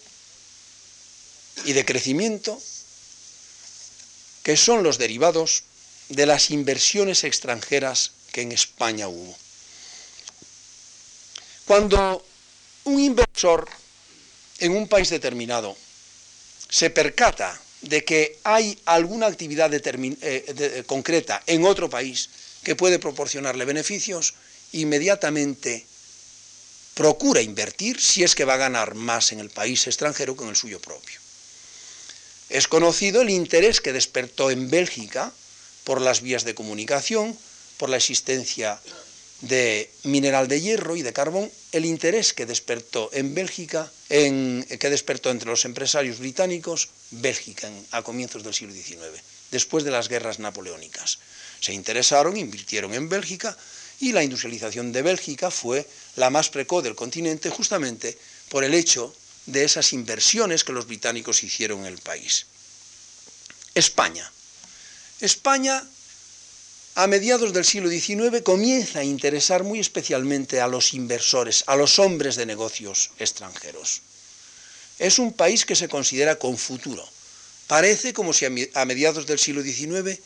y 1.64 1.72
de 1.72 1.84
crecimiento 1.84 2.56
que 4.44 4.56
son 4.56 4.84
los 4.84 4.98
derivados 4.98 5.64
de 6.10 6.26
las 6.26 6.52
inversiones 6.52 7.24
extranjeras 7.24 8.12
que 8.30 8.42
en 8.42 8.52
España 8.52 9.08
hubo. 9.08 9.36
Cuando 11.66 12.24
un 12.84 13.00
inversor 13.00 13.68
en 14.60 14.76
un 14.76 14.86
país 14.86 15.10
determinado 15.10 15.76
se 16.68 16.88
percata 16.88 17.60
de 17.82 18.04
que 18.04 18.38
hay 18.44 18.78
alguna 18.84 19.26
actividad 19.26 19.72
eh, 19.72 19.80
eh, 20.22 20.82
concreta 20.86 21.42
en 21.46 21.64
otro 21.64 21.88
país 21.88 22.28
que 22.62 22.76
puede 22.76 22.98
proporcionarle 22.98 23.64
beneficios, 23.64 24.34
inmediatamente 24.72 25.86
procura 26.94 27.40
invertir 27.40 28.00
si 28.00 28.22
es 28.22 28.34
que 28.34 28.44
va 28.44 28.54
a 28.54 28.58
ganar 28.68 28.94
más 28.94 29.32
en 29.32 29.40
el 29.40 29.48
país 29.48 29.86
extranjero 29.86 30.36
que 30.36 30.44
en 30.44 30.50
el 30.50 30.56
suyo 30.56 30.80
propio. 30.80 31.18
Es 32.50 32.68
conocido 32.68 33.22
el 33.22 33.30
interés 33.30 33.80
que 33.80 33.92
despertó 33.92 34.50
en 34.50 34.68
Bélgica 34.68 35.32
por 35.84 36.00
las 36.00 36.20
vías 36.20 36.44
de 36.44 36.54
comunicación, 36.54 37.36
por 37.78 37.88
la 37.88 37.96
existencia 37.96 38.78
de 39.40 39.90
mineral 40.02 40.48
de 40.48 40.60
hierro 40.60 40.96
y 40.96 41.02
de 41.02 41.12
carbón, 41.12 41.50
el 41.72 41.84
interés 41.84 42.32
que 42.32 42.46
despertó 42.46 43.10
en 43.12 43.34
Bélgica, 43.34 43.90
que 44.08 44.90
despertó 44.90 45.30
entre 45.30 45.48
los 45.48 45.64
empresarios 45.64 46.18
británicos, 46.18 46.88
Bélgica 47.10 47.70
a 47.92 48.02
comienzos 48.02 48.42
del 48.42 48.54
siglo 48.54 48.74
XIX, 48.74 49.22
después 49.50 49.84
de 49.84 49.90
las 49.90 50.08
guerras 50.08 50.38
napoleónicas. 50.38 51.18
Se 51.60 51.72
interesaron, 51.72 52.36
invirtieron 52.36 52.94
en 52.94 53.08
Bélgica 53.08 53.56
y 54.00 54.12
la 54.12 54.24
industrialización 54.24 54.92
de 54.92 55.02
Bélgica 55.02 55.50
fue 55.50 55.86
la 56.16 56.30
más 56.30 56.48
precoz 56.48 56.82
del 56.82 56.94
continente 56.94 57.50
justamente 57.50 58.18
por 58.48 58.64
el 58.64 58.74
hecho 58.74 59.14
de 59.46 59.64
esas 59.64 59.92
inversiones 59.92 60.64
que 60.64 60.72
los 60.72 60.86
británicos 60.86 61.42
hicieron 61.44 61.80
en 61.80 61.86
el 61.86 61.98
país. 61.98 62.46
España. 63.74 64.30
España, 65.20 65.84
a 66.94 67.06
mediados 67.06 67.52
del 67.52 67.64
siglo 67.64 67.88
XIX, 67.88 68.42
comienza 68.42 69.00
a 69.00 69.04
interesar 69.04 69.62
muy 69.62 69.78
especialmente 69.78 70.60
a 70.60 70.68
los 70.68 70.92
inversores, 70.94 71.64
a 71.66 71.76
los 71.76 71.98
hombres 71.98 72.36
de 72.36 72.46
negocios 72.46 73.10
extranjeros. 73.18 74.02
Es 74.98 75.18
un 75.18 75.32
país 75.32 75.64
que 75.64 75.76
se 75.76 75.88
considera 75.88 76.36
con 76.36 76.58
futuro. 76.58 77.06
Parece 77.66 78.12
como 78.12 78.32
si 78.32 78.44
a 78.44 78.84
mediados 78.84 79.26
del 79.26 79.38
siglo 79.38 79.62
XIX 79.62 80.18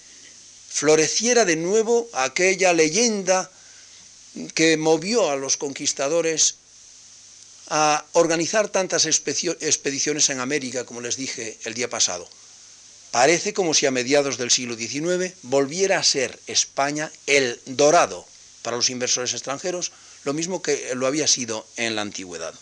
floreciera 0.68 1.44
de 1.44 1.56
nuevo 1.56 2.08
aquella 2.14 2.72
leyenda 2.72 3.50
que 4.54 4.76
movió 4.76 5.30
a 5.30 5.36
los 5.36 5.56
conquistadores 5.56 6.56
a 7.68 8.04
organizar 8.12 8.68
tantas 8.68 9.06
expediciones 9.06 10.28
en 10.30 10.40
América, 10.40 10.84
como 10.84 11.00
les 11.00 11.16
dije 11.16 11.58
el 11.64 11.74
día 11.74 11.88
pasado. 11.88 12.28
Parece 13.14 13.54
como 13.54 13.74
si 13.74 13.86
a 13.86 13.92
mediados 13.92 14.38
del 14.38 14.50
siglo 14.50 14.74
XIX 14.74 15.34
volviera 15.42 16.00
a 16.00 16.02
ser 16.02 16.36
España 16.48 17.12
el 17.28 17.60
dorado 17.64 18.26
para 18.62 18.76
los 18.76 18.90
inversores 18.90 19.34
extranjeros, 19.34 19.92
lo 20.24 20.32
mismo 20.32 20.60
que 20.60 20.90
lo 20.96 21.06
había 21.06 21.28
sido 21.28 21.64
en 21.76 21.94
la 21.94 22.02
antigüedad. 22.02 22.52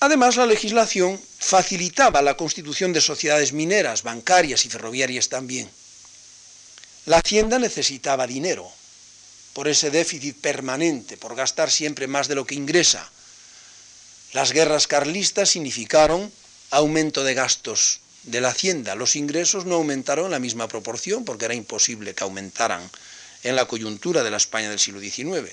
Además, 0.00 0.36
la 0.36 0.44
legislación 0.44 1.18
facilitaba 1.38 2.20
la 2.20 2.36
constitución 2.36 2.92
de 2.92 3.00
sociedades 3.00 3.54
mineras, 3.54 4.02
bancarias 4.02 4.66
y 4.66 4.68
ferroviarias 4.68 5.30
también. 5.30 5.70
La 7.06 7.22
hacienda 7.24 7.58
necesitaba 7.58 8.26
dinero, 8.26 8.70
por 9.54 9.66
ese 9.66 9.90
déficit 9.90 10.36
permanente, 10.42 11.16
por 11.16 11.34
gastar 11.34 11.70
siempre 11.70 12.06
más 12.06 12.28
de 12.28 12.34
lo 12.34 12.44
que 12.44 12.54
ingresa. 12.54 13.10
Las 14.32 14.52
guerras 14.52 14.86
carlistas 14.86 15.50
significaron 15.50 16.32
aumento 16.70 17.22
de 17.22 17.34
gastos 17.34 18.00
de 18.22 18.40
la 18.40 18.48
hacienda. 18.48 18.94
Los 18.94 19.14
ingresos 19.16 19.66
no 19.66 19.74
aumentaron 19.74 20.26
en 20.26 20.30
la 20.30 20.38
misma 20.38 20.68
proporción 20.68 21.24
porque 21.24 21.44
era 21.44 21.54
imposible 21.54 22.14
que 22.14 22.24
aumentaran 22.24 22.88
en 23.42 23.56
la 23.56 23.66
coyuntura 23.66 24.22
de 24.22 24.30
la 24.30 24.38
España 24.38 24.70
del 24.70 24.78
siglo 24.78 25.00
XIX. 25.00 25.52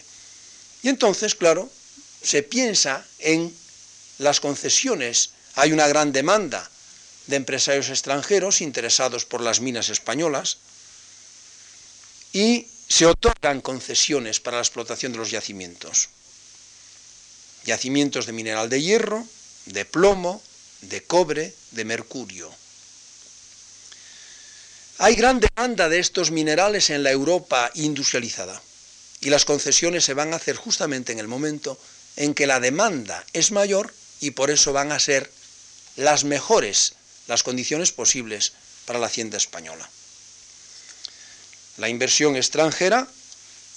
Y 0.82 0.88
entonces, 0.88 1.36
claro, 1.36 1.70
se 2.22 2.42
piensa 2.42 3.06
en 3.20 3.54
las 4.18 4.40
concesiones. 4.40 5.32
Hay 5.56 5.74
una 5.74 5.88
gran 5.88 6.14
demanda 6.14 6.70
de 7.28 7.36
empresarios 7.36 7.90
extranjeros 7.90 8.62
interesados 8.62 9.26
por 9.26 9.42
las 9.42 9.60
minas 9.60 9.90
españolas 9.90 10.58
y 12.32 12.68
se 12.88 13.06
otorgan 13.06 13.60
concesiones 13.60 14.40
para 14.40 14.58
la 14.58 14.64
explotación 14.64 15.12
de 15.12 15.18
los 15.18 15.32
yacimientos. 15.32 16.10
Yacimientos 17.70 18.26
de 18.26 18.34
mineral 18.34 18.68
de 18.68 18.82
hierro, 18.82 19.28
de 19.68 19.86
plomo, 19.86 20.42
de 20.82 21.04
cobre, 21.04 21.54
de 21.70 21.86
mercurio. 21.86 22.50
Hay 24.98 25.14
gran 25.14 25.40
demanda 25.40 25.88
de 25.88 26.00
estos 26.00 26.32
minerales 26.32 26.90
en 26.90 27.04
la 27.04 27.12
Europa 27.12 27.70
industrializada 27.76 28.60
y 29.22 29.30
las 29.30 29.46
concesiones 29.46 30.04
se 30.04 30.16
van 30.16 30.34
a 30.34 30.38
hacer 30.38 30.56
justamente 30.56 31.12
en 31.14 31.20
el 31.20 31.28
momento 31.28 31.80
en 32.16 32.34
que 32.34 32.48
la 32.48 32.60
demanda 32.60 33.24
es 33.34 33.52
mayor 33.52 33.94
y 34.20 34.32
por 34.32 34.50
eso 34.50 34.74
van 34.74 34.92
a 34.92 35.00
ser 35.00 35.32
las 35.96 36.24
mejores 36.24 36.94
las 37.28 37.44
condiciones 37.44 37.92
posibles 37.92 38.54
para 38.86 38.98
la 38.98 39.06
hacienda 39.06 39.38
española. 39.38 39.88
La 41.78 41.88
inversión 41.88 42.36
extranjera 42.36 43.08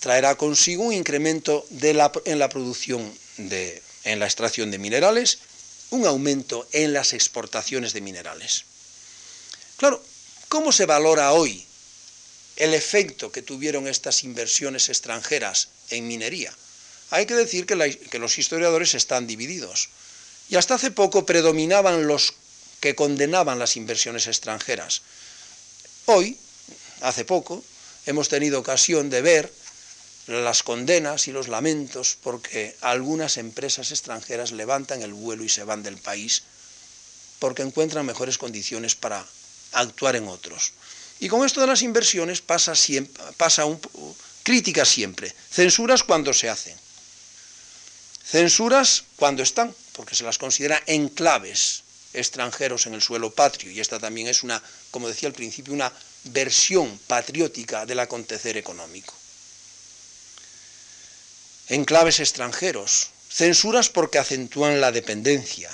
traerá 0.01 0.35
consigo 0.37 0.85
un 0.85 0.95
incremento 0.95 1.67
en 2.25 2.39
la 2.39 2.49
producción, 2.49 3.13
en 4.05 4.19
la 4.19 4.27
extracción 4.27 4.71
de 4.71 4.79
minerales, 4.79 5.39
un 5.91 6.07
aumento 6.07 6.67
en 6.73 6.93
las 6.93 7.13
exportaciones 7.13 7.93
de 7.93 8.01
minerales. 8.01 8.65
Claro, 9.77 10.03
¿cómo 10.49 10.73
se 10.73 10.87
valora 10.87 11.33
hoy 11.33 11.65
el 12.57 12.75
efecto 12.75 13.33
que 13.33 13.43
tuvieron 13.43 13.89
estas 13.89 14.25
inversiones 14.25 14.89
extranjeras 14.89 15.69
en 15.91 16.07
minería? 16.07 16.53
Hay 17.11 17.27
que 17.27 17.35
decir 17.35 17.67
que 17.67 18.19
los 18.19 18.39
historiadores 18.39 18.95
están 18.95 19.27
divididos. 19.27 19.91
Y 20.49 20.57
hasta 20.57 20.75
hace 20.75 20.91
poco 20.91 21.27
predominaban 21.27 22.07
los 22.07 22.35
que 22.81 22.95
condenaban 22.95 23.59
las 23.59 23.77
inversiones 23.77 24.27
extranjeras. 24.27 25.03
Hoy, 26.07 26.37
hace 27.01 27.25
poco, 27.25 27.63
hemos 28.07 28.29
tenido 28.29 28.59
ocasión 28.59 29.09
de 29.09 29.23
ver 29.23 29.53
las 30.27 30.63
condenas 30.63 31.27
y 31.29 31.33
los 31.33 31.49
lamentos 31.49 32.17
porque 32.23 32.77
algunas 32.81 33.37
empresas 33.37 33.91
extranjeras 33.91 34.53
levantan 34.53 35.03
el 35.03 35.15
vuelo 35.15 35.45
y 35.45 35.49
se 35.49 35.65
van 35.65 35.83
del 35.83 35.99
país 35.99 36.43
porque 37.39 37.63
encuentran 37.63 38.07
mejores 38.07 38.39
condiciones 38.39 38.95
para 38.95 39.27
actuar 39.73 40.15
en 40.17 40.29
otros. 40.29 40.73
Y 41.19 41.29
con 41.29 41.45
esto 41.45 41.61
de 41.61 41.67
las 41.67 41.83
inversiones 41.83 42.41
pasa, 42.41 42.75
siempre, 42.75 43.23
pasa 43.37 43.65
un, 43.65 43.81
críticas 44.43 44.89
siempre, 44.89 45.35
censuras 45.51 46.03
cuando 46.03 46.33
se 46.33 46.49
hacen, 46.49 46.77
censuras 48.25 49.05
cuando 49.17 49.43
están, 49.43 49.75
porque 49.93 50.15
se 50.15 50.25
las 50.25 50.39
considera 50.39 50.83
enclaves 50.87 51.83
extranjeros 52.13 52.87
en 52.87 52.95
el 52.95 53.03
suelo 53.03 53.31
patrio, 53.31 53.71
y 53.71 53.81
esta 53.81 53.99
también 53.99 54.29
es 54.29 54.43
una, 54.43 54.63
como 54.91 55.09
decía 55.09 55.29
al 55.29 55.35
principio, 55.35 55.75
una 55.75 55.93
versión 56.25 56.99
patriótica 57.07 57.87
del 57.87 58.01
acontecer 58.01 58.57
económico. 58.57 59.15
Enclaves 61.73 62.21
extranjeros, 62.21 63.09
censuras 63.29 63.89
porque 63.89 64.19
acentúan 64.19 64.81
la 64.81 64.93
dependencia, 64.93 65.71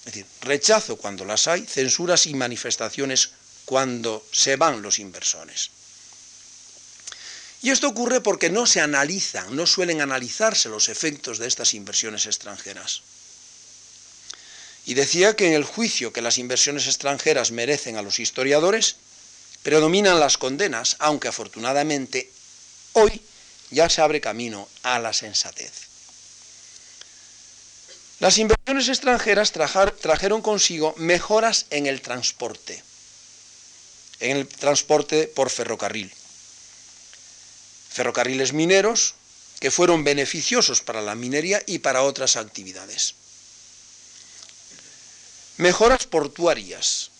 es 0.00 0.04
decir, 0.04 0.26
rechazo 0.40 0.96
cuando 0.96 1.24
las 1.24 1.48
hay, 1.48 1.66
censuras 1.66 2.26
y 2.26 2.34
manifestaciones 2.34 3.30
cuando 3.64 4.24
se 4.30 4.54
van 4.54 4.82
los 4.82 5.00
inversores. 5.00 5.70
Y 7.62 7.70
esto 7.70 7.88
ocurre 7.88 8.20
porque 8.20 8.50
no 8.50 8.66
se 8.66 8.80
analizan, 8.80 9.56
no 9.56 9.66
suelen 9.66 10.00
analizarse 10.00 10.68
los 10.68 10.88
efectos 10.88 11.38
de 11.38 11.48
estas 11.48 11.74
inversiones 11.74 12.26
extranjeras. 12.26 13.02
Y 14.84 14.94
decía 14.94 15.34
que 15.34 15.48
en 15.48 15.54
el 15.54 15.64
juicio 15.64 16.12
que 16.12 16.22
las 16.22 16.38
inversiones 16.38 16.86
extranjeras 16.86 17.50
merecen 17.50 17.96
a 17.96 18.02
los 18.02 18.20
historiadores, 18.20 18.96
Predominan 19.66 20.20
las 20.20 20.38
condenas, 20.38 20.94
aunque 21.00 21.26
afortunadamente 21.26 22.30
hoy 22.92 23.20
ya 23.70 23.88
se 23.88 24.00
abre 24.00 24.20
camino 24.20 24.68
a 24.82 24.98
la 24.98 25.12
sensatez. 25.12 25.72
Las 28.18 28.38
inversiones 28.38 28.88
extranjeras 28.88 29.52
trajeron 29.52 30.40
consigo 30.40 30.94
mejoras 30.96 31.66
en 31.70 31.86
el 31.86 32.00
transporte, 32.00 32.82
en 34.20 34.38
el 34.38 34.48
transporte 34.48 35.26
por 35.26 35.50
ferrocarril. 35.50 36.12
Ferrocarriles 37.90 38.52
mineros 38.52 39.14
que 39.60 39.70
fueron 39.70 40.04
beneficiosos 40.04 40.80
para 40.80 41.02
la 41.02 41.14
minería 41.14 41.62
y 41.66 41.80
para 41.80 42.02
otras 42.02 42.36
actividades. 42.36 43.14
Mejoras 45.58 46.06
portuarias, 46.06 47.10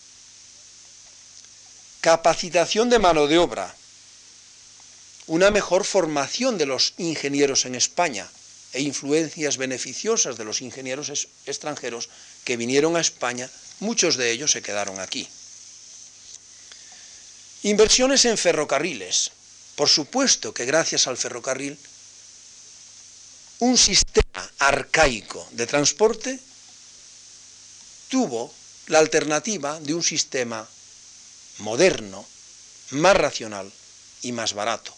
capacitación 2.00 2.90
de 2.90 2.98
mano 2.98 3.26
de 3.26 3.38
obra, 3.38 3.74
una 5.26 5.50
mejor 5.50 5.84
formación 5.84 6.58
de 6.58 6.66
los 6.66 6.94
ingenieros 6.98 7.64
en 7.64 7.74
España 7.74 8.28
e 8.72 8.82
influencias 8.82 9.56
beneficiosas 9.56 10.36
de 10.36 10.44
los 10.44 10.62
ingenieros 10.62 11.28
extranjeros 11.46 12.08
que 12.44 12.56
vinieron 12.56 12.96
a 12.96 13.00
España, 13.00 13.50
muchos 13.80 14.16
de 14.16 14.30
ellos 14.30 14.52
se 14.52 14.62
quedaron 14.62 15.00
aquí. 15.00 15.28
Inversiones 17.62 18.24
en 18.24 18.38
ferrocarriles. 18.38 19.32
Por 19.74 19.88
supuesto 19.88 20.54
que 20.54 20.64
gracias 20.64 21.06
al 21.06 21.16
ferrocarril, 21.16 21.76
un 23.58 23.76
sistema 23.76 24.50
arcaico 24.58 25.46
de 25.52 25.66
transporte 25.66 26.38
tuvo 28.08 28.52
la 28.86 29.00
alternativa 29.00 29.80
de 29.80 29.94
un 29.94 30.02
sistema 30.02 30.66
moderno, 31.58 32.24
más 32.90 33.16
racional 33.16 33.72
y 34.22 34.32
más 34.32 34.52
barato. 34.52 34.94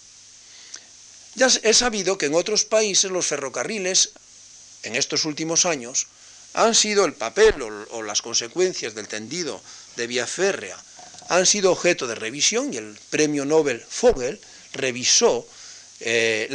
Ya 1.35 1.49
he 1.63 1.75
sabido 1.75 2.19
que 2.19 2.27
en 2.27 2.35
otros 2.35 2.65
países 2.65 3.11
los 3.11 3.27
ferrocarriles, 3.27 4.11
en 4.83 4.97
estos 4.97 5.25
últimos 5.25 5.67
años, 5.67 6.07
han 6.55 6.75
sido 6.75 7.05
el 7.05 7.13
papel 7.15 7.55
o, 7.91 8.03
las 8.03 8.23
consecuencias 8.23 8.95
del 8.95 9.09
tendido 9.09 9.61
de 9.97 10.07
vía 10.07 10.27
férrea, 10.27 10.77
han 11.29 11.47
sido 11.47 11.73
objeto 11.73 12.07
de 12.07 12.15
revisión 12.15 12.73
y 12.73 12.79
el 12.79 12.99
premio 13.11 13.45
Nobel 13.45 13.85
Vogel 14.01 14.41
revisó 14.73 15.47
eh, 16.01 16.49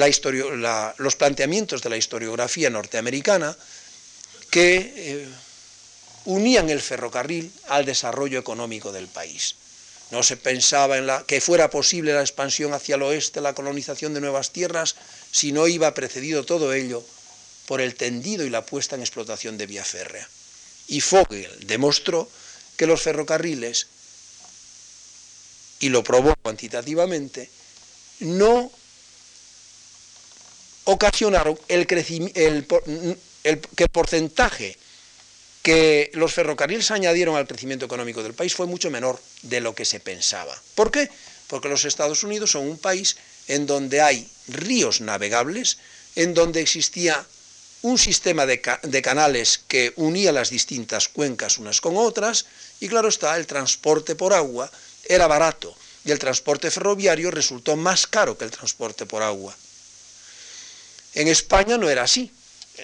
los 0.97 1.15
planteamientos 1.15 1.81
de 1.81 1.89
la 1.89 1.97
historiografía 1.97 2.69
norteamericana 2.69 3.55
que 4.49 4.93
eh, 4.95 5.27
unían 6.25 6.69
el 6.69 6.81
ferrocarril 6.81 7.51
al 7.69 7.85
desarrollo 7.85 8.39
económico 8.39 8.91
del 8.91 9.07
país. 9.07 9.55
No 10.13 10.21
se 10.21 10.37
pensaba 10.37 10.99
en 10.99 11.09
que 11.25 11.41
fuera 11.41 11.71
posible 11.71 12.13
la 12.13 12.21
expansión 12.21 12.71
hacia 12.71 12.97
el 12.97 13.01
oeste, 13.01 13.41
la 13.41 13.55
colonización 13.55 14.13
de 14.13 14.21
nuevas 14.21 14.51
tierras, 14.51 14.93
si 15.31 15.51
no 15.51 15.67
iba 15.67 15.95
precedido 15.95 16.45
todo 16.45 16.71
ello 16.71 17.03
por 17.65 17.81
el 17.81 17.95
tendido 17.95 18.45
y 18.45 18.51
la 18.51 18.63
puesta 18.63 18.95
en 18.95 19.01
explotación 19.01 19.57
de 19.57 19.65
vía 19.65 19.83
férrea. 19.83 20.29
Y 20.87 21.01
Vogel 21.01 21.49
demostró 21.65 22.29
que 22.77 22.85
los 22.85 23.01
ferrocarriles, 23.01 23.87
y 25.79 25.89
lo 25.89 26.03
probó 26.03 26.35
cuantitativamente, 26.43 27.49
no 28.19 28.71
ocasionaron 30.83 31.59
el, 31.69 31.87
el, 32.35 32.67
el, 33.45 33.59
que 33.61 33.83
el 33.85 33.89
porcentaje 33.89 34.77
que 35.63 36.11
los 36.13 36.33
ferrocarriles 36.33 36.91
añadieron 36.91 37.37
al 37.37 37.47
crecimiento 37.47 37.85
económico 37.85 38.21
del 38.21 38.33
país 38.33 38.53
fue 38.53 38.67
mucho 38.67 38.91
menor 38.91 39.19
de 39.43 39.61
lo 39.61 39.73
que 39.73 39.85
se 39.85 40.01
pensaba. 40.01 40.61
¿Por 40.75 40.91
qué? 40.91 41.09
Porque 41.47 41.69
los 41.69 41.85
Estados 41.85 42.23
Unidos 42.23 42.51
son 42.51 42.67
un 42.67 42.77
país 42.77 43.15
en 43.47 43.65
donde 43.65 44.01
hay 44.01 44.29
ríos 44.49 44.99
navegables, 44.99 45.77
en 46.15 46.33
donde 46.33 46.59
existía 46.59 47.25
un 47.81 47.97
sistema 47.97 48.45
de, 48.45 48.61
canales 49.01 49.61
que 49.67 49.93
unía 49.95 50.31
las 50.31 50.49
distintas 50.49 51.07
cuencas 51.07 51.57
unas 51.57 51.79
con 51.81 51.95
otras, 51.97 52.45
y 52.79 52.89
claro 52.89 53.07
está, 53.07 53.35
el 53.37 53.47
transporte 53.47 54.15
por 54.15 54.33
agua 54.33 54.69
era 55.05 55.27
barato, 55.27 55.75
y 56.03 56.11
el 56.11 56.19
transporte 56.19 56.71
ferroviario 56.71 57.31
resultó 57.31 57.77
más 57.77 58.05
caro 58.07 58.37
que 58.37 58.45
el 58.45 58.51
transporte 58.51 59.05
por 59.05 59.23
agua. 59.23 59.55
En 61.13 61.27
España 61.29 61.77
no 61.77 61.89
era 61.89 62.03
así, 62.03 62.31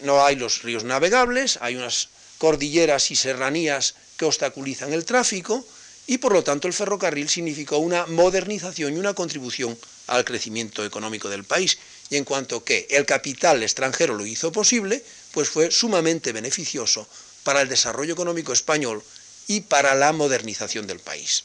no 0.01 0.23
hay 0.23 0.35
los 0.35 0.63
ríos 0.63 0.83
navegables, 0.83 1.57
hay 1.61 1.75
unas 1.75 2.09
cordilleras 2.39 3.11
y 3.11 3.15
serranías 3.15 3.93
que 4.17 4.25
obstaculizan 4.25 4.91
el 4.93 5.05
tráfico, 5.05 5.63
y 6.07 6.17
por 6.17 6.33
lo 6.33 6.43
tanto 6.43 6.67
el 6.67 6.73
ferrocarril 6.73 7.29
significó 7.29 7.77
una 7.77 8.07
modernización 8.07 8.95
y 8.95 8.97
una 8.97 9.13
contribución 9.13 9.77
al 10.07 10.25
crecimiento 10.25 10.83
económico 10.83 11.29
del 11.29 11.43
país. 11.43 11.77
Y 12.09 12.15
en 12.15 12.25
cuanto 12.25 12.63
que 12.63 12.87
el 12.89 13.05
capital 13.05 13.61
extranjero 13.61 14.15
lo 14.15 14.25
hizo 14.25 14.51
posible, 14.51 15.05
pues 15.31 15.49
fue 15.49 15.69
sumamente 15.69 16.31
beneficioso 16.31 17.07
para 17.43 17.61
el 17.61 17.69
desarrollo 17.69 18.13
económico 18.13 18.53
español 18.53 19.03
y 19.47 19.61
para 19.61 19.93
la 19.93 20.11
modernización 20.11 20.87
del 20.87 20.99
país. 20.99 21.43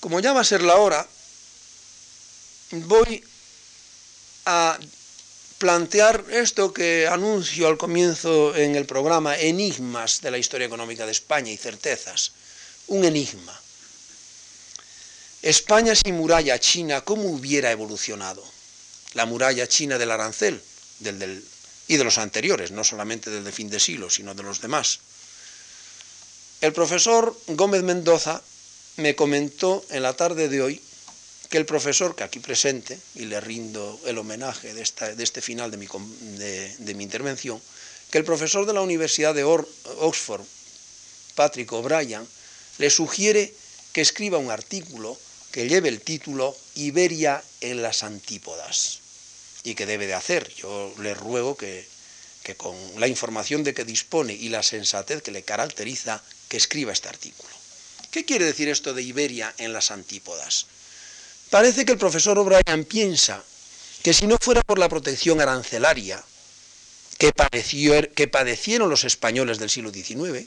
Como 0.00 0.20
ya 0.20 0.34
va 0.34 0.42
a 0.42 0.44
ser 0.44 0.60
la 0.60 0.76
hora, 0.76 1.08
voy 2.70 3.24
a 4.44 4.78
plantear 5.58 6.24
esto 6.30 6.72
que 6.72 7.06
anuncio 7.06 7.68
al 7.68 7.78
comienzo 7.78 8.54
en 8.54 8.76
el 8.76 8.86
programa, 8.86 9.36
enigmas 9.38 10.20
de 10.20 10.30
la 10.30 10.38
historia 10.38 10.66
económica 10.66 11.06
de 11.06 11.12
España 11.12 11.50
y 11.50 11.56
certezas. 11.56 12.32
Un 12.88 13.04
enigma. 13.04 13.58
España 15.42 15.94
sin 15.94 16.16
muralla 16.16 16.58
china, 16.58 17.00
¿cómo 17.02 17.24
hubiera 17.30 17.70
evolucionado? 17.70 18.42
La 19.14 19.26
muralla 19.26 19.66
china 19.66 19.98
del 19.98 20.10
arancel 20.10 20.60
y 21.88 21.96
de 21.96 22.04
los 22.04 22.18
anteriores, 22.18 22.70
no 22.70 22.84
solamente 22.84 23.30
del 23.30 23.44
de 23.44 23.52
fin 23.52 23.70
de 23.70 23.80
siglo, 23.80 24.10
sino 24.10 24.34
de 24.34 24.42
los 24.42 24.60
demás. 24.60 25.00
El 26.60 26.72
profesor 26.72 27.38
Gómez 27.48 27.82
Mendoza 27.82 28.42
me 28.96 29.14
comentó 29.14 29.84
en 29.90 30.02
la 30.02 30.14
tarde 30.14 30.48
de 30.48 30.62
hoy 30.62 30.82
que 31.48 31.58
el 31.58 31.66
profesor, 31.66 32.16
que 32.16 32.24
aquí 32.24 32.40
presente, 32.40 32.98
y 33.14 33.26
le 33.26 33.40
rindo 33.40 34.00
el 34.06 34.18
homenaje 34.18 34.74
de, 34.74 34.82
este 34.82 35.40
final 35.40 35.70
de 35.70 35.76
mi, 35.76 37.02
intervención, 37.02 37.60
que 38.10 38.18
el 38.18 38.24
profesor 38.24 38.66
de 38.66 38.72
la 38.72 38.80
Universidad 38.80 39.34
de 39.34 39.44
Oxford, 39.44 40.44
Patrick 41.34 41.72
O'Brien, 41.72 42.26
le 42.78 42.90
sugiere 42.90 43.52
que 43.92 44.00
escriba 44.00 44.38
un 44.38 44.50
artículo 44.50 45.18
que 45.52 45.68
lleve 45.68 45.88
el 45.88 46.00
título 46.00 46.56
Iberia 46.74 47.42
en 47.60 47.82
las 47.82 48.02
antípodas, 48.02 49.00
y 49.62 49.74
que 49.74 49.86
debe 49.86 50.06
de 50.06 50.14
hacer. 50.14 50.52
Yo 50.54 50.94
le 51.00 51.14
ruego 51.14 51.56
que, 51.56 51.86
que 52.42 52.56
con 52.56 52.76
la 52.98 53.08
información 53.08 53.64
de 53.64 53.74
que 53.74 53.84
dispone 53.84 54.32
y 54.34 54.48
la 54.48 54.62
sensatez 54.62 55.22
que 55.22 55.30
le 55.30 55.42
caracteriza, 55.42 56.22
que 56.48 56.56
escriba 56.56 56.92
este 56.92 57.08
artículo. 57.08 57.50
¿Qué 58.10 58.24
quiere 58.24 58.44
decir 58.44 58.68
esto 58.68 58.94
de 58.94 59.02
Iberia 59.02 59.54
en 59.58 59.72
las 59.72 59.90
antípodas? 59.90 60.66
Parece 61.50 61.84
que 61.84 61.92
el 61.92 61.98
profesor 61.98 62.38
O'Brien 62.38 62.84
piensa 62.84 63.42
que 64.02 64.12
si 64.12 64.26
no 64.26 64.36
fuera 64.40 64.62
por 64.62 64.78
la 64.78 64.88
protección 64.88 65.40
arancelaria 65.40 66.22
que, 67.18 67.32
que 68.14 68.28
padecieron 68.28 68.90
los 68.90 69.04
españoles 69.04 69.58
del 69.58 69.70
siglo 69.70 69.90
XIX, 69.90 70.46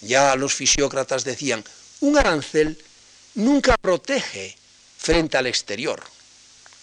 ya 0.00 0.34
los 0.36 0.54
fisiócratas 0.54 1.24
decían, 1.24 1.64
un 2.00 2.18
arancel 2.18 2.82
nunca 3.34 3.76
protege 3.76 4.56
frente 4.98 5.36
al 5.36 5.46
exterior. 5.46 6.02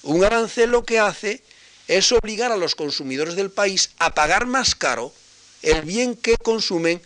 Un 0.04 0.24
arancel 0.24 0.70
lo 0.70 0.84
que 0.84 1.00
hace 1.00 1.42
es 1.88 2.12
obligar 2.12 2.52
a 2.52 2.58
los 2.58 2.76
consumidores 2.76 3.36
del 3.36 3.52
país 3.52 3.92
a 3.98 4.14
pagar 4.14 4.46
más 4.46 4.76
caro 4.76 5.14
el 5.62 5.82
bien 5.82 6.16
que 6.16 6.38
consumen, 6.38 7.02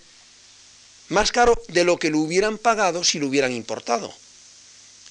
más 1.09 1.31
caro 1.31 1.59
de 1.69 1.83
lo 1.83 1.97
que 1.97 2.09
lo 2.09 2.19
hubieran 2.19 2.57
pagado 2.57 3.03
si 3.03 3.19
lo 3.19 3.27
hubieran 3.27 3.51
importado. 3.51 4.13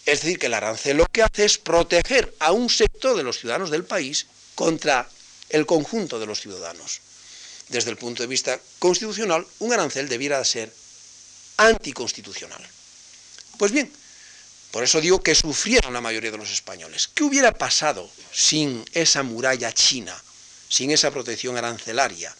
Es 0.06 0.22
decir, 0.22 0.38
que 0.38 0.46
el 0.46 0.54
arancel 0.54 0.96
lo 0.96 1.06
que 1.06 1.22
hace 1.22 1.44
es 1.44 1.58
proteger 1.58 2.32
a 2.38 2.52
un 2.52 2.70
sector 2.70 3.16
de 3.16 3.24
los 3.24 3.38
ciudadanos 3.38 3.70
del 3.70 3.84
país 3.84 4.26
contra 4.54 5.08
el 5.48 5.66
conjunto 5.66 6.20
de 6.20 6.26
los 6.26 6.40
ciudadanos. 6.40 7.00
Desde 7.68 7.90
el 7.90 7.96
punto 7.96 8.22
de 8.22 8.28
vista 8.28 8.60
constitucional, 8.78 9.44
un 9.58 9.72
arancel 9.72 10.08
debiera 10.08 10.44
ser 10.44 10.72
anticonstitucional. 11.56 12.64
Pues 13.58 13.72
bien, 13.72 13.92
por 14.70 14.84
eso 14.84 15.00
digo 15.00 15.22
que 15.22 15.34
sufrieron 15.34 15.92
la 15.92 16.00
mayoría 16.00 16.30
de 16.30 16.38
los 16.38 16.52
españoles. 16.52 17.08
¿Qué 17.12 17.24
hubiera 17.24 17.52
pasado 17.52 18.08
sin 18.32 18.84
esa 18.92 19.24
muralla 19.24 19.72
china, 19.72 20.16
sin 20.68 20.92
esa 20.92 21.10
protección 21.10 21.56
arancelaria? 21.56 22.34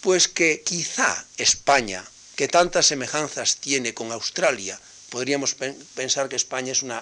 Pues 0.00 0.28
que 0.28 0.62
quizá 0.64 1.26
España, 1.36 2.02
que 2.36 2.48
tantas 2.48 2.86
semejanzas 2.86 3.56
tiene 3.56 3.92
con 3.92 4.10
Australia, 4.12 4.80
podríamos 5.14 5.54
pensar 5.94 6.28
que 6.28 6.34
España 6.34 6.72
es 6.72 6.82
una, 6.82 6.98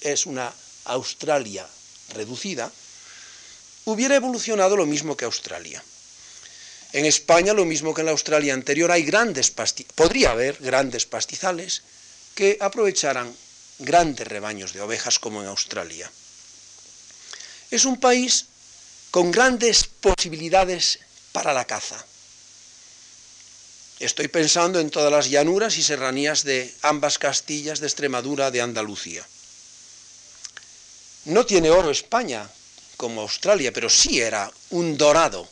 es 0.00 0.24
una 0.24 0.50
Australia 0.86 1.68
reducida, 2.14 2.72
hubiera 3.84 4.16
evolucionado 4.16 4.78
lo 4.78 4.86
mismo 4.86 5.14
que 5.14 5.26
Australia. 5.26 5.84
En 6.94 7.04
España, 7.04 7.52
lo 7.52 7.66
mismo 7.66 7.92
que 7.92 8.00
en 8.00 8.06
la 8.06 8.12
Australia 8.12 8.54
anterior, 8.54 8.90
hay 8.90 9.02
grandes 9.02 9.52
podría 9.94 10.30
haber 10.30 10.56
grandes 10.56 11.04
pastizales 11.04 11.82
que 12.34 12.56
aprovecharan 12.62 13.30
grandes 13.78 14.26
rebaños 14.26 14.72
de 14.72 14.80
ovejas 14.80 15.18
como 15.18 15.42
en 15.42 15.48
Australia. 15.48 16.10
Es 17.70 17.84
un 17.84 18.00
país 18.00 18.46
con 19.10 19.30
grandes 19.30 19.84
posibilidades 19.84 20.98
para 21.32 21.52
la 21.52 21.66
caza. 21.66 22.02
Estoy 24.00 24.28
pensando 24.28 24.80
en 24.80 24.88
todas 24.88 25.12
las 25.12 25.28
llanuras 25.28 25.76
y 25.76 25.82
serranías 25.82 26.42
de 26.42 26.74
ambas 26.80 27.18
Castillas, 27.18 27.80
de 27.80 27.86
Extremadura, 27.86 28.50
de 28.50 28.62
Andalucía. 28.62 29.26
No 31.26 31.44
tiene 31.44 31.68
oro 31.70 31.90
España 31.90 32.48
como 32.96 33.20
Australia, 33.20 33.74
pero 33.74 33.90
sí 33.90 34.18
era 34.18 34.50
un 34.70 34.96
dorado. 34.96 35.46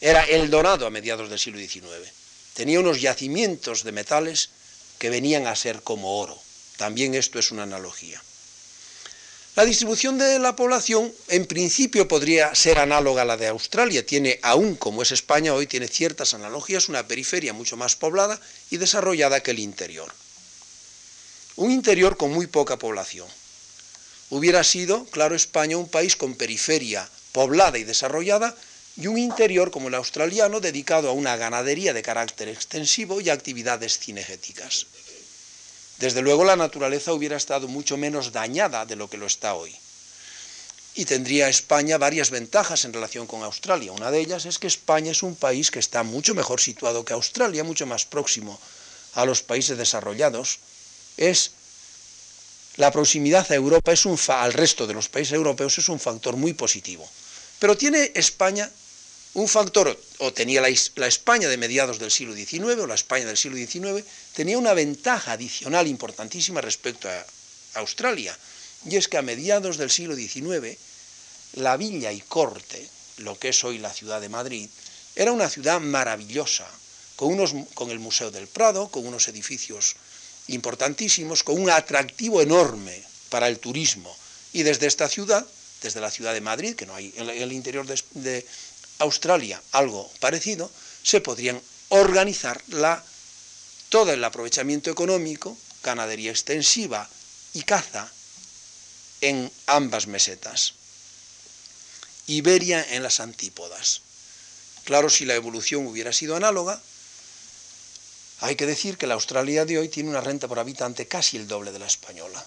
Era 0.00 0.22
el 0.22 0.50
dorado 0.50 0.86
a 0.86 0.90
mediados 0.90 1.28
del 1.28 1.38
siglo 1.40 1.58
XIX. 1.58 2.08
Tenía 2.54 2.78
unos 2.78 3.00
yacimientos 3.00 3.82
de 3.82 3.90
metales 3.90 4.50
que 5.00 5.10
venían 5.10 5.48
a 5.48 5.56
ser 5.56 5.82
como 5.82 6.20
oro. 6.20 6.40
También 6.76 7.16
esto 7.16 7.40
es 7.40 7.50
una 7.50 7.64
analogía. 7.64 8.22
La 9.58 9.64
distribución 9.64 10.18
de 10.18 10.38
la 10.38 10.54
población 10.54 11.12
en 11.26 11.44
principio 11.44 12.06
podría 12.06 12.54
ser 12.54 12.78
análoga 12.78 13.22
a 13.22 13.24
la 13.24 13.36
de 13.36 13.48
Australia. 13.48 14.06
Tiene, 14.06 14.38
aún 14.40 14.76
como 14.76 15.02
es 15.02 15.10
España 15.10 15.52
hoy, 15.52 15.66
tiene 15.66 15.88
ciertas 15.88 16.32
analogías, 16.32 16.88
una 16.88 17.08
periferia 17.08 17.52
mucho 17.52 17.76
más 17.76 17.96
poblada 17.96 18.40
y 18.70 18.76
desarrollada 18.76 19.42
que 19.42 19.50
el 19.50 19.58
interior. 19.58 20.14
Un 21.56 21.72
interior 21.72 22.16
con 22.16 22.30
muy 22.30 22.46
poca 22.46 22.76
población. 22.76 23.26
Hubiera 24.30 24.62
sido, 24.62 25.06
claro, 25.06 25.34
España 25.34 25.76
un 25.76 25.88
país 25.88 26.14
con 26.14 26.36
periferia 26.36 27.10
poblada 27.32 27.78
y 27.78 27.82
desarrollada 27.82 28.54
y 28.96 29.08
un 29.08 29.18
interior 29.18 29.72
como 29.72 29.88
el 29.88 29.96
australiano 29.96 30.60
dedicado 30.60 31.08
a 31.08 31.14
una 31.14 31.36
ganadería 31.36 31.92
de 31.92 32.02
carácter 32.02 32.46
extensivo 32.46 33.20
y 33.20 33.28
actividades 33.28 33.98
cinegéticas. 33.98 34.86
Desde 35.98 36.22
luego 36.22 36.44
la 36.44 36.56
naturaleza 36.56 37.12
hubiera 37.12 37.36
estado 37.36 37.66
mucho 37.66 37.96
menos 37.96 38.32
dañada 38.32 38.86
de 38.86 38.96
lo 38.96 39.10
que 39.10 39.18
lo 39.18 39.26
está 39.26 39.54
hoy. 39.54 39.74
Y 40.94 41.04
tendría 41.04 41.48
España 41.48 41.98
varias 41.98 42.30
ventajas 42.30 42.84
en 42.84 42.92
relación 42.92 43.26
con 43.26 43.42
Australia. 43.42 43.92
Una 43.92 44.10
de 44.10 44.20
ellas 44.20 44.46
es 44.46 44.58
que 44.58 44.66
España 44.66 45.12
es 45.12 45.22
un 45.22 45.36
país 45.36 45.70
que 45.70 45.78
está 45.78 46.02
mucho 46.02 46.34
mejor 46.34 46.60
situado 46.60 47.04
que 47.04 47.12
Australia, 47.12 47.64
mucho 47.64 47.86
más 47.86 48.06
próximo 48.06 48.58
a 49.14 49.24
los 49.24 49.42
países 49.42 49.78
desarrollados. 49.78 50.58
Es 51.16 51.52
la 52.76 52.92
proximidad 52.92 53.50
a 53.50 53.56
Europa 53.56 53.92
es 53.92 54.06
al 54.28 54.52
resto 54.52 54.86
de 54.86 54.94
los 54.94 55.08
países 55.08 55.32
europeos 55.32 55.78
es 55.78 55.88
un 55.88 55.98
factor 55.98 56.36
muy 56.36 56.52
positivo. 56.52 57.08
Pero 57.58 57.76
tiene 57.76 58.12
España 58.14 58.70
un 59.38 59.48
factor, 59.48 59.94
o 60.18 60.32
tenía 60.32 60.60
la, 60.60 60.68
España 60.68 61.48
de 61.48 61.56
mediados 61.56 61.98
del 61.98 62.10
siglo 62.10 62.34
XIX, 62.34 62.82
o 62.82 62.86
la 62.86 62.94
España 62.94 63.26
del 63.26 63.36
siglo 63.36 63.56
XIX, 63.56 64.04
tenía 64.34 64.58
una 64.58 64.74
ventaja 64.74 65.32
adicional 65.32 65.86
importantísima 65.86 66.60
respecto 66.60 67.08
a 67.08 67.24
Australia, 67.74 68.36
y 68.86 68.96
es 68.96 69.06
que 69.06 69.18
a 69.18 69.22
mediados 69.22 69.76
del 69.76 69.90
siglo 69.90 70.16
XIX, 70.16 70.76
la 71.54 71.76
villa 71.76 72.10
y 72.12 72.20
corte, 72.20 72.88
lo 73.18 73.38
que 73.38 73.50
es 73.50 73.62
hoy 73.62 73.78
la 73.78 73.92
ciudad 73.92 74.20
de 74.20 74.28
Madrid, 74.28 74.68
era 75.14 75.32
una 75.32 75.48
ciudad 75.48 75.80
maravillosa, 75.80 76.68
con, 77.16 77.32
unos, 77.32 77.54
con 77.74 77.90
el 77.90 77.98
Museo 77.98 78.30
del 78.30 78.46
Prado, 78.46 78.88
con 78.88 79.06
unos 79.06 79.28
edificios 79.28 79.96
importantísimos, 80.48 81.42
con 81.42 81.60
un 81.60 81.70
atractivo 81.70 82.40
enorme 82.40 83.02
para 83.28 83.48
el 83.48 83.58
turismo. 83.58 84.14
Y 84.52 84.62
desde 84.62 84.86
esta 84.86 85.08
ciudad, 85.08 85.46
desde 85.82 86.00
la 86.00 86.10
ciudad 86.10 86.34
de 86.34 86.40
Madrid, 86.40 86.74
que 86.74 86.86
no 86.86 86.94
hay 86.94 87.12
en 87.16 87.28
el 87.28 87.52
interior 87.52 87.86
de 87.86 88.46
Australia 88.98 89.62
algo 89.72 90.10
parecido, 90.20 90.70
se 91.02 91.20
podrían 91.20 91.60
organizar 91.88 92.62
la, 92.68 93.02
todo 93.88 94.12
el 94.12 94.22
aprovechamiento 94.24 94.90
económico, 94.90 95.56
ganadería 95.82 96.30
extensiva 96.30 97.08
y 97.54 97.62
caza 97.62 98.10
en 99.20 99.50
ambas 99.66 100.06
mesetas. 100.06 100.74
Iberia 102.26 102.84
en 102.90 103.02
las 103.02 103.20
antípodas. 103.20 104.02
Claro, 104.84 105.08
si 105.08 105.24
la 105.24 105.34
evolución 105.34 105.86
hubiera 105.86 106.12
sido 106.12 106.36
análoga, 106.36 106.80
hay 108.40 108.54
que 108.54 108.66
decir 108.66 108.98
que 108.98 109.06
la 109.06 109.14
Australia 109.14 109.64
de 109.64 109.78
hoy 109.78 109.88
tiene 109.88 110.10
una 110.10 110.20
renta 110.20 110.46
por 110.46 110.58
habitante 110.58 111.08
casi 111.08 111.36
el 111.36 111.48
doble 111.48 111.72
de 111.72 111.78
la 111.78 111.86
española. 111.86 112.44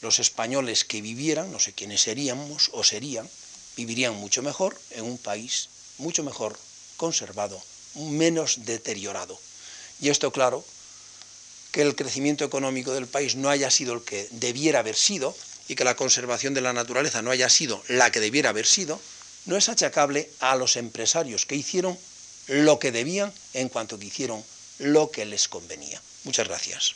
Los 0.00 0.18
españoles 0.18 0.84
que 0.84 1.02
vivieran, 1.02 1.50
no 1.50 1.58
sé 1.58 1.72
quiénes 1.72 2.02
seríamos 2.02 2.70
o 2.72 2.84
serían, 2.84 3.28
vivirían 3.76 4.14
mucho 4.14 4.42
mejor 4.42 4.78
en 4.90 5.04
un 5.04 5.18
país 5.18 5.68
mucho 5.98 6.22
mejor 6.22 6.58
conservado 6.96 7.62
menos 7.94 8.64
deteriorado. 8.64 9.38
Y 10.00 10.08
esto, 10.08 10.30
claro, 10.32 10.64
que 11.72 11.82
el 11.82 11.94
crecimiento 11.94 12.44
económico 12.44 12.92
del 12.92 13.06
país 13.06 13.36
no 13.36 13.48
haya 13.48 13.70
sido 13.70 13.94
el 13.94 14.02
que 14.02 14.28
debiera 14.32 14.80
haber 14.80 14.96
sido 14.96 15.36
y 15.68 15.74
que 15.74 15.84
la 15.84 15.96
conservación 15.96 16.54
de 16.54 16.60
la 16.60 16.72
naturaleza 16.72 17.22
no 17.22 17.30
haya 17.30 17.48
sido 17.48 17.82
la 17.88 18.10
que 18.10 18.20
debiera 18.20 18.50
haber 18.50 18.66
sido, 18.66 19.00
no 19.46 19.56
es 19.56 19.68
achacable 19.68 20.30
a 20.40 20.56
los 20.56 20.76
empresarios 20.76 21.46
que 21.46 21.54
hicieron 21.54 21.96
lo 22.48 22.78
que 22.78 22.92
debían 22.92 23.32
en 23.54 23.68
cuanto 23.68 23.98
que 23.98 24.06
hicieron 24.06 24.42
lo 24.78 25.10
que 25.10 25.24
les 25.26 25.48
convenía. 25.48 26.02
Muchas 26.24 26.48
gracias. 26.48 26.94